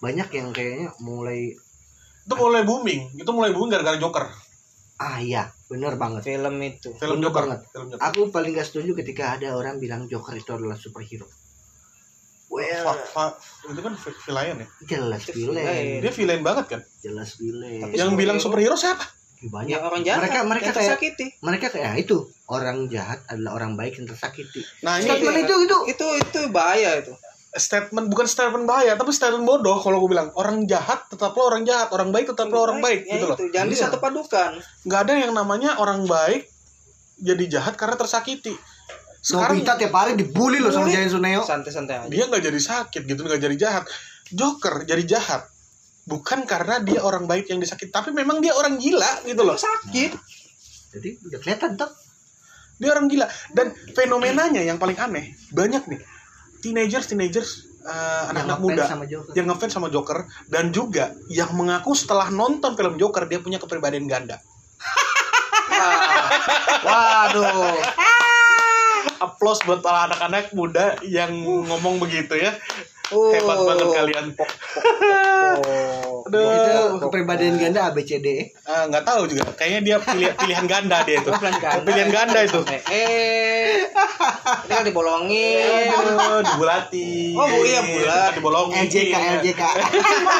banyak 0.00 0.28
yang 0.32 0.48
kayaknya 0.50 0.88
mulai 0.98 1.52
itu 2.24 2.34
mulai 2.34 2.64
booming. 2.64 3.12
Itu 3.20 3.30
mulai 3.36 3.52
booming 3.52 3.70
gara-gara 3.70 4.00
Joker. 4.00 4.24
Ah 4.96 5.20
iya. 5.20 5.52
Bener 5.68 6.00
banget. 6.00 6.24
Film 6.24 6.56
itu. 6.64 6.90
Film 6.96 7.20
Bener 7.20 7.28
Joker. 7.30 7.42
banget. 7.44 7.60
film 7.68 7.86
Joker. 7.92 8.02
Aku 8.02 8.20
paling 8.32 8.52
gak 8.56 8.66
setuju 8.66 8.90
ketika 8.96 9.36
ada 9.36 9.52
orang 9.54 9.76
bilang 9.76 10.08
Joker 10.08 10.32
itu 10.32 10.50
adalah 10.56 10.74
superhero 10.74 11.28
well 12.54 12.94
itu 13.66 13.80
kan 13.80 13.94
vi- 13.94 14.20
villain 14.22 14.56
ya? 14.56 14.68
Jelas 14.88 15.22
villain. 15.26 15.98
dia 15.98 16.12
villain 16.12 16.40
banget 16.40 16.64
kan? 16.68 16.80
Jelas 17.00 17.34
villain. 17.34 17.82
Tapi 17.82 17.94
yang 17.96 18.14
bilang 18.14 18.38
superhero 18.38 18.74
siapa? 18.74 19.02
Banyak. 19.44 19.68
Ya 19.68 19.78
orang 19.78 20.00
jahat 20.00 20.18
mereka 20.22 20.38
mereka 20.42 20.64
yang 20.64 20.72
kayak 20.72 20.88
tersakiti. 20.96 21.26
mereka 21.38 21.66
kayak 21.68 21.86
ah, 21.86 21.96
itu 21.96 22.16
orang 22.46 22.88
jahat 22.88 23.20
adalah 23.26 23.52
orang 23.54 23.74
baik 23.74 23.98
yang 23.98 24.06
tersakiti. 24.06 24.62
Nah 24.80 24.96
ini 24.96 25.04
statement 25.04 25.36
itu 25.42 25.54
itu. 25.60 25.78
Itu 25.90 26.06
itu 26.14 26.40
bahaya 26.48 26.96
itu. 26.96 27.12
Statement 27.52 28.08
bukan 28.08 28.24
statement 28.24 28.64
bahaya 28.64 28.94
tapi 28.94 29.10
statement 29.10 29.44
bodoh 29.44 29.76
kalau 29.76 30.00
gue 30.00 30.10
bilang. 30.10 30.32
Orang 30.32 30.64
jahat 30.64 31.04
tetaplah 31.06 31.44
orang 31.46 31.62
jahat 31.62 31.90
orang 31.90 32.08
baik 32.08 32.26
tetaplah 32.26 32.64
orang 32.64 32.80
baik 32.80 33.04
Ya 33.04 33.14
gitu 33.14 33.24
loh. 33.26 33.36
itu, 33.36 33.44
jangan 33.50 33.68
Iya. 33.68 33.74
disatu 33.74 33.96
padukan 33.98 34.50
nggak 34.82 35.00
ada 35.02 35.12
yang 35.18 35.32
namanya 35.32 35.76
orang 35.76 36.02
baik 36.04 36.48
jadi 37.16 37.44
jahat 37.48 37.74
karena 37.74 37.94
tersakiti 37.94 38.56
Nobita 39.32 39.80
tiap 39.80 39.96
hari 39.96 40.20
dibully 40.20 40.60
loh 40.60 40.68
sama 40.68 40.92
Bully. 40.92 41.00
Jayan 41.00 41.08
Suneo. 41.08 41.40
Santai-santai 41.40 41.96
aja. 41.96 42.12
Dia 42.12 42.28
nggak 42.28 42.44
jadi 42.44 42.60
sakit 42.60 43.02
gitu 43.08 43.24
nggak 43.24 43.40
jadi 43.40 43.56
jahat. 43.56 43.88
Joker 44.28 44.84
jadi 44.84 45.00
jahat. 45.08 45.48
Bukan 46.04 46.44
karena 46.44 46.84
dia 46.84 47.00
orang 47.00 47.24
baik 47.24 47.48
yang 47.48 47.56
disakiti 47.56 47.88
tapi 47.88 48.12
memang 48.12 48.44
dia 48.44 48.52
orang 48.52 48.76
gila 48.76 49.24
gitu 49.24 49.40
loh. 49.40 49.56
Sakit. 49.56 50.12
Jadi 50.92 51.08
udah 51.24 51.40
kelihatan 51.40 51.80
tuh 51.80 51.88
dia 52.76 52.92
orang 52.92 53.08
gila. 53.08 53.24
Dan 53.48 53.72
fenomenanya 53.96 54.60
yang 54.60 54.76
paling 54.76 55.00
aneh 55.00 55.32
banyak 55.56 55.88
nih. 55.88 56.04
Teenagers 56.60 57.08
teenagers 57.08 57.64
eh, 57.80 58.28
anak-anak 58.28 58.60
muda 58.60 58.84
sama 58.84 59.08
Joker. 59.08 59.32
yang 59.32 59.48
ngefans 59.48 59.72
sama 59.72 59.88
Joker 59.88 60.28
dan 60.52 60.68
juga 60.68 61.16
yang 61.32 61.48
mengaku 61.56 61.96
setelah 61.96 62.28
nonton 62.28 62.76
film 62.76 63.00
Joker 63.00 63.24
dia 63.24 63.40
punya 63.40 63.56
kepribadian 63.56 64.04
ganda. 64.04 64.36
Waduh 66.84 68.03
Applause 69.16 69.60
buat 69.62 69.80
para 69.80 70.06
anak-anak 70.06 70.52
muda 70.52 70.96
yang 71.02 71.32
ngomong 71.40 71.98
begitu 71.98 72.36
ya 72.36 72.52
Uh. 73.12 73.36
hebat 73.36 73.60
banget 73.60 73.84
kalian 73.92 74.26
oh. 74.32 76.24
Aduh. 76.24 76.40
itu 76.40 76.72
kepribadian 77.04 77.60
ganda 77.60 77.92
ABCD 77.92 78.48
Eh, 78.48 78.82
nggak 78.88 79.04
tahu 79.04 79.28
juga 79.28 79.44
kayaknya 79.52 79.80
dia 79.84 79.96
pilih, 80.00 80.32
pilihan 80.32 80.64
ganda 80.64 81.04
dia 81.04 81.20
itu 81.20 81.28
Pilihan 81.28 81.52
ganda. 81.60 81.84
pilihan 81.84 82.08
ganda 82.08 82.38
itu 82.40 82.60
eh, 82.64 82.80
eh. 82.88 83.76
ini 84.64 84.72
kan 84.72 84.84
dibolongin 84.88 85.92
Aduh, 85.92 86.48
dibulati 86.48 87.36
Oh, 87.36 87.44
iya, 87.60 87.84
bulat. 87.84 88.08
Bukan 88.08 88.32
dibolongin 88.40 88.82
LJK 88.88 89.14
LJK 89.44 89.62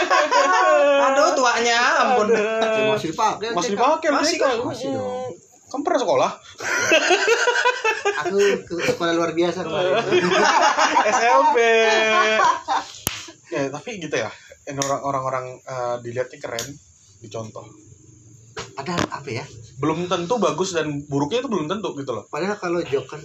aduh 1.05 1.31
tuanya 1.37 1.79
ampun 2.01 2.27
masih 2.33 3.12
dipakai 3.12 3.53
masih 3.53 3.71
dipakai 3.77 4.09
Masih 4.09 4.37
kan? 4.41 4.57
Masih 4.65 4.89
dong. 4.89 5.37
Kamu 5.75 5.83
pernah 5.83 6.01
sekolah? 6.07 6.31
Aku 8.22 8.39
ke 8.62 8.75
sekolah 8.95 9.12
luar 9.18 9.35
biasa 9.35 9.66
kemarin. 9.66 9.99
SMP 11.18 11.57
ya 13.55 13.70
tapi 13.70 14.03
gitu 14.03 14.16
ya 14.18 14.31
orang-orang 15.03 15.62
eh, 15.62 15.97
dilihatnya 16.03 16.39
keren 16.43 16.66
dicontoh 17.22 17.66
padahal 18.75 19.03
apa 19.11 19.31
ya? 19.31 19.45
Belum 19.83 20.07
tentu 20.07 20.39
bagus 20.39 20.75
dan 20.75 21.03
buruknya 21.11 21.43
itu 21.43 21.51
belum 21.51 21.66
tentu 21.66 21.95
gitu 21.99 22.11
loh. 22.14 22.27
Padahal 22.31 22.59
kalau 22.59 22.83
Joker 22.83 23.18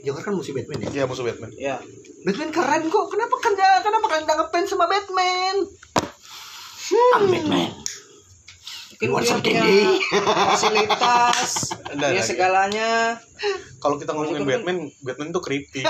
Joker 0.00 0.22
kan 0.24 0.32
musuh 0.36 0.56
Batman 0.56 0.88
ya? 0.88 0.88
Iya 0.92 1.04
musuh 1.04 1.24
Batman. 1.24 1.52
Ya 1.56 1.76
Batman 2.24 2.52
keren 2.52 2.88
kok. 2.88 3.06
Kenapa 3.12 3.34
kan 3.40 3.52
kenapa 3.56 4.06
kalian 4.08 4.24
nggak 4.24 4.38
ngefans 4.40 4.68
sama 4.72 4.88
Batman? 4.88 5.56
I'm 7.16 7.28
Batman 7.28 7.70
mungkin 9.08 9.40
dia 9.40 9.64
punya 9.64 10.20
fasilitas 10.52 11.72
dia 11.72 11.96
enggak. 11.96 12.20
segalanya. 12.20 13.16
Kalau 13.80 13.96
kita 13.96 14.12
ngomongin 14.12 14.44
Batman 14.44 14.92
Batman 15.00 15.32
tuh 15.32 15.40
creepy. 15.40 15.80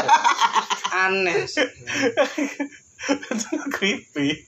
Aneh 0.94 1.50
sih. 1.50 1.66
creepy. 3.74 4.46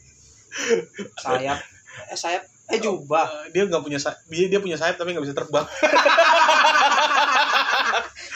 Sayap. 1.19 1.59
Eh 2.07 2.15
sayap. 2.15 2.47
Eh 2.71 2.79
jubah. 2.79 3.51
Eh, 3.51 3.51
dia 3.51 3.67
nggak 3.67 3.83
punya 3.83 3.99
sayap 3.99 4.23
dia, 4.31 4.47
dia 4.47 4.63
punya 4.63 4.79
sayap 4.79 4.95
tapi 4.95 5.11
nggak 5.11 5.27
bisa 5.27 5.35
terbang. 5.35 5.67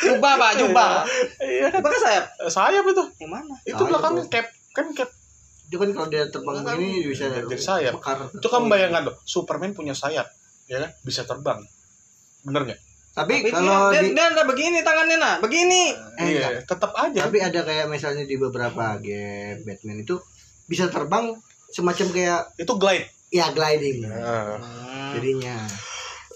Jubah 0.03 0.33
pak 0.43 0.53
jubah. 0.59 1.07
Iya. 1.39 1.71
Kan 1.71 1.99
sayap? 2.03 2.25
Eh, 2.43 2.51
sayap 2.51 2.83
itu. 2.83 3.05
Yang 3.23 3.31
mana? 3.31 3.55
Itu 3.63 3.79
Sayap 3.79 3.89
belakangnya 3.95 4.25
cap 4.27 4.47
kan 4.75 4.87
cap 4.93 5.09
itu 5.67 5.77
kan 5.77 5.89
kalau 5.91 6.07
dia 6.07 6.25
terbang 6.27 6.55
Kan 6.57 6.79
begini 6.79 7.11
bisa 7.11 7.27
jadi 7.27 7.57
sayap. 7.59 7.93
mekar. 7.99 8.31
itu 8.31 8.47
kan 8.47 8.63
bayangkan 8.67 9.03
loh 9.11 9.17
Superman 9.23 9.73
punya 9.73 9.93
sayap 9.93 10.27
ya 10.67 10.79
kan? 10.79 10.91
Bisa 11.03 11.23
terbang. 11.23 11.59
Bener 12.43 12.63
nggak? 12.65 12.81
Tapi 13.13 13.35
Tapi 13.41 13.49
kalau 13.49 13.91
dia, 13.91 14.05
di 14.05 14.13
dia, 14.13 14.29
dia 14.29 14.45
begini 14.45 14.79
tangannya 14.81 15.17
nah, 15.17 15.35
begini. 15.41 15.91
Eh, 16.21 16.37
iya 16.37 16.61
tetap 16.61 16.93
aja. 16.93 17.25
Tapi 17.25 17.39
ada 17.41 17.61
kayak 17.63 17.89
misalnya 17.89 18.23
di 18.23 18.37
beberapa 18.37 18.95
game 18.99 19.65
Batman 19.65 20.05
itu 20.05 20.21
bisa 20.67 20.87
terbang 20.87 21.33
semacam 21.69 22.07
kayak 22.13 22.41
itu 22.57 22.73
glide. 22.77 23.09
Ya 23.29 23.51
gliding. 23.51 24.05
Nah, 24.05 24.61
Hmm. 24.61 25.13
jadinya. 25.15 25.57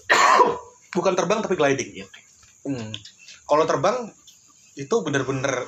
Bukan 0.95 1.13
terbang 1.13 1.39
tapi 1.39 1.55
gliding. 1.55 2.03
Hmm. 2.61 2.91
kalau 3.43 3.65
terbang 3.65 4.05
itu 4.75 4.95
bener-bener 5.01 5.65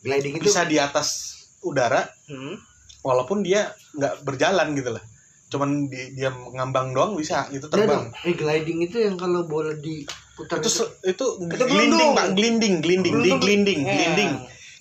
gliding 0.00 0.34
itu 0.34 0.46
bisa 0.46 0.64
di 0.64 0.76
atas 0.76 1.36
udara. 1.60 2.04
Hmm. 2.26 2.56
Walaupun 3.00 3.40
dia 3.40 3.68
nggak 3.92 4.22
berjalan 4.22 4.72
gitu 4.72 4.90
lah 4.90 5.02
cuman 5.46 5.70
di, 5.84 6.14
dia 6.14 6.30
ngambang 6.30 6.92
doang 6.92 7.12
bisa 7.14 7.48
itu 7.48 7.64
Iya 7.64 7.72
terbang 7.74 8.06
dong. 8.06 8.22
eh 8.22 8.34
gliding 8.34 8.78
itu 8.80 8.96
yang 9.00 9.16
kalau 9.16 9.42
bola 9.42 9.74
diputar 9.74 10.56
itu 10.56 10.62
itu, 10.62 10.70
se- 10.70 10.92
itu 11.04 11.24
Itu 11.42 11.64
glinding 11.64 12.10
pak 12.12 12.26
glinding 12.32 12.74
glinding 12.78 13.14
di 13.16 13.20
Gelundung. 13.26 13.40
glinding 13.40 13.80
Eh. 13.80 13.90
glinding 13.90 14.32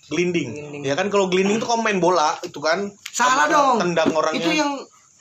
glinding 0.07 0.49
ya 0.83 0.93
kan 0.93 1.07
kalau 1.07 1.25
glinding 1.25 1.57
itu 1.57 1.65
kalau 1.65 1.81
main 1.81 1.97
bola 1.97 2.37
itu 2.41 2.57
kan 2.57 2.85
Salah 3.09 3.45
dong. 3.45 3.77
tendang 3.79 4.09
orangnya 4.11 4.39
itu 4.39 4.51
yang 4.53 4.71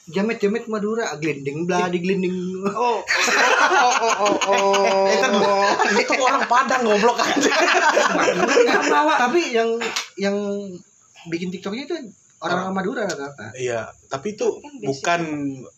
jamet-jamet 0.06 0.64
Madura 0.66 1.16
glinding 1.16 1.64
blah 1.64 1.86
di 1.86 1.98
glinding 1.98 2.36
Oh. 2.66 3.00
Oh, 3.70 3.92
oh, 4.00 4.14
oh, 4.18 4.34
oh. 4.48 5.06
Eh, 5.06 5.18
kan, 5.18 5.30
itu 5.94 6.12
orang 6.18 6.44
Padang 6.44 6.82
goblok 6.82 7.18
aja 7.18 7.52
tapi 9.22 9.40
yang 9.50 9.76
yang 10.14 10.36
bikin 11.26 11.48
tiktoknya 11.48 11.84
itu 11.84 11.96
orang 12.38 12.70
Madura 12.70 13.02
rata-rata 13.02 13.50
iya 13.54 13.90
tapi 14.06 14.32
itu 14.32 14.46
Kan 14.58 14.72
basic. 14.76 14.86
bukan 14.88 15.20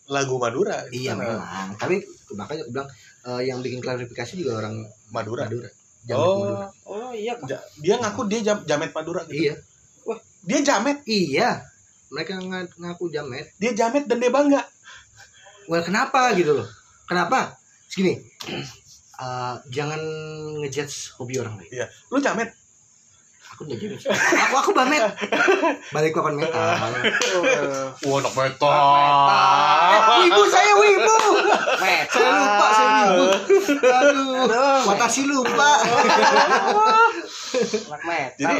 lagu 0.07 0.35
Madura. 0.37 0.77
Iya 0.87 1.13
memang. 1.13 1.73
Tapi 1.75 1.99
makanya 2.31 2.61
aku 2.63 2.71
bilang 2.71 2.89
eh, 3.21 3.41
yang 3.43 3.59
bikin 3.59 3.79
klarifikasi 3.79 4.33
juga 4.35 4.59
orang 4.59 4.75
Madura. 5.09 5.45
Madura. 5.45 5.69
Jamet 6.01 6.21
Madura. 6.21 6.67
Oh 6.85 6.97
Oh 6.97 7.11
iya 7.11 7.33
Kak. 7.35 7.47
ja- 7.49 7.65
dia 7.77 7.95
ngaku 7.97 8.21
dia 8.25 8.39
jam, 8.41 8.57
jamet 8.63 8.91
Madura 8.91 9.21
gitu. 9.25 9.41
iya. 9.43 9.55
Dia 10.41 10.59
jamet? 10.59 11.01
Iya. 11.03 11.61
Mereka 12.09 12.37
ng- 12.37 12.73
ngaku 12.75 13.09
jamet. 13.09 13.53
Dia 13.55 13.71
jamet 13.71 14.05
dan 14.05 14.17
dia 14.17 14.29
bangga. 14.29 14.61
Well 15.65 15.81
kenapa 15.81 16.33
gitu 16.33 16.55
loh? 16.55 16.67
Kenapa? 17.05 17.57
Segini. 17.85 18.15
Eh, 19.13 19.55
jangan 19.69 20.01
ngejudge 20.57 21.13
hobi 21.13 21.37
orang 21.37 21.53
lain. 21.53 21.69
Iya. 21.69 21.85
Lu 22.09 22.17
jamet 22.17 22.57
aku 23.61 23.69
nggak 23.69 23.77
jamet 23.77 24.01
aku 24.09 24.55
aku 24.57 24.71
bamet 24.73 25.03
balik 25.93 26.11
papan 26.17 26.33
metal 26.41 26.57
wah 26.57 28.17
anak 28.17 28.33
metal 28.33 28.73
eh, 28.73 30.17
wibu 30.25 30.41
saya 30.49 30.73
wibu 30.81 31.15
Metal. 31.77 32.09
saya 32.09 32.29
lupa 32.33 32.67
saya 32.73 32.89
wibu 32.89 33.25
aduh. 33.85 34.81
Watashi 34.89 35.23
lupa. 35.29 35.71
Anak 37.91 38.01
metal. 38.05 38.37
Jadi, 38.39 38.57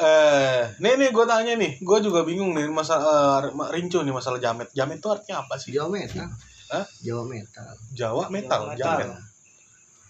eh 0.00 0.60
nih 0.80 0.92
nih 0.98 1.08
gue 1.12 1.24
tanya 1.26 1.52
nih. 1.56 1.72
Gue 1.82 1.98
juga 2.02 2.24
bingung 2.26 2.56
nih 2.56 2.66
masalah 2.70 3.46
eh, 3.46 3.70
rincu 3.74 4.02
nih 4.02 4.14
masalah 4.14 4.38
jamet. 4.42 4.68
Jamet 4.74 4.98
itu 4.98 5.08
artinya 5.10 5.46
apa 5.46 5.54
sih? 5.60 5.70
Jawa 5.74 5.88
metal. 5.92 6.28
Hah? 6.70 6.84
Jawa 7.02 7.22
metal. 7.26 7.70
Jawa 7.94 8.24
metal 8.32 8.60
Jawa 8.74 8.74
metal. 8.74 8.98
jamet. 9.06 9.10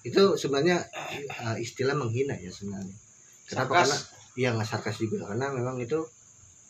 Itu 0.06 0.22
sebenarnya 0.40 0.76
eh, 1.28 1.56
istilah 1.60 1.94
menghina 1.96 2.36
ya 2.38 2.50
sebenarnya. 2.52 2.96
Kenapa? 3.48 3.82
Sarkas. 3.82 3.88
karena 3.90 3.98
iya 4.38 4.54
nggak 4.54 4.68
sarkas 4.68 4.98
juga. 5.00 5.30
Karena 5.30 5.50
memang 5.50 5.78
itu 5.80 5.98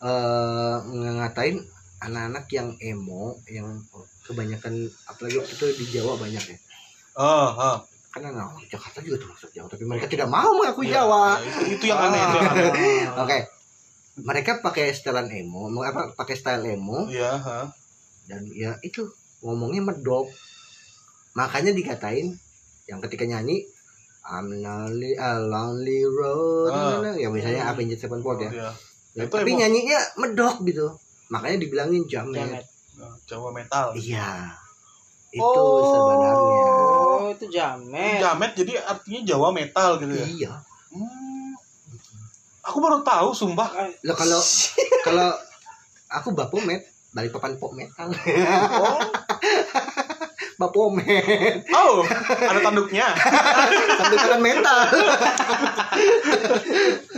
eh 0.01 0.77
ngatain 0.81 1.61
anak-anak 2.01 2.45
yang 2.49 2.73
emo 2.81 3.37
yang 3.45 3.77
kebanyakan 4.25 4.89
apalagi 5.05 5.37
waktu 5.37 5.53
itu 5.53 5.65
di 5.77 5.85
Jawa 5.99 6.17
banyak 6.17 6.41
ya. 6.41 6.57
Oh, 7.19 7.49
oh. 7.53 7.77
karena 8.11 8.35
nah, 8.35 8.51
Jakarta 8.67 8.99
juga 8.99 9.23
termasuk 9.23 9.55
Jawa 9.55 9.67
tapi 9.71 9.87
mereka 9.87 10.07
tidak 10.11 10.27
mau 10.27 10.51
mengakui 10.51 10.91
Iya, 10.91 10.99
Jawa. 10.99 11.39
iya, 11.39 11.47
itu, 11.47 11.59
itu 11.79 11.83
yang 11.87 11.99
aneh 12.11 12.23
oke. 13.23 13.37
Mereka 14.19 14.59
pakai 14.59 14.91
setelan 14.91 15.31
emo 15.31 15.71
apa 15.79 16.11
pakai 16.17 16.35
style 16.35 16.75
emo. 16.75 17.07
Iya 17.07 17.31
ha. 17.39 17.59
dan 18.27 18.47
ya 18.51 18.75
itu 18.83 19.07
ngomongnya 19.45 19.81
medok. 19.93 20.27
Makanya 21.37 21.71
dikatain 21.71 22.35
yang 22.91 22.99
ketika 22.99 23.23
nyanyi 23.23 23.63
I'm 24.21 24.47
lonely, 24.61 25.17
a 25.17 25.41
lonely 25.41 26.05
road. 26.05 26.69
Ah. 26.69 27.01
ya 27.17 27.27
misalnya 27.33 27.73
Avenged 27.73 27.97
Sevenfold 27.97 28.37
ya, 28.45 28.51
Iya. 28.53 28.69
Ya, 29.17 29.23
Itu 29.27 29.33
tapi 29.33 29.51
nyanyinya 29.57 29.99
medok 30.15 30.61
gitu. 30.63 30.87
Makanya 31.27 31.57
dibilangin 31.59 32.05
jamet, 32.07 32.37
Jamet. 32.37 32.65
Nah, 33.01 33.15
Jawa 33.25 33.49
metal. 33.51 33.91
Iya. 33.97 34.55
Itu 35.31 35.41
Oh. 35.41 35.83
sebenarnya. 35.83 36.33
Oh, 36.37 37.27
itu 37.31 37.45
jamet. 37.49 38.19
jamet 38.19 38.51
jadi 38.53 38.73
artinya 38.83 39.21
Jawa 39.25 39.49
metal 39.51 39.89
gitu 39.99 40.13
ya? 40.13 40.27
Iya. 40.27 40.53
Hmm. 40.91 41.55
aku 42.61 42.77
baru 42.77 43.01
tahu 43.01 43.33
sumpah. 43.33 43.67
Loh, 44.05 44.15
kalau 44.15 44.37
kalau 45.01 45.33
aku 46.07 46.29
bapomet 46.31 46.85
balik 47.11 47.33
papan 47.33 47.57
pop 47.57 47.73
metal. 47.73 48.07
Oh, 48.11 48.99
bapomet 50.61 51.65
oh 51.73 52.05
ada 52.41 52.61
tanduknya. 52.61 53.09
Sambil 53.97 54.17
papan 54.17 54.41
metal 54.41 54.77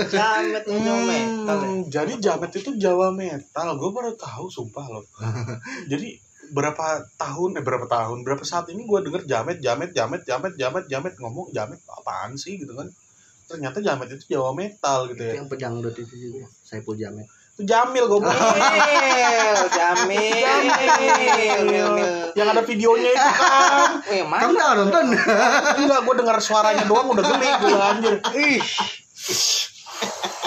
jamet 0.09 0.63
itu 0.63 0.73
Hmm, 0.73 1.05
metal. 1.07 1.57
ya. 1.59 1.69
jadi 1.91 2.13
jamet 2.19 2.51
itu 2.53 2.71
Jawa 2.75 3.11
metal. 3.13 3.67
Gue 3.77 3.91
baru 3.91 4.11
tahu 4.15 4.47
sumpah 4.47 4.85
loh. 4.89 5.05
Jadi 5.91 6.17
berapa 6.53 7.01
tahun 7.17 7.57
eh 7.57 7.63
berapa 7.63 7.87
tahun 7.87 8.21
berapa 8.21 8.43
saat 8.43 8.69
ini 8.69 8.83
gue 8.85 8.99
denger 9.01 9.23
jamet 9.25 9.57
jamet 9.59 9.91
jamet 9.95 10.21
jamet 10.25 10.53
jamet 10.55 10.83
jamet. 10.87 11.13
Ngomong 11.19 11.51
jamet 11.51 11.79
apaan 11.87 12.35
sih 12.35 12.57
gitu 12.57 12.73
kan. 12.73 12.89
Ternyata 13.47 13.83
jamet 13.83 14.07
itu 14.11 14.37
Jawa 14.37 14.51
metal 14.55 15.11
gitu 15.11 15.21
ya. 15.21 15.33
Yang 15.39 15.47
pedangdut 15.51 15.95
itu 15.95 16.15
juga. 16.15 16.47
Saipul 16.63 16.97
Jamet 16.97 17.27
Jamil 17.53 18.09
gue 18.09 18.17
Jamil, 18.17 19.61
Jamil, 19.77 21.61
Jamil. 21.69 22.33
yang 22.33 22.49
ada 22.49 22.65
videonya 22.65 23.13
itu 23.13 23.29
kan. 23.29 24.01
Wih, 24.09 24.25
kamu 24.25 24.33
mana? 24.33 24.49
nggak 24.49 24.71
nonton? 24.81 25.05
Gila 25.77 25.97
gue 26.01 26.15
denger 26.17 26.37
suaranya 26.41 26.83
doang 26.89 27.13
udah 27.13 27.21
geli 27.21 27.49
gue 27.61 27.77
anjir. 27.77 28.15
Ih. 28.33 28.61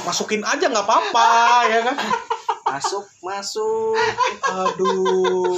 masukin 0.02 0.42
aja 0.42 0.66
nggak 0.66 0.82
apa-apa 0.82 1.30
ya 1.70 1.80
kan? 1.86 1.96
Masuk, 2.74 3.06
masuk. 3.22 3.94
aduh. 4.50 5.54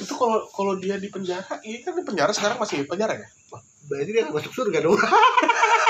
Itu 0.00 0.12
kalau 0.16 0.48
kalau 0.48 0.72
dia 0.80 0.96
di 0.96 1.12
penjara 1.12 1.60
ini 1.68 1.84
kan 1.84 1.92
di 1.92 2.00
penjara 2.00 2.32
sekarang 2.32 2.56
masih 2.56 2.80
di 2.80 2.88
penjara 2.88 3.12
ya? 3.12 3.28
Berarti 3.88 4.10
dia 4.12 4.24
masuk 4.32 4.52
surga 4.56 4.84
dong 4.84 4.96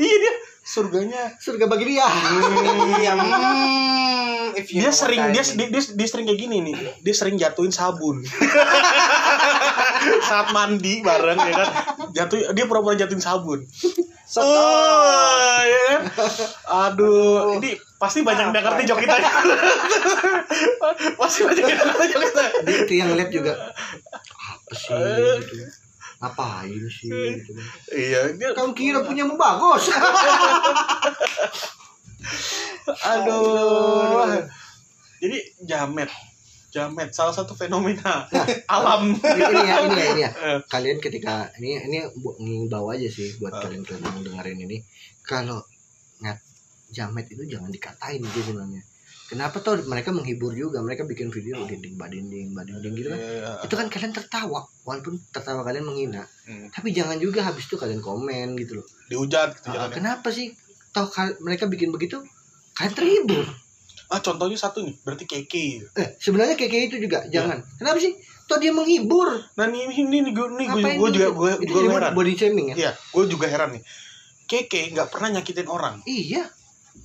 iya 0.00 0.16
dia. 0.20 0.34
Surganya 0.66 1.30
surga 1.38 1.70
bagi 1.70 1.94
dia 1.94 2.02
Iya, 2.02 3.14
hmm, 3.14 4.58
if 4.58 4.66
you 4.74 4.82
dia 4.82 4.90
sering 4.90 5.30
dia, 5.30 5.42
dia, 5.46 5.66
dia 5.70 6.08
sering 6.10 6.26
kayak 6.26 6.40
gini 6.42 6.58
nih. 6.66 6.74
Dia 7.06 7.14
sering 7.14 7.38
jatuhin 7.38 7.70
sabun. 7.70 8.26
Saat 10.28 10.50
mandi 10.50 11.06
bareng 11.06 11.38
ya 11.38 11.52
kan? 11.54 11.68
Jatuh 12.10 12.50
dia 12.50 12.64
pura-pura 12.66 12.98
jatuhin 12.98 13.22
sabun. 13.22 13.62
Stop. 14.26 14.42
oh 14.42 15.58
ya 15.62 15.82
kan 15.86 16.02
aduh 16.66 17.62
ini 17.62 17.78
pasti 17.94 18.26
banyak 18.26 18.50
yang 18.50 18.58
ngerti 18.58 18.82
jok 18.90 18.98
kita 18.98 19.22
pasti 21.22 21.46
banyak 21.46 21.62
yang 21.62 21.78
ngerti 21.78 22.04
jok 22.10 22.22
kita 22.26 22.44
dia 22.66 22.76
itu 22.82 22.92
yang 22.98 23.08
ngeliat 23.14 23.30
juga 23.30 23.70
apa 24.34 24.72
sih? 24.74 24.98
Gitu 25.46 25.85
ngapain 26.26 26.82
sih 26.90 27.08
gitu. 27.38 27.50
iya 27.94 28.34
dia 28.34 28.50
kamu 28.50 28.74
kira 28.74 29.00
punya 29.06 29.22
mu 29.22 29.38
bagus. 29.38 29.86
Aduh 33.06 34.42
jadi 35.22 35.38
jamet. 35.64 36.10
Jamet 36.66 37.08
salah 37.16 37.32
satu 37.32 37.56
fenomena 37.56 38.28
alam. 38.76 39.16
ini, 39.16 39.40
ya 39.64 39.80
ini 39.80 39.96
ya 39.96 40.06
ini 40.12 40.22
ya. 40.28 40.30
Eh. 40.52 40.58
kalian 40.68 41.00
ketika 41.00 41.48
ini 41.56 41.80
ini 41.88 42.04
ngimbau 42.36 42.92
aja 42.92 43.08
sih 43.08 43.32
buat 43.40 43.54
Ah. 43.56 43.64
kalian 43.64 43.80
kalian 43.80 44.04
yang 44.04 44.24
dengerin 44.28 44.58
ini. 44.68 44.76
Kalau 45.24 45.64
ngat 46.20 46.36
jamet 46.92 47.32
itu 47.32 47.48
jangan 47.48 47.72
dikatain 47.72 48.20
gitu 48.20 48.52
sebenarnya 48.52 48.82
kenapa 49.26 49.58
tuh 49.58 49.82
mereka 49.86 50.14
menghibur 50.14 50.54
juga? 50.54 50.78
Mereka 50.80 51.04
bikin 51.04 51.28
video 51.34 51.66
dinding 51.66 51.98
badinding 51.98 52.54
badinding 52.54 52.94
gitu 52.94 53.08
kan. 53.10 53.20
Iya. 53.20 53.50
itu 53.66 53.74
kan 53.74 53.86
kalian 53.90 54.12
tertawa 54.14 54.60
walaupun 54.86 55.18
tertawa 55.34 55.66
kalian 55.66 55.86
menghina. 55.86 56.24
Hmm. 56.46 56.70
tapi 56.70 56.94
jangan 56.94 57.18
juga 57.18 57.42
habis 57.42 57.66
itu 57.66 57.74
kalian 57.74 57.98
komen 57.98 58.54
gitu 58.54 58.78
loh. 58.82 58.86
Dihujat 59.10 59.58
gitu 59.58 59.74
ya. 59.74 59.90
kenapa 59.90 60.30
sih? 60.30 60.54
Toh 60.94 61.10
mereka 61.42 61.66
bikin 61.66 61.90
begitu 61.90 62.22
kalian 62.78 62.94
terhibur. 62.94 63.44
Ah 64.06 64.22
contohnya 64.22 64.54
satu 64.54 64.86
nih 64.86 64.94
berarti 65.02 65.26
keke 65.26 65.90
eh 65.98 66.08
sebenarnya 66.22 66.54
kayak 66.54 66.94
itu 66.94 67.02
juga 67.02 67.26
jangan. 67.26 67.58
Kenapa 67.82 67.98
sih? 67.98 68.14
Toh 68.46 68.62
dia 68.62 68.70
menghibur. 68.70 69.42
Nah 69.58 69.66
ini 69.66 69.90
ini 69.90 70.22
nih 70.22 70.32
gue 70.32 70.46
nih 70.54 70.66
gue 70.70 70.90
gue 71.02 71.10
juga 71.18 71.28
gue 71.34 71.52
itu 71.66 71.72
gue 71.74 71.90
heran. 71.90 72.14
body 72.14 72.32
shaming 72.38 72.66
ya? 72.72 72.76
Iya 72.78 72.90
gue 72.94 73.24
juga 73.26 73.50
heran 73.50 73.74
nih. 73.74 73.82
Keke 74.46 74.94
nggak 74.94 75.10
pernah 75.10 75.34
nyakitin 75.34 75.66
orang. 75.66 75.98
Iya. 76.06 76.46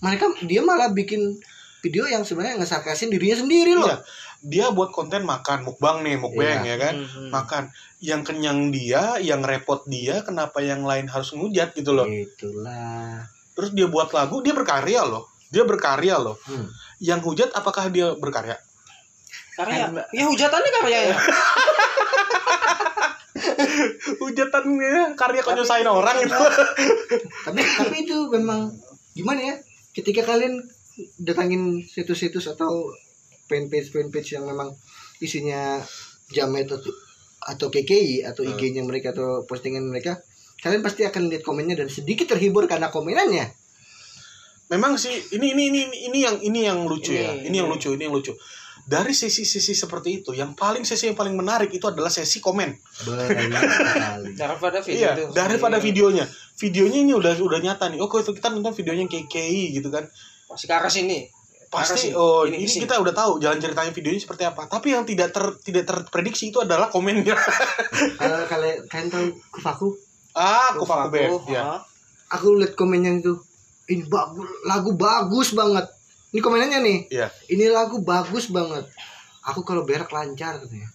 Mereka 0.05 0.45
dia 0.45 0.61
malah 0.61 0.93
bikin 0.93 1.41
video 1.81 2.05
yang 2.05 2.21
sebenarnya 2.21 2.61
ngesarkasin 2.61 3.09
dirinya 3.09 3.37
sendiri 3.41 3.73
loh 3.73 3.89
Iya. 3.89 3.99
Dia 4.41 4.65
buat 4.73 4.89
konten 4.89 5.21
makan, 5.21 5.61
mukbang 5.69 6.01
nih, 6.01 6.17
mukbang 6.17 6.65
Iya. 6.65 6.73
ya 6.73 6.77
kan. 6.81 6.95
Hmm, 6.97 7.09
hmm. 7.09 7.29
Makan. 7.29 7.63
Yang 8.01 8.21
kenyang 8.25 8.73
dia, 8.73 9.21
yang 9.21 9.45
repot 9.45 9.85
dia, 9.85 10.25
kenapa 10.25 10.65
yang 10.65 10.81
lain 10.81 11.05
harus 11.05 11.29
ngujat 11.37 11.77
gitu 11.77 11.93
loh. 11.93 12.09
itulah 12.09 13.29
Terus 13.53 13.69
dia 13.77 13.85
buat 13.85 14.09
lagu, 14.09 14.41
dia 14.41 14.57
berkarya 14.57 15.05
loh. 15.05 15.29
Dia 15.53 15.61
berkarya 15.67 16.17
loh. 16.17 16.41
Hmm. 16.47 16.65
Yang 16.97 17.19
hujat 17.27 17.49
apakah 17.53 17.91
dia 17.93 18.17
berkarya? 18.17 18.57
Karya. 19.53 19.93
Ya 20.15 20.25
hujatannya 20.25 20.71
karya 20.81 20.99
ya. 21.11 21.15
Hujatannya 24.21 25.13
karya 25.19 25.41
nyusahin 25.43 25.89
orang 25.89 26.15
gitu. 26.23 26.33
tapi 27.45 27.61
tapi 27.61 27.95
itu 28.07 28.17
memang 28.31 28.71
gimana 29.11 29.41
ya 29.43 29.55
ketika 29.91 30.23
kalian 30.23 30.63
datangin 31.17 31.79
situs-situs 31.81 32.47
atau 32.47 32.91
fanpage 33.47 33.91
fanpage 33.91 34.35
yang 34.35 34.45
memang 34.45 34.71
isinya 35.19 35.79
jamet 36.29 36.67
atau 36.67 36.91
atau 37.41 37.67
KKI 37.67 38.23
atau 38.23 38.45
Hmm. 38.45 38.53
IG-nya 38.53 38.83
mereka 38.83 39.11
atau 39.11 39.43
postingan 39.43 39.83
mereka 39.83 40.21
kalian 40.61 40.85
pasti 40.85 41.01
akan 41.03 41.27
lihat 41.27 41.41
komennya 41.41 41.73
dan 41.73 41.89
sedikit 41.89 42.29
terhibur 42.29 42.69
karena 42.69 42.87
komenannya 42.87 43.49
Memang 44.71 44.95
sih 44.95 45.11
ini 45.35 45.51
ini 45.51 45.67
ini 45.67 45.81
ini 46.07 46.19
yang 46.23 46.39
ini 46.39 46.63
yang 46.63 46.87
lucu 46.87 47.11
ya. 47.11 47.35
Ini, 47.35 47.51
Ini 47.51 47.55
yang 47.59 47.67
ini. 47.67 47.75
lucu, 47.75 47.91
ini 47.91 48.07
yang 48.07 48.15
lucu. 48.15 48.31
Dari 48.87 49.11
sisi-sisi 49.11 49.75
seperti 49.75 50.23
itu, 50.23 50.31
yang 50.31 50.55
paling 50.55 50.87
sesi 50.87 51.11
yang 51.11 51.17
paling 51.19 51.35
menarik 51.35 51.67
itu 51.75 51.83
adalah 51.83 52.07
sesi 52.07 52.39
komen. 52.39 52.71
Daripada 54.39 54.79
video 54.79 54.95
Iya, 54.95 55.11
itu. 55.19 55.35
daripada 55.35 55.75
Iya. 55.75 55.83
videonya. 55.83 56.25
Videonya 56.55 56.99
ini 57.03 57.11
udah 57.11 57.33
udah 57.35 57.59
nyata 57.59 57.91
nih. 57.91 57.99
Oh, 57.99 58.07
kalau 58.07 58.23
kita 58.31 58.47
nonton 58.47 58.71
videonya 58.71 59.11
KKI 59.11 59.75
gitu 59.75 59.91
kan. 59.91 60.07
Pasti 60.51 60.65
ke 60.67 60.73
arah 60.75 60.91
sini. 60.91 61.19
Pasti 61.71 62.11
oh 62.11 62.43
Ini 62.43 62.59
ini, 62.59 62.67
ke 62.67 62.71
sini. 62.75 62.81
kita 62.83 62.99
udah 62.99 63.15
tahu 63.15 63.39
jalan 63.39 63.55
ceritanya 63.55 63.91
videonya 63.91 64.19
seperti 64.19 64.43
apa. 64.43 64.67
Tapi 64.67 64.91
yang 64.91 65.07
tidak 65.07 65.31
ter 65.31 65.45
tidak 65.63 65.83
terprediksi 65.87 66.51
itu 66.51 66.59
adalah 66.59 66.91
komennya. 66.91 67.31
kalau 68.19 68.43
kalian 68.45 68.83
kalian 68.85 69.07
tahu 69.07 69.25
kufaku 69.49 69.87
ah, 70.35 70.75
kufaku 70.75 71.07
bed. 71.09 71.29
Faku, 71.31 71.51
Ya. 71.51 71.63
ha? 71.63 71.77
aku 72.31 72.55
lihat 72.55 72.75
komennya 72.75 73.19
itu 73.19 73.35
ini 73.87 74.07
bagus 74.07 74.47
lagu 74.63 74.95
bagus 74.95 75.51
banget 75.51 75.83
ini 76.31 76.39
komenannya 76.39 76.79
nih 76.79 76.99
Iya. 77.11 77.27
ini 77.51 77.67
lagu 77.67 77.99
bagus 77.99 78.47
banget 78.47 78.87
aku 79.43 79.67
kalau 79.67 79.83
berak 79.83 80.07
lancar 80.07 80.55
katanya 80.55 80.87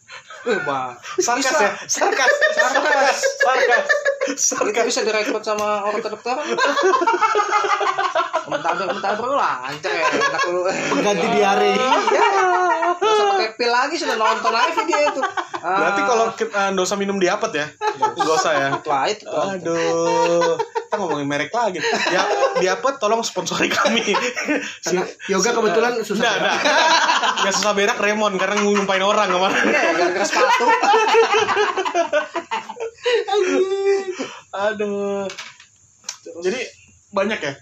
Eh, 0.47 0.61
Bang. 0.63 0.95
Sarkas 1.19 1.43
Bisa. 1.45 1.59
ya, 1.59 1.71
sarkas, 1.87 2.31
sarkas, 2.55 3.19
sarkas, 3.37 3.85
Itu 4.27 4.39
sarkas. 4.39 4.85
bisa 4.85 5.01
direkrut 5.03 5.43
sama 5.43 5.83
orang 5.83 5.99
kedokteran. 6.01 6.47
Mentabrak, 8.47 8.89
mentabrak 8.93 9.27
lu 9.27 9.35
lancar 9.35 9.91
ya. 9.91 10.07
Enak 10.07 10.43
lu. 10.47 10.61
Pengganti 10.67 11.27
diare. 11.33 11.71
Iya. 11.75 12.27
Gak 12.97 13.03
usah 13.03 13.27
pakai 13.29 13.49
pil 13.55 13.69
lagi, 13.69 13.95
sudah 13.97 14.15
nonton 14.15 14.53
aja 14.53 14.71
video 14.73 14.99
itu. 15.05 15.21
Ah, 15.59 15.79
Berarti 15.83 16.01
kalau 16.05 16.27
kita 16.33 16.61
nggak 16.71 16.87
usah 16.87 16.95
minum 16.97 17.19
diapet 17.19 17.51
ya, 17.53 17.67
nggak 17.99 18.37
usah 18.39 18.53
ya. 18.55 18.69
itu 18.79 18.87
aja. 18.89 19.27
Aduh, 19.51 20.55
kita 20.63 20.95
ngomongin 20.95 21.27
merek 21.27 21.51
lagi. 21.51 21.83
Ya, 22.07 22.23
diapet 22.57 23.03
tolong 23.03 23.21
sponsori 23.21 23.67
kami. 23.69 24.15
karena 24.81 25.03
yoga 25.27 25.51
kebetulan 25.53 25.93
susah 26.01 26.23
Nah, 26.23 26.37
nah, 26.39 26.57
nggak 27.43 27.53
susah 27.53 27.73
berak 27.75 27.99
Remon 27.99 28.39
karena 28.39 28.63
ngumpain 28.63 29.03
orang 29.03 29.27
kemarin. 29.27 29.63
Iya, 29.67 29.83
gara-gara 29.93 30.27
sepatu. 30.37 30.67
Aduh. 34.53 35.27
Jadi 36.43 36.61
banyak 37.15 37.39
ya 37.41 37.53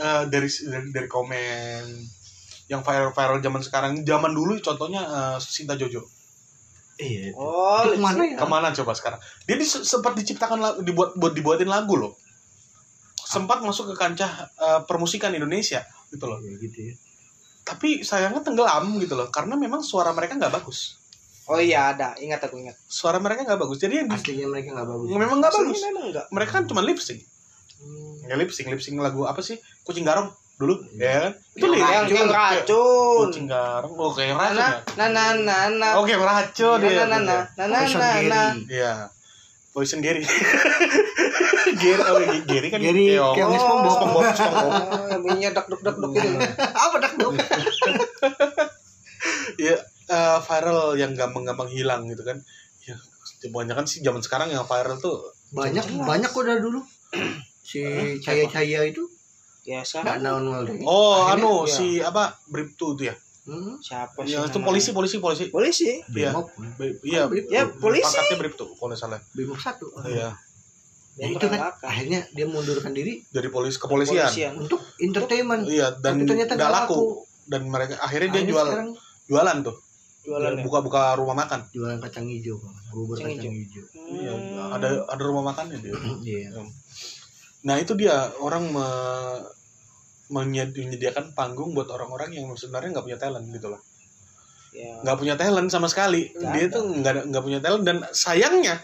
eh, 0.00 0.22
dari 0.28 0.48
dari, 0.48 0.86
dari 0.92 1.08
komen 1.08 1.84
yang 2.70 2.86
viral-viral 2.86 3.42
zaman 3.42 3.62
sekarang. 3.64 3.92
Zaman 4.06 4.32
dulu 4.32 4.58
contohnya 4.62 5.02
eh, 5.02 5.38
Sinta 5.42 5.74
Jojo. 5.74 6.04
iya 7.00 7.32
Oh, 7.32 7.80
Itu 7.80 7.96
ke 7.96 8.00
mana 8.04 8.22
ya 8.28 8.36
Ke 8.36 8.46
mana 8.46 8.68
coba 8.76 8.92
sekarang? 8.92 9.20
Dia 9.48 9.56
di, 9.56 9.64
sempat 9.64 10.12
diciptakan 10.20 10.58
lagu, 10.60 10.78
dibuat 10.84 11.16
buat 11.16 11.32
dibuatin 11.32 11.70
lagu 11.72 11.96
loh. 11.96 12.12
Sempat 13.16 13.64
masuk 13.64 13.94
ke 13.94 13.96
kancah 13.96 14.52
eh, 14.52 14.80
permusikan 14.84 15.32
Indonesia 15.32 15.80
gitu 16.12 16.24
loh. 16.28 16.38
Iya, 16.42 16.60
gitu 16.60 16.78
ya 16.92 16.94
Tapi 17.64 18.02
sayangnya 18.02 18.42
tenggelam 18.44 18.98
gitu 18.98 19.14
loh 19.16 19.30
karena 19.32 19.54
memang 19.56 19.80
suara 19.80 20.12
mereka 20.12 20.36
nggak 20.36 20.60
bagus. 20.60 20.99
Oh 21.50 21.58
iya 21.58 21.90
ada, 21.90 22.14
ingat 22.16 22.38
aku 22.40 22.56
ingat. 22.56 22.78
Suara 22.86 23.18
mereka 23.18 23.42
nggak 23.42 23.58
bagus. 23.58 23.76
Jadi 23.76 23.98
yang 23.98 24.08
aslinya 24.08 24.46
mereka 24.46 24.70
nggak 24.70 24.86
bagus 24.88 25.06
memang 25.10 25.36
nggak 25.38 25.50
bagus. 25.52 25.78
Memang 25.82 26.04
enggak. 26.06 26.26
Mereka 26.30 26.50
kan 26.52 26.64
cuma 26.64 26.80
lip 26.80 26.96
sync. 26.96 27.20
Hmm. 27.76 28.22
Ya 28.24 28.38
lip 28.38 28.48
sync, 28.48 28.70
lip 28.70 28.78
sync 28.78 28.94
lagu 28.96 29.26
apa 29.26 29.40
sih? 29.40 29.58
Kucing 29.82 30.06
garong 30.06 30.30
dulu, 30.56 30.78
ya 30.94 31.26
kan? 31.26 31.32
Itu 31.56 31.66
Yang, 31.66 31.72
lip 31.72 31.82
yang, 31.82 32.04
sync. 32.06 32.14
yang 32.14 32.30
racun. 32.30 33.24
Kucing 33.26 33.46
garong. 33.48 33.92
Oh, 33.92 34.12
kayak 34.12 34.36
racun 34.36 34.60
Nah, 34.60 34.70
ya. 34.70 34.78
nah, 34.94 35.08
nah, 35.10 35.28
nah, 35.34 35.62
nah. 35.72 35.92
Oke, 35.98 36.14
racun 36.14 36.78
Nah, 36.78 36.86
dia. 36.86 37.02
nah, 37.02 37.18
nah, 37.18 37.18
nah, 37.18 37.42
nah, 37.58 37.66
nah, 37.66 37.82
nah, 37.88 38.14
nah. 38.22 38.48
Iya. 38.68 38.92
Poison 39.70 39.98
Gary. 39.98 40.22
Gary, 41.80 42.02
oh 42.02 42.18
Gary 42.44 42.68
kan 42.68 42.78
Gary 42.78 43.14
keong. 43.14 43.34
keong 43.34 43.54
SpongeBob. 43.54 43.94
SpongeBob, 43.96 44.22
SpongeBob. 44.38 44.70
Oh, 44.70 45.06
yang 45.08 45.20
bunyinya 45.22 45.50
dak 45.50 45.66
duk 45.66 45.80
dak 45.80 45.96
duk 45.96 46.10
gitu. 46.12 46.26
apa 46.84 46.96
dak 46.98 47.12
dong 47.16 47.34
Iya, 49.56 49.76
eh, 50.10 50.38
viral 50.40 50.94
yang 50.94 51.14
gampang-gampang 51.14 51.70
hilang 51.70 52.04
gitu 52.04 52.20
kan. 52.20 52.42
Ya, 52.82 52.96
kebanyakan 53.40 53.86
sih 53.86 54.00
zaman 54.00 54.18
sekarang 54.18 54.50
yang 54.50 54.64
viral 54.64 54.98
tuh 54.98 55.16
banyak 55.50 55.82
Jelas. 55.82 56.06
banyak 56.06 56.30
kok 56.30 56.42
dari 56.42 56.58
dulu 56.58 56.80
si 57.62 57.82
cahaya 58.18 58.46
cahaya 58.48 58.80
itu 58.84 59.02
Ya, 59.60 59.84
deh 60.64 60.72
Oh, 60.82 61.20
Akhirnya, 61.20 61.36
anu 61.36 61.52
iya. 61.62 61.70
si 61.70 61.86
apa? 62.00 62.32
Briptu 62.46 62.96
itu 62.96 63.06
ya. 63.06 63.14
hmm, 63.44 63.76
siapa 63.78 64.24
sih? 64.24 64.32
Yang 64.32 64.50
itu 64.50 64.58
polisi, 64.62 64.90
polisi, 64.90 65.16
polisi. 65.18 65.44
Polisi. 65.48 65.90
Iya. 66.10 66.32
Bi- 66.74 66.96
Iya. 67.04 67.28
Ya, 67.46 67.62
polisi. 67.68 68.08
Pangkatnya 68.08 68.36
Briptu 68.40 68.64
kalau 68.72 68.96
salah. 68.96 69.20
Brimob 69.30 69.60
satu 69.60 69.92
Iya. 70.02 70.32
Ya, 71.18 71.26
itu 71.28 71.44
kan 71.44 71.60
akhirnya 71.76 72.24
dia 72.32 72.46
mundurkan 72.48 72.96
diri 72.96 73.20
Dari 73.28 73.52
polisi 73.52 73.76
kepolisian. 73.76 74.24
Kepolisian. 74.24 74.52
untuk 74.56 74.80
entertainment 74.96 75.68
Iya, 75.68 75.92
dan 76.00 76.24
ternyata 76.24 76.56
nggak 76.56 76.64
nggak 76.64 76.86
laku. 76.88 77.00
Dan 77.44 77.60
mereka 77.68 78.00
akhirnya 78.00 78.28
dia 78.32 78.44
jual 78.48 78.64
sekarang 78.64 78.90
jualan 79.28 79.56
tuh. 79.60 79.76
Jualan 80.30 80.54
ya. 80.54 80.62
Buka-buka 80.62 81.18
rumah 81.18 81.34
makan. 81.34 81.66
jualan 81.74 81.98
kacang 81.98 82.30
hijau 82.30 82.56
bubur 82.94 83.18
Kacang 83.18 83.34
kacang 83.34 83.54
hijau 83.54 83.82
Iya, 84.14 84.30
Hmm. 84.30 84.76
ada 84.78 84.88
ada 85.10 85.22
rumah 85.26 85.50
makannya 85.50 85.82
dia. 85.82 85.90
iya 86.22 86.54
Nah, 87.60 87.76
itu 87.76 87.92
dia 87.92 88.30
orang 88.38 88.70
me, 88.70 88.86
menyed- 90.30 90.72
menyediakan 90.72 91.34
panggung 91.34 91.74
buat 91.74 91.90
orang-orang 91.90 92.30
yang 92.32 92.46
sebenarnya 92.54 92.94
nggak 92.94 93.06
punya 93.06 93.18
talent 93.18 93.46
gitu 93.50 93.68
loh. 93.68 93.82
Ya. 94.70 95.02
Nggak 95.02 95.16
punya 95.18 95.34
talent 95.34 95.68
sama 95.68 95.90
sekali. 95.90 96.30
Nggak 96.30 96.52
dia 96.54 96.64
ada. 96.64 96.74
tuh 96.78 96.82
nggak 96.86 97.14
nggak 97.28 97.42
punya 97.42 97.58
talent 97.58 97.84
dan 97.84 97.96
sayangnya 98.14 98.78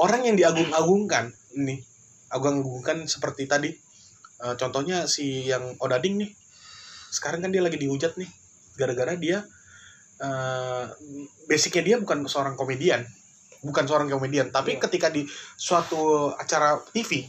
orang 0.00 0.24
yang 0.24 0.34
diagung-agungkan 0.34 1.28
ini 1.54 1.80
agung-agungkan 2.28 3.04
seperti 3.06 3.44
tadi 3.44 3.70
eh, 4.36 4.54
contohnya 4.56 5.04
si 5.06 5.46
yang 5.46 5.76
Odading 5.78 6.20
nih 6.20 6.30
sekarang 7.08 7.40
kan 7.40 7.50
dia 7.52 7.62
lagi 7.62 7.78
dihujat 7.78 8.18
nih 8.18 8.28
gara-gara 8.74 9.14
dia 9.16 9.44
eh 10.16 10.84
basicnya 11.44 11.82
dia 11.84 11.96
bukan 12.00 12.24
seorang 12.24 12.56
komedian. 12.56 13.04
Bukan 13.64 13.84
seorang 13.88 14.06
komedian 14.08 14.48
tapi 14.54 14.76
Iya. 14.78 14.82
ketika 14.86 15.08
di 15.10 15.26
suatu 15.58 16.30
acara 16.32 16.78
TV 16.94 17.26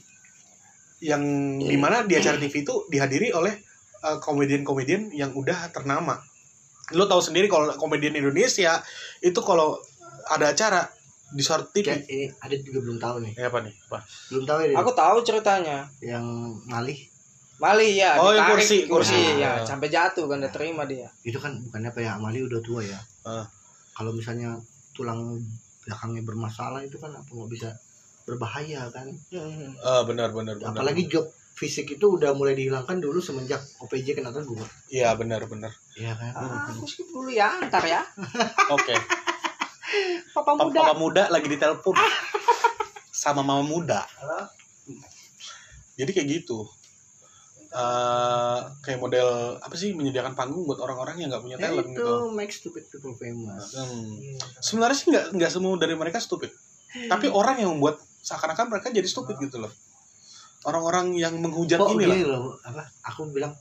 yang 1.02 1.22
di 1.62 1.78
mana 1.78 2.02
di 2.06 2.18
acara 2.18 2.38
TV 2.42 2.66
itu 2.66 2.86
dihadiri 2.90 3.34
oleh 3.34 3.54
eh, 4.06 4.18
komedian-komedian 4.22 5.10
yang 5.14 5.34
udah 5.34 5.70
ternama. 5.74 6.18
Lo 6.96 7.04
tahu 7.10 7.20
sendiri 7.20 7.52
kalau 7.52 7.68
komedian 7.76 8.16
Indonesia 8.16 8.80
itu 9.20 9.40
kalau 9.44 9.76
ada 10.32 10.54
acara 10.54 10.88
di 11.28 11.44
suatu 11.44 11.68
TV 11.76 11.84
Kayak 11.92 12.08
ini 12.08 12.32
ada 12.40 12.56
juga 12.64 12.80
belum 12.88 12.98
tahu 13.04 13.16
nih. 13.28 13.34
Ya 13.36 13.52
apa 13.52 13.60
nih? 13.66 13.74
Apa? 13.92 14.00
Belum 14.32 14.44
tahu 14.48 14.60
ya. 14.64 14.76
Aku 14.80 14.92
tahu 14.96 15.18
ceritanya. 15.28 15.78
yang 16.00 16.24
ngalih 16.72 16.96
Mali 17.58 17.97
ya, 17.97 18.16
Oh, 18.16 18.30
ditarik 18.30 18.53
kursi, 18.53 18.78
kursi, 18.86 19.18
kursi. 19.18 19.41
ya, 19.41 19.62
sampai 19.62 19.88
jatuh 19.88 20.26
kan, 20.26 20.38
udah 20.38 20.51
terima 20.51 20.86
dia. 20.86 21.10
itu 21.22 21.36
kan 21.36 21.58
bukannya 21.60 21.89
apa 21.89 21.99
ya 21.99 22.12
Amali 22.14 22.39
udah 22.39 22.62
tua 22.62 22.82
ya 22.82 23.01
Ah. 23.24 23.45
kalau 23.91 24.14
misalnya 24.14 24.53
tulang 24.91 25.41
belakangnya 25.82 26.22
bermasalah 26.22 26.80
itu 26.80 26.95
kan 26.95 27.10
apa 27.12 27.26
nggak 27.26 27.49
bisa 27.49 27.70
berbahaya 28.24 28.86
kan. 28.89 29.10
Ah, 29.80 30.03
benar 30.03 30.30
benar 30.30 30.53
benar 30.55 30.70
apalagi 30.72 31.08
job 31.08 31.26
fisik 31.51 31.89
itu 31.91 32.05
udah 32.12 32.32
mulai 32.32 32.53
dihilangkan 32.53 32.97
dulu 32.97 33.18
semenjak 33.18 33.58
OPJ 33.80 34.14
kena 34.14 34.30
tegur 34.30 34.62
iya 34.88 35.10
benar 35.14 35.41
benar 35.43 35.74
iya 35.93 36.14
kan 36.14 36.30
Ah, 36.32 36.70
meski 36.72 37.01
dulu 37.03 37.28
ya, 37.28 37.49
ntar 37.64 37.82
ya. 37.82 38.05
oke 38.70 38.93
Papa 40.30 40.53
Papa, 40.53 40.64
muda. 40.64 40.80
papa 40.84 40.93
muda 40.95 41.24
lagi 41.28 41.47
ditelepon 41.47 41.97
sama 43.16 43.41
mama 43.41 43.66
muda 43.66 44.05
Halo? 44.22 44.45
jadi 45.95 46.12
kayak 46.12 46.28
gitu 46.38 46.70
Eh, 47.78 48.59
kayak 48.82 48.97
model 48.97 49.53
apa 49.61 49.75
sih 49.78 49.93
menyediakan 49.93 50.34
panggung 50.34 50.65
buat 50.65 50.82
orang-orang 50.82 51.21
yang 51.21 51.30
nggak 51.30 51.43
punya 51.45 51.57
ya 51.61 51.69
talent 51.69 51.93
itu 51.93 52.01
gitu. 52.01 52.34
make 52.34 52.49
stupid 52.49 52.84
people 52.89 53.13
famous. 53.13 53.78
Hmm. 53.78 54.17
sebenarnya 54.65 54.97
sih 54.97 55.07
nggak 55.13 55.25
nggak 55.38 55.51
semua 55.53 55.78
dari 55.78 55.93
mereka 55.93 56.17
stupid. 56.17 56.49
Tapi 57.05 57.30
orang 57.39 57.61
yang 57.61 57.78
membuat 57.78 58.01
seakan-akan 58.25 58.73
mereka 58.73 58.89
jadi 58.89 59.05
stupid 59.05 59.38
gitu 59.38 59.61
loh. 59.61 59.69
Orang-orang 60.65 61.13
yang 61.21 61.38
menghujat 61.38 61.78
kok 61.78 61.93
ini 61.93 62.09
lah. 62.09 62.17
loh 62.25 62.57
apa 62.65 62.89
aku 63.13 63.30
bilang 63.30 63.53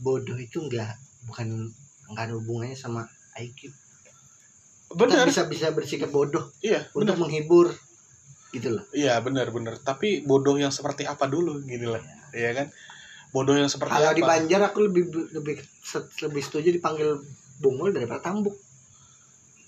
bodoh 0.00 0.40
itu 0.40 0.64
enggak 0.64 0.96
bukan 1.28 1.68
nggak 2.16 2.32
ada 2.32 2.34
hubungannya 2.40 2.72
sama 2.72 3.04
IQ 3.36 3.68
kita 4.88 4.96
bener. 4.96 5.28
bisa 5.28 5.44
bisa 5.46 5.66
bersikap 5.76 6.08
bodoh 6.08 6.48
iya 6.64 6.88
untuk 6.96 7.12
bener. 7.12 7.22
menghibur 7.28 7.76
gitu 8.56 8.80
loh. 8.80 8.84
Iya 8.96 9.20
bener 9.20 9.52
tapi 9.84 10.24
bodoh 10.24 10.56
yang 10.56 10.72
seperti 10.72 11.04
apa 11.04 11.28
dulu 11.28 11.60
gini 11.60 11.84
lah. 11.84 12.00
Iya 12.32 12.56
kan 12.56 12.66
bodoh 13.30 13.54
yang 13.54 13.70
seperti 13.70 13.94
kalau 13.94 14.14
di 14.14 14.22
Banjar 14.26 14.60
aku 14.70 14.78
lebih 14.90 15.10
lebih 15.34 15.56
lebih 16.22 16.42
setuju 16.42 16.68
dipanggil 16.74 17.18
bungul 17.62 17.94
daripada 17.94 18.20
tambuk. 18.22 18.54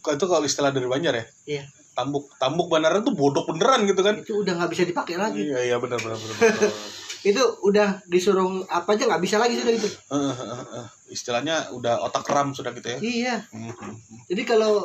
Kalau 0.03 0.15
itu 0.19 0.27
kalau 0.27 0.45
istilah 0.47 0.75
dari 0.75 0.89
Banjar 0.91 1.15
ya? 1.15 1.25
Iya. 1.47 1.65
tambuk. 1.93 2.33
Tambuk 2.41 2.73
beneran 2.73 3.05
tuh 3.05 3.13
bodoh 3.13 3.45
beneran 3.45 3.85
gitu 3.85 4.01
kan? 4.01 4.17
Itu 4.19 4.43
udah 4.43 4.57
nggak 4.57 4.71
bisa 4.73 4.83
dipakai 4.89 5.21
lagi. 5.21 5.45
Iya 5.45 5.61
iya 5.73 5.77
bener 5.77 6.01
bener 6.01 6.17
bener, 6.17 6.37
bener. 6.41 6.73
itu 7.31 7.43
udah 7.63 8.03
disuruh 8.11 8.67
apa 8.67 8.99
aja 8.99 9.07
nggak 9.07 9.23
bisa 9.23 9.39
lagi 9.39 9.55
sudah 9.55 9.73
gitu 9.79 9.87
eh. 9.87 10.87
istilahnya 11.15 11.71
udah 11.71 12.03
otak 12.03 12.27
ram 12.27 12.51
sudah 12.51 12.75
gitu 12.75 12.89
ya? 12.91 12.99
Iya. 12.99 13.35
Hmm, 13.55 13.71
hmm, 13.71 13.95
hmm. 13.95 14.21
jadi 14.27 14.43
kalau 14.43 14.83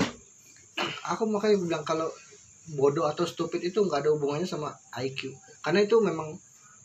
aku 1.01 1.23
makanya 1.25 1.57
bilang 1.57 1.81
kalau 1.81 2.05
bodoh 2.77 3.09
atau 3.09 3.25
stupid 3.25 3.65
itu 3.65 3.79
nggak 3.81 4.05
ada 4.05 4.13
hubungannya 4.13 4.45
sama 4.45 4.75
IQ 5.01 5.33
karena 5.65 5.81
itu 5.81 5.97
memang 5.97 6.37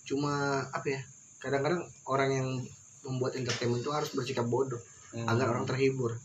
cuma 0.08 0.64
apa 0.72 0.86
ya 0.88 1.00
kadang-kadang 1.42 1.82
orang 2.06 2.30
yang 2.30 2.48
membuat 3.02 3.34
entertainment 3.34 3.82
itu 3.82 3.90
harus 3.90 4.14
bersikap 4.14 4.46
bodoh 4.46 4.78
Hmm. 5.12 5.28
agar 5.28 5.52
orang 5.52 5.68
terhibur. 5.68 6.16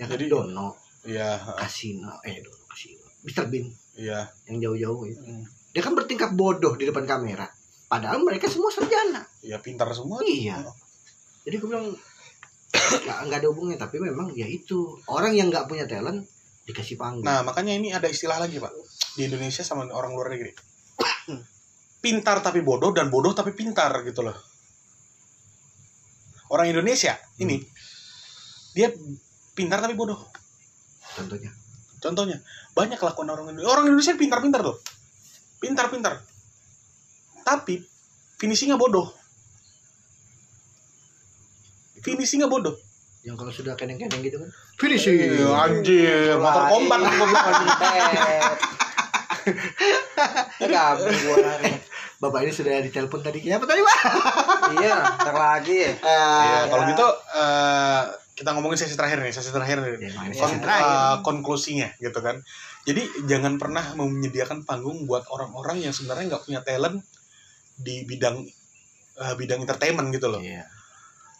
Ya 0.00 0.08
kan? 0.08 0.16
Jadi- 0.16 0.32
Dono. 0.32 0.72
Iya 1.04 1.36
Kasino. 1.58 2.16
Eh 2.24 2.40
Dono 2.40 2.64
Kasino. 2.64 3.04
Mr. 3.20 3.52
Bean. 3.52 3.68
Iya. 3.98 4.24
Yang 4.48 4.56
jauh-jauh 4.64 5.02
itu. 5.06 5.20
Hmm. 5.20 5.44
dia 5.70 5.86
kan 5.86 5.94
bertingkah 5.94 6.34
bodoh 6.34 6.74
di 6.74 6.82
depan 6.82 7.06
kamera. 7.06 7.46
Padahal 7.86 8.22
mereka 8.26 8.50
semua 8.50 8.74
sarjana. 8.74 9.22
Iya 9.38 9.62
pintar 9.62 9.86
semua. 9.92 10.18
Iya. 10.24 10.58
Jadi 11.46 11.54
aku 11.58 11.66
bilang 11.70 11.86
nggak 13.06 13.18
nggak 13.28 13.38
ada 13.38 13.48
hubungannya. 13.54 13.78
Tapi 13.78 14.02
memang 14.02 14.34
ya 14.34 14.50
itu. 14.50 14.98
Orang 15.06 15.30
yang 15.30 15.46
nggak 15.46 15.70
punya 15.70 15.86
talent 15.86 16.26
dikasih 16.66 16.98
panggung. 16.98 17.22
Nah, 17.22 17.42
makanya 17.42 17.74
ini 17.74 17.94
ada 17.94 18.06
istilah 18.06 18.38
lagi, 18.38 18.58
Pak. 18.58 18.70
Di 19.14 19.26
Indonesia 19.30 19.62
sama 19.62 19.86
orang 19.90 20.10
luar 20.14 20.30
negeri. 20.34 20.50
Pintar 22.00 22.40
tapi 22.40 22.64
bodoh 22.64 22.96
dan 22.96 23.12
bodoh 23.12 23.36
tapi 23.36 23.52
pintar 23.52 23.92
gitu 24.08 24.24
loh. 24.24 24.36
Orang 26.50 26.66
Indonesia 26.72 27.14
ini 27.38 27.60
dia 28.72 28.90
pintar 29.54 29.84
tapi 29.84 29.94
bodoh. 29.94 30.18
contohnya 31.14 31.52
Contohnya, 32.00 32.40
banyak 32.72 32.96
kelakuan 32.96 33.28
orang 33.28 33.52
Indonesia. 33.52 33.76
Orang 33.76 33.84
Indonesia 33.92 34.16
pintar-pintar 34.16 34.64
loh. 34.64 34.80
Pintar-pintar. 35.60 36.24
Tapi 37.44 37.84
finishingnya 38.40 38.80
bodoh. 38.80 39.12
Finishingnya 42.00 42.48
bodoh. 42.48 42.72
yang 43.20 43.36
kalau 43.36 43.52
sudah 43.52 43.76
keneng-keneng 43.76 44.24
gitu 44.24 44.40
kan 44.40 44.48
finishing 44.80 45.20
Iya, 45.20 45.52
anjir, 45.52 46.40
motor 46.40 46.72
kombat 46.72 47.04
Gabung 50.70 51.16
gua 51.22 51.36
lari. 51.40 51.72
bapak 52.16 52.44
ini 52.44 52.52
sudah 52.52 52.84
ditelepon 52.84 53.20
tadi 53.20 53.48
apa 53.48 53.64
tadi 53.64 53.80
pak 53.80 53.98
Iya, 54.76 54.96
ntar 55.18 55.34
lagi 55.34 55.74
ya. 55.74 55.92
Iya, 55.96 56.58
Ah, 56.58 56.62
kalau 56.68 56.84
gitu 56.86 57.06
eh, 57.32 58.02
kita 58.36 58.50
ngomongin 58.52 58.78
sesi 58.78 58.94
terakhir 58.94 59.18
nih, 59.18 59.32
sesi 59.32 59.50
terakhir 59.50 59.80
nih. 59.80 59.90
Ya, 59.98 60.10
makanya 60.14 60.36
Kon- 60.36 60.46
sesi 60.46 60.58
terakhir. 60.58 60.84
eh, 60.86 61.16
konklusinya 61.20 61.88
gitu 61.96 62.18
kan. 62.20 62.36
Jadi 62.84 63.02
jangan 63.24 63.56
pernah 63.56 63.84
menyediakan 63.92 64.62
panggung 64.62 65.04
buat 65.04 65.24
orang-orang 65.28 65.82
yang 65.82 65.92
sebenarnya 65.92 66.30
nggak 66.30 66.44
punya 66.44 66.60
talent 66.60 67.00
di 67.74 68.04
bidang 68.04 68.44
eh, 69.16 69.34
bidang 69.34 69.64
entertainment 69.64 70.08
gitu 70.12 70.28
loh. 70.28 70.40
Iya. 70.40 70.64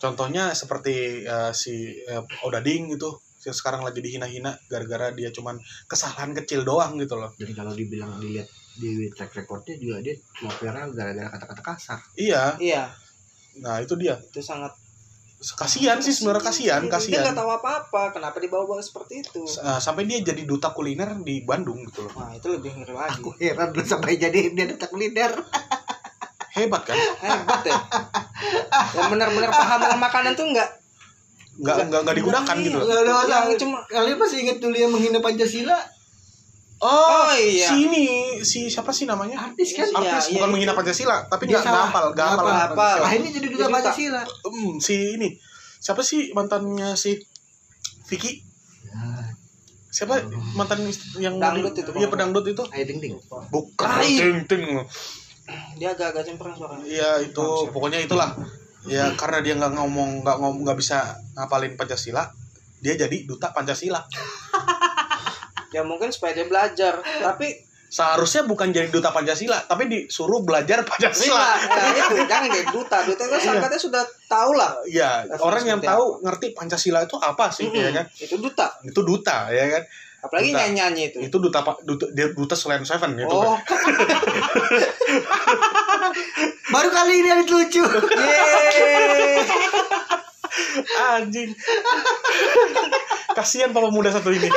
Contohnya 0.01 0.57
seperti 0.57 1.23
eh, 1.23 1.53
si 1.53 1.77
eh, 2.03 2.25
Odading 2.43 2.89
itu 2.91 3.09
sekarang 3.43 3.81
lagi 3.81 4.05
dihina-hina 4.05 4.53
gara-gara 4.69 5.09
dia 5.11 5.33
cuman 5.33 5.57
kesalahan 5.89 6.37
kecil 6.37 6.61
doang 6.61 7.01
gitu 7.01 7.17
loh. 7.17 7.33
jadi 7.35 7.57
kalau 7.57 7.73
dibilang 7.73 8.21
dilihat 8.21 8.45
di 8.77 9.09
track 9.11 9.33
recordnya 9.35 9.77
juga 9.77 10.01
dia 10.01 10.15
cuma 10.37 10.53
viral 10.53 10.93
gara-gara 10.93 11.29
kata-kata 11.33 11.63
kasar 11.65 11.99
Iya, 12.15 12.61
Iya, 12.61 12.93
nah 13.59 13.81
itu 13.81 13.97
dia. 13.97 14.21
itu 14.21 14.41
sangat 14.41 14.77
Kasihan 15.41 15.97
sih 16.05 16.13
sebenarnya 16.13 16.53
kasihan, 16.53 16.85
Iya, 16.85 16.85
Dia 16.85 16.93
kasihan. 16.93 17.21
nggak 17.25 17.37
tahu 17.41 17.49
apa-apa, 17.49 18.13
kenapa 18.13 18.37
dibawa-bawa 18.45 18.85
seperti 18.85 19.25
itu? 19.25 19.41
Eh, 19.41 19.81
sampai 19.81 20.05
dia 20.05 20.21
jadi 20.21 20.45
duta 20.45 20.69
kuliner 20.69 21.17
di 21.25 21.41
Bandung 21.41 21.81
gitu 21.89 22.05
loh. 22.05 22.13
Nah, 22.13 22.37
itu 22.37 22.53
lebih 22.53 22.77
ngeri 22.77 22.93
lagi. 22.93 23.25
aku 23.25 23.33
heran 23.41 23.73
dulu 23.73 23.81
sampai 23.81 24.21
jadi 24.21 24.53
dia 24.53 24.65
detak 24.69 24.93
kuliner 24.93 25.33
Hebat 26.51 26.83
kan? 26.85 26.93
Hebat 27.25 27.63
ya. 27.65 27.79
Yang 29.01 29.09
benar-benar 29.09 29.49
paham 29.49 29.79
dengan 29.81 30.01
makanan 30.03 30.33
tuh 30.37 30.47
enggak 30.51 30.69
nggak 31.61 31.77
nggak 31.87 32.01
nggak 32.03 32.17
digunakan 32.17 32.55
gitu 32.59 32.75
loh. 32.75 32.85
Nggak 32.85 33.01
ada 33.01 33.13
masalah. 33.15 33.41
Yang 33.45 33.61
cuma- 33.61 33.85
kalian 33.87 34.17
masih 34.17 34.39
ingat 34.41 34.57
dulu 34.59 34.77
yang 34.77 34.91
menghina 34.91 35.19
Pancasila 35.19 35.79
Oh, 36.81 36.89
Oh, 36.89 37.29
iya. 37.37 37.69
si 37.69 37.77
ini 37.85 38.05
si 38.41 38.61
siapa 38.67 38.89
sih 38.89 39.05
namanya? 39.05 39.37
artis 39.43 39.77
kan 39.77 39.85
Iya, 39.85 40.01
Artis 40.01 40.25
iya, 40.27 40.35
bukan 40.35 40.41
iya. 40.41 40.53
menghina 40.57 40.73
Pancasila, 40.73 41.17
tapi 41.29 41.45
Dia 41.45 41.61
nggak 41.61 41.77
hafal, 41.87 42.05
nggak 42.11 42.29
hafal. 42.33 42.99
Akhirnya 43.05 43.31
jadi 43.31 43.47
duta 43.47 43.59
minta. 43.63 43.77
Pancasila 43.85 44.23
Hmm, 44.43 44.73
si 44.79 44.97
ini 45.15 45.29
siapa 45.77 46.01
sih 46.01 46.33
mantannya 46.33 46.97
si 46.97 47.21
Vicky? 48.07 48.41
Siapa 49.91 50.25
mantan 50.55 50.87
ist- 50.87 51.19
yang 51.19 51.37
Dangdut 51.37 51.75
itu, 51.75 51.91
Iya 51.93 52.09
pedangdut 52.09 52.47
itu. 52.47 52.63
ayo 52.65 52.85
ding 52.87 52.97
ding 52.99 53.15
Bukan 53.51 53.85
Ai. 53.87 54.17
ting 54.17 54.39
ting. 54.47 54.65
dia 55.77 55.91
agak-agak 55.91 56.23
cempreng 56.25 56.55
suaranya. 56.55 56.85
Iya 56.87 57.11
itu 57.21 57.45
pokoknya 57.69 58.01
itulah. 58.01 58.33
Ya 58.89 59.13
karena 59.19 59.45
dia 59.45 59.55
nggak 59.57 59.73
ngomong 59.77 60.25
nggak 60.25 60.37
ngomong 60.41 60.63
nggak 60.65 60.79
bisa 60.81 61.21
ngapalin 61.37 61.77
Pancasila, 61.77 62.33
dia 62.81 62.95
jadi 62.97 63.17
duta 63.29 63.53
Pancasila. 63.53 64.01
Ya 65.71 65.87
mungkin 65.87 66.11
supaya 66.11 66.35
dia 66.35 66.51
belajar, 66.51 66.99
tapi 67.23 67.47
Seharusnya 67.91 68.47
bukan 68.47 68.71
jadi 68.71 68.87
duta 68.87 69.11
Pancasila, 69.11 69.67
tapi 69.67 69.91
disuruh 69.91 70.47
belajar 70.47 70.87
Pancasila. 70.87 71.59
Nah, 71.67 71.91
itu 71.91 72.23
jangan 72.23 72.47
jadi 72.47 72.71
duta. 72.71 73.03
Duta 73.03 73.23
itu 73.27 73.39
sangkatnya 73.43 73.81
sudah 73.83 74.03
tahu 74.31 74.55
lah. 74.55 74.79
Ya, 74.87 75.27
orang 75.43 75.67
yang 75.67 75.83
tahu 75.83 76.23
ngerti 76.23 76.55
Pancasila 76.55 77.03
itu 77.03 77.19
apa 77.19 77.51
sih, 77.51 77.67
ya 77.67 77.91
kan? 77.91 78.07
Itu 78.15 78.39
duta. 78.39 78.79
Itu 78.87 79.03
duta, 79.03 79.51
ya 79.51 79.67
kan? 79.67 79.83
Apalagi 80.21 80.53
Duta. 80.53 80.59
nyanyi-nyanyi 80.61 81.03
itu. 81.13 81.19
Itu 81.25 81.37
duta 81.41 81.65
Pak 81.65 81.81
duta 81.85 82.07
duta 82.13 82.55
Selain 82.57 82.85
Seven 82.85 83.17
gitu. 83.17 83.33
Oh, 83.33 83.57
baru 86.75 86.89
kali 86.93 87.25
ini 87.25 87.29
ada 87.33 87.45
lucu 87.45 87.81
yeay. 87.81 89.41
Anjing. 91.17 91.51
Kasihan 93.33 93.73
papa 93.73 93.89
muda 93.89 94.13
satu 94.13 94.29
ini. 94.29 94.51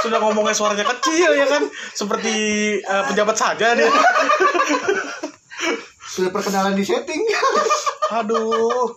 Sudah 0.00 0.18
ngomongnya 0.18 0.56
suaranya 0.56 0.86
kecil 0.86 1.36
ya 1.36 1.46
kan, 1.46 1.62
seperti 1.92 2.34
eh, 2.80 3.02
pejabat 3.12 3.36
saja 3.36 3.76
dia. 3.76 3.90
sudah 6.12 6.28
perkenalan 6.28 6.76
di 6.76 6.84
setting 6.84 7.24
Aduh. 8.12 8.92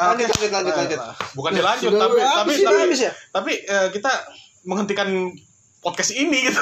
Lanjut, 0.00 0.26
Oke. 0.26 0.48
lanjut, 0.48 0.50
lanjut, 0.52 0.74
lanjut. 0.74 1.00
Bukan 1.36 1.52
dilanjut, 1.52 1.90
tapi 1.92 2.18
tapi 2.24 2.52
ini, 2.56 2.64
tapi, 2.64 2.94
ya? 2.96 3.12
tapi 3.28 3.52
eh, 3.68 3.88
kita 3.92 4.12
menghentikan 4.64 5.08
podcast 5.80 6.12
ini 6.12 6.48
gitu. 6.48 6.60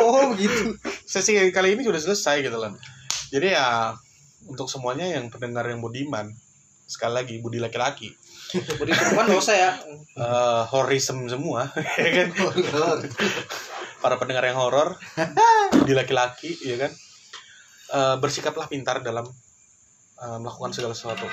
Oh, 0.00 0.28
begitu. 0.32 0.76
Sesi 1.04 1.36
kali 1.52 1.76
ini 1.76 1.84
sudah 1.84 2.00
selesai 2.00 2.44
gitu 2.44 2.56
loh. 2.56 2.72
Jadi 3.32 3.52
ya 3.52 3.92
untuk 4.48 4.68
semuanya 4.68 5.08
yang 5.08 5.32
pendengar 5.32 5.64
yang 5.64 5.80
budiman, 5.80 6.28
sekali 6.84 7.12
lagi 7.16 7.34
budi 7.40 7.56
laki-laki, 7.56 8.12
Budi 8.78 8.92
perempuan 8.92 9.26
dosa 9.26 9.52
ya. 9.56 9.70
eh 10.20 10.62
horism 10.68 11.26
semua, 11.26 11.72
ya 12.00 12.10
kan? 12.12 12.28
Para 14.04 14.20
pendengar 14.20 14.44
yang 14.44 14.60
horor, 14.60 15.00
budi 15.72 15.96
laki-laki, 15.96 16.52
ya 16.60 16.76
kan? 16.76 16.92
Eh, 17.94 18.16
bersikaplah 18.20 18.68
pintar 18.68 19.00
dalam 19.00 19.24
eh, 20.20 20.38
melakukan 20.38 20.76
segala 20.76 20.92
sesuatu. 20.92 21.24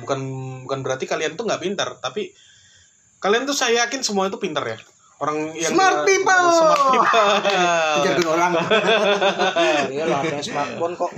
Bukan 0.00 0.20
bukan 0.64 0.80
berarti 0.80 1.04
kalian 1.04 1.36
tuh 1.36 1.44
nggak 1.46 1.62
pintar, 1.62 2.00
tapi 2.00 2.32
kalian 3.20 3.44
tuh 3.44 3.54
saya 3.54 3.84
yakin 3.86 4.00
semua 4.00 4.26
itu 4.26 4.40
pintar 4.40 4.64
ya. 4.64 4.78
Orang 5.20 5.52
yang 5.52 5.76
Smart 5.76 6.08
people. 6.08 6.44
smart 6.64 6.84
people. 6.96 8.32
Orang 8.32 8.56
Iya 9.92 10.04
lah, 10.08 10.24
punya 10.24 10.40
smartphone 10.40 10.94
kok. 10.96 11.10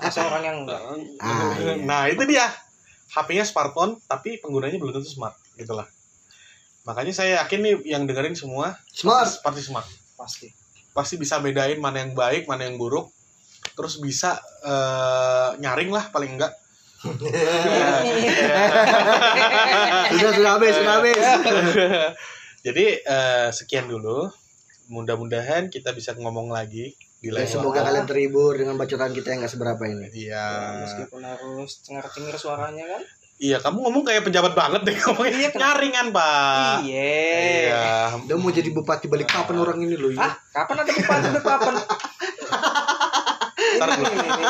Masa 0.00 0.20
orang 0.24 0.42
yang 0.42 0.56
enggak. 0.64 0.80
Ah, 1.20 1.52
iya. 1.60 1.72
Nah 1.84 2.08
itu 2.08 2.24
dia 2.24 2.48
HP-nya 3.12 3.44
smartphone 3.44 4.00
tapi 4.08 4.40
penggunanya 4.40 4.80
belum 4.80 4.96
tentu 4.96 5.12
smart 5.12 5.36
gitulah. 5.60 5.84
Makanya 6.88 7.12
saya 7.12 7.44
yakin 7.44 7.60
nih 7.60 7.74
yang 7.92 8.08
dengerin 8.08 8.32
semua 8.32 8.80
smart 8.88 9.28
pasti 9.44 9.60
smart. 9.68 9.84
Pasti. 10.16 10.48
Pasti 10.96 11.20
bisa 11.20 11.36
bedain 11.44 11.76
mana 11.76 12.00
yang 12.00 12.16
baik, 12.16 12.48
mana 12.48 12.64
yang 12.64 12.80
buruk. 12.80 13.12
Terus 13.76 14.00
bisa 14.00 14.40
eh, 14.64 15.60
nyaring 15.60 15.92
lah 15.92 16.08
paling 16.08 16.40
enggak. 16.40 16.56
sudah 20.10 20.30
sudah 20.36 20.50
habis 20.60 20.74
sudah 20.76 20.94
habis 21.00 21.16
Jadi 22.60 23.00
eh, 23.00 23.48
sekian 23.56 23.88
dulu. 23.88 24.28
Mudah-mudahan 24.92 25.72
kita 25.72 25.96
bisa 25.96 26.12
ngomong 26.18 26.52
lagi 26.52 26.92
Gila. 27.20 27.44
Dan 27.44 27.48
semoga 27.52 27.84
kalian 27.84 28.08
terhibur 28.08 28.56
dengan 28.56 28.80
bacotan 28.80 29.12
kita 29.12 29.28
yang 29.32 29.44
gak 29.44 29.52
seberapa 29.52 29.82
ini. 29.84 30.08
Iya. 30.12 30.44
meskipun 30.84 31.20
harus 31.20 31.84
cengar-cengir 31.84 32.36
suaranya 32.36 32.96
kan 32.96 33.02
Iya, 33.40 33.56
kamu 33.56 33.80
ngomong 33.80 34.04
kayak 34.04 34.28
pejabat 34.28 34.52
banget 34.52 34.84
deh 34.84 34.92
ngomongnya. 35.04 35.32
Iya, 35.32 35.48
kenapa? 35.48 35.80
Nyaringan, 35.80 36.06
Pak. 36.12 36.76
iya 36.84 37.08
Iya. 37.40 37.88
Udah 38.28 38.36
mau 38.36 38.52
jadi 38.52 38.68
bupati 38.68 39.08
Balikpapan 39.08 39.56
orang 39.56 39.80
ini 39.80 39.96
loh. 39.96 40.12
ah 40.20 40.36
kapan 40.52 40.84
ada 40.84 40.92
bupati 40.92 41.28
bupati 41.40 41.80
Ntar 43.80 43.96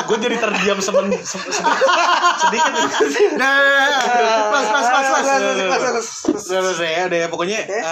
gue 0.03 0.17
jadi 0.19 0.35
terdiam 0.35 0.79
semen, 0.83 1.07
se- 1.23 1.39
sedikit, 1.39 2.73
sedikit. 2.99 3.39
Nah, 3.39 4.51
pas 4.51 4.65
pas 4.67 4.85
pas 4.91 5.05
pas. 5.07 5.23
Udah, 5.23 6.75
ya, 6.83 7.07
ya. 7.07 7.27
Pokoknya, 7.31 7.63
eh, 7.63 7.83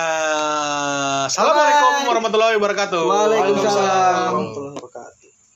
Assalamualaikum 1.31 2.11
warahmatullahi 2.11 2.59
wabarakatuh. 2.59 2.99
Waalaikumsalam. 2.99 4.35
warahmatullahi 4.35 4.75
wabarakatuh 4.75 5.08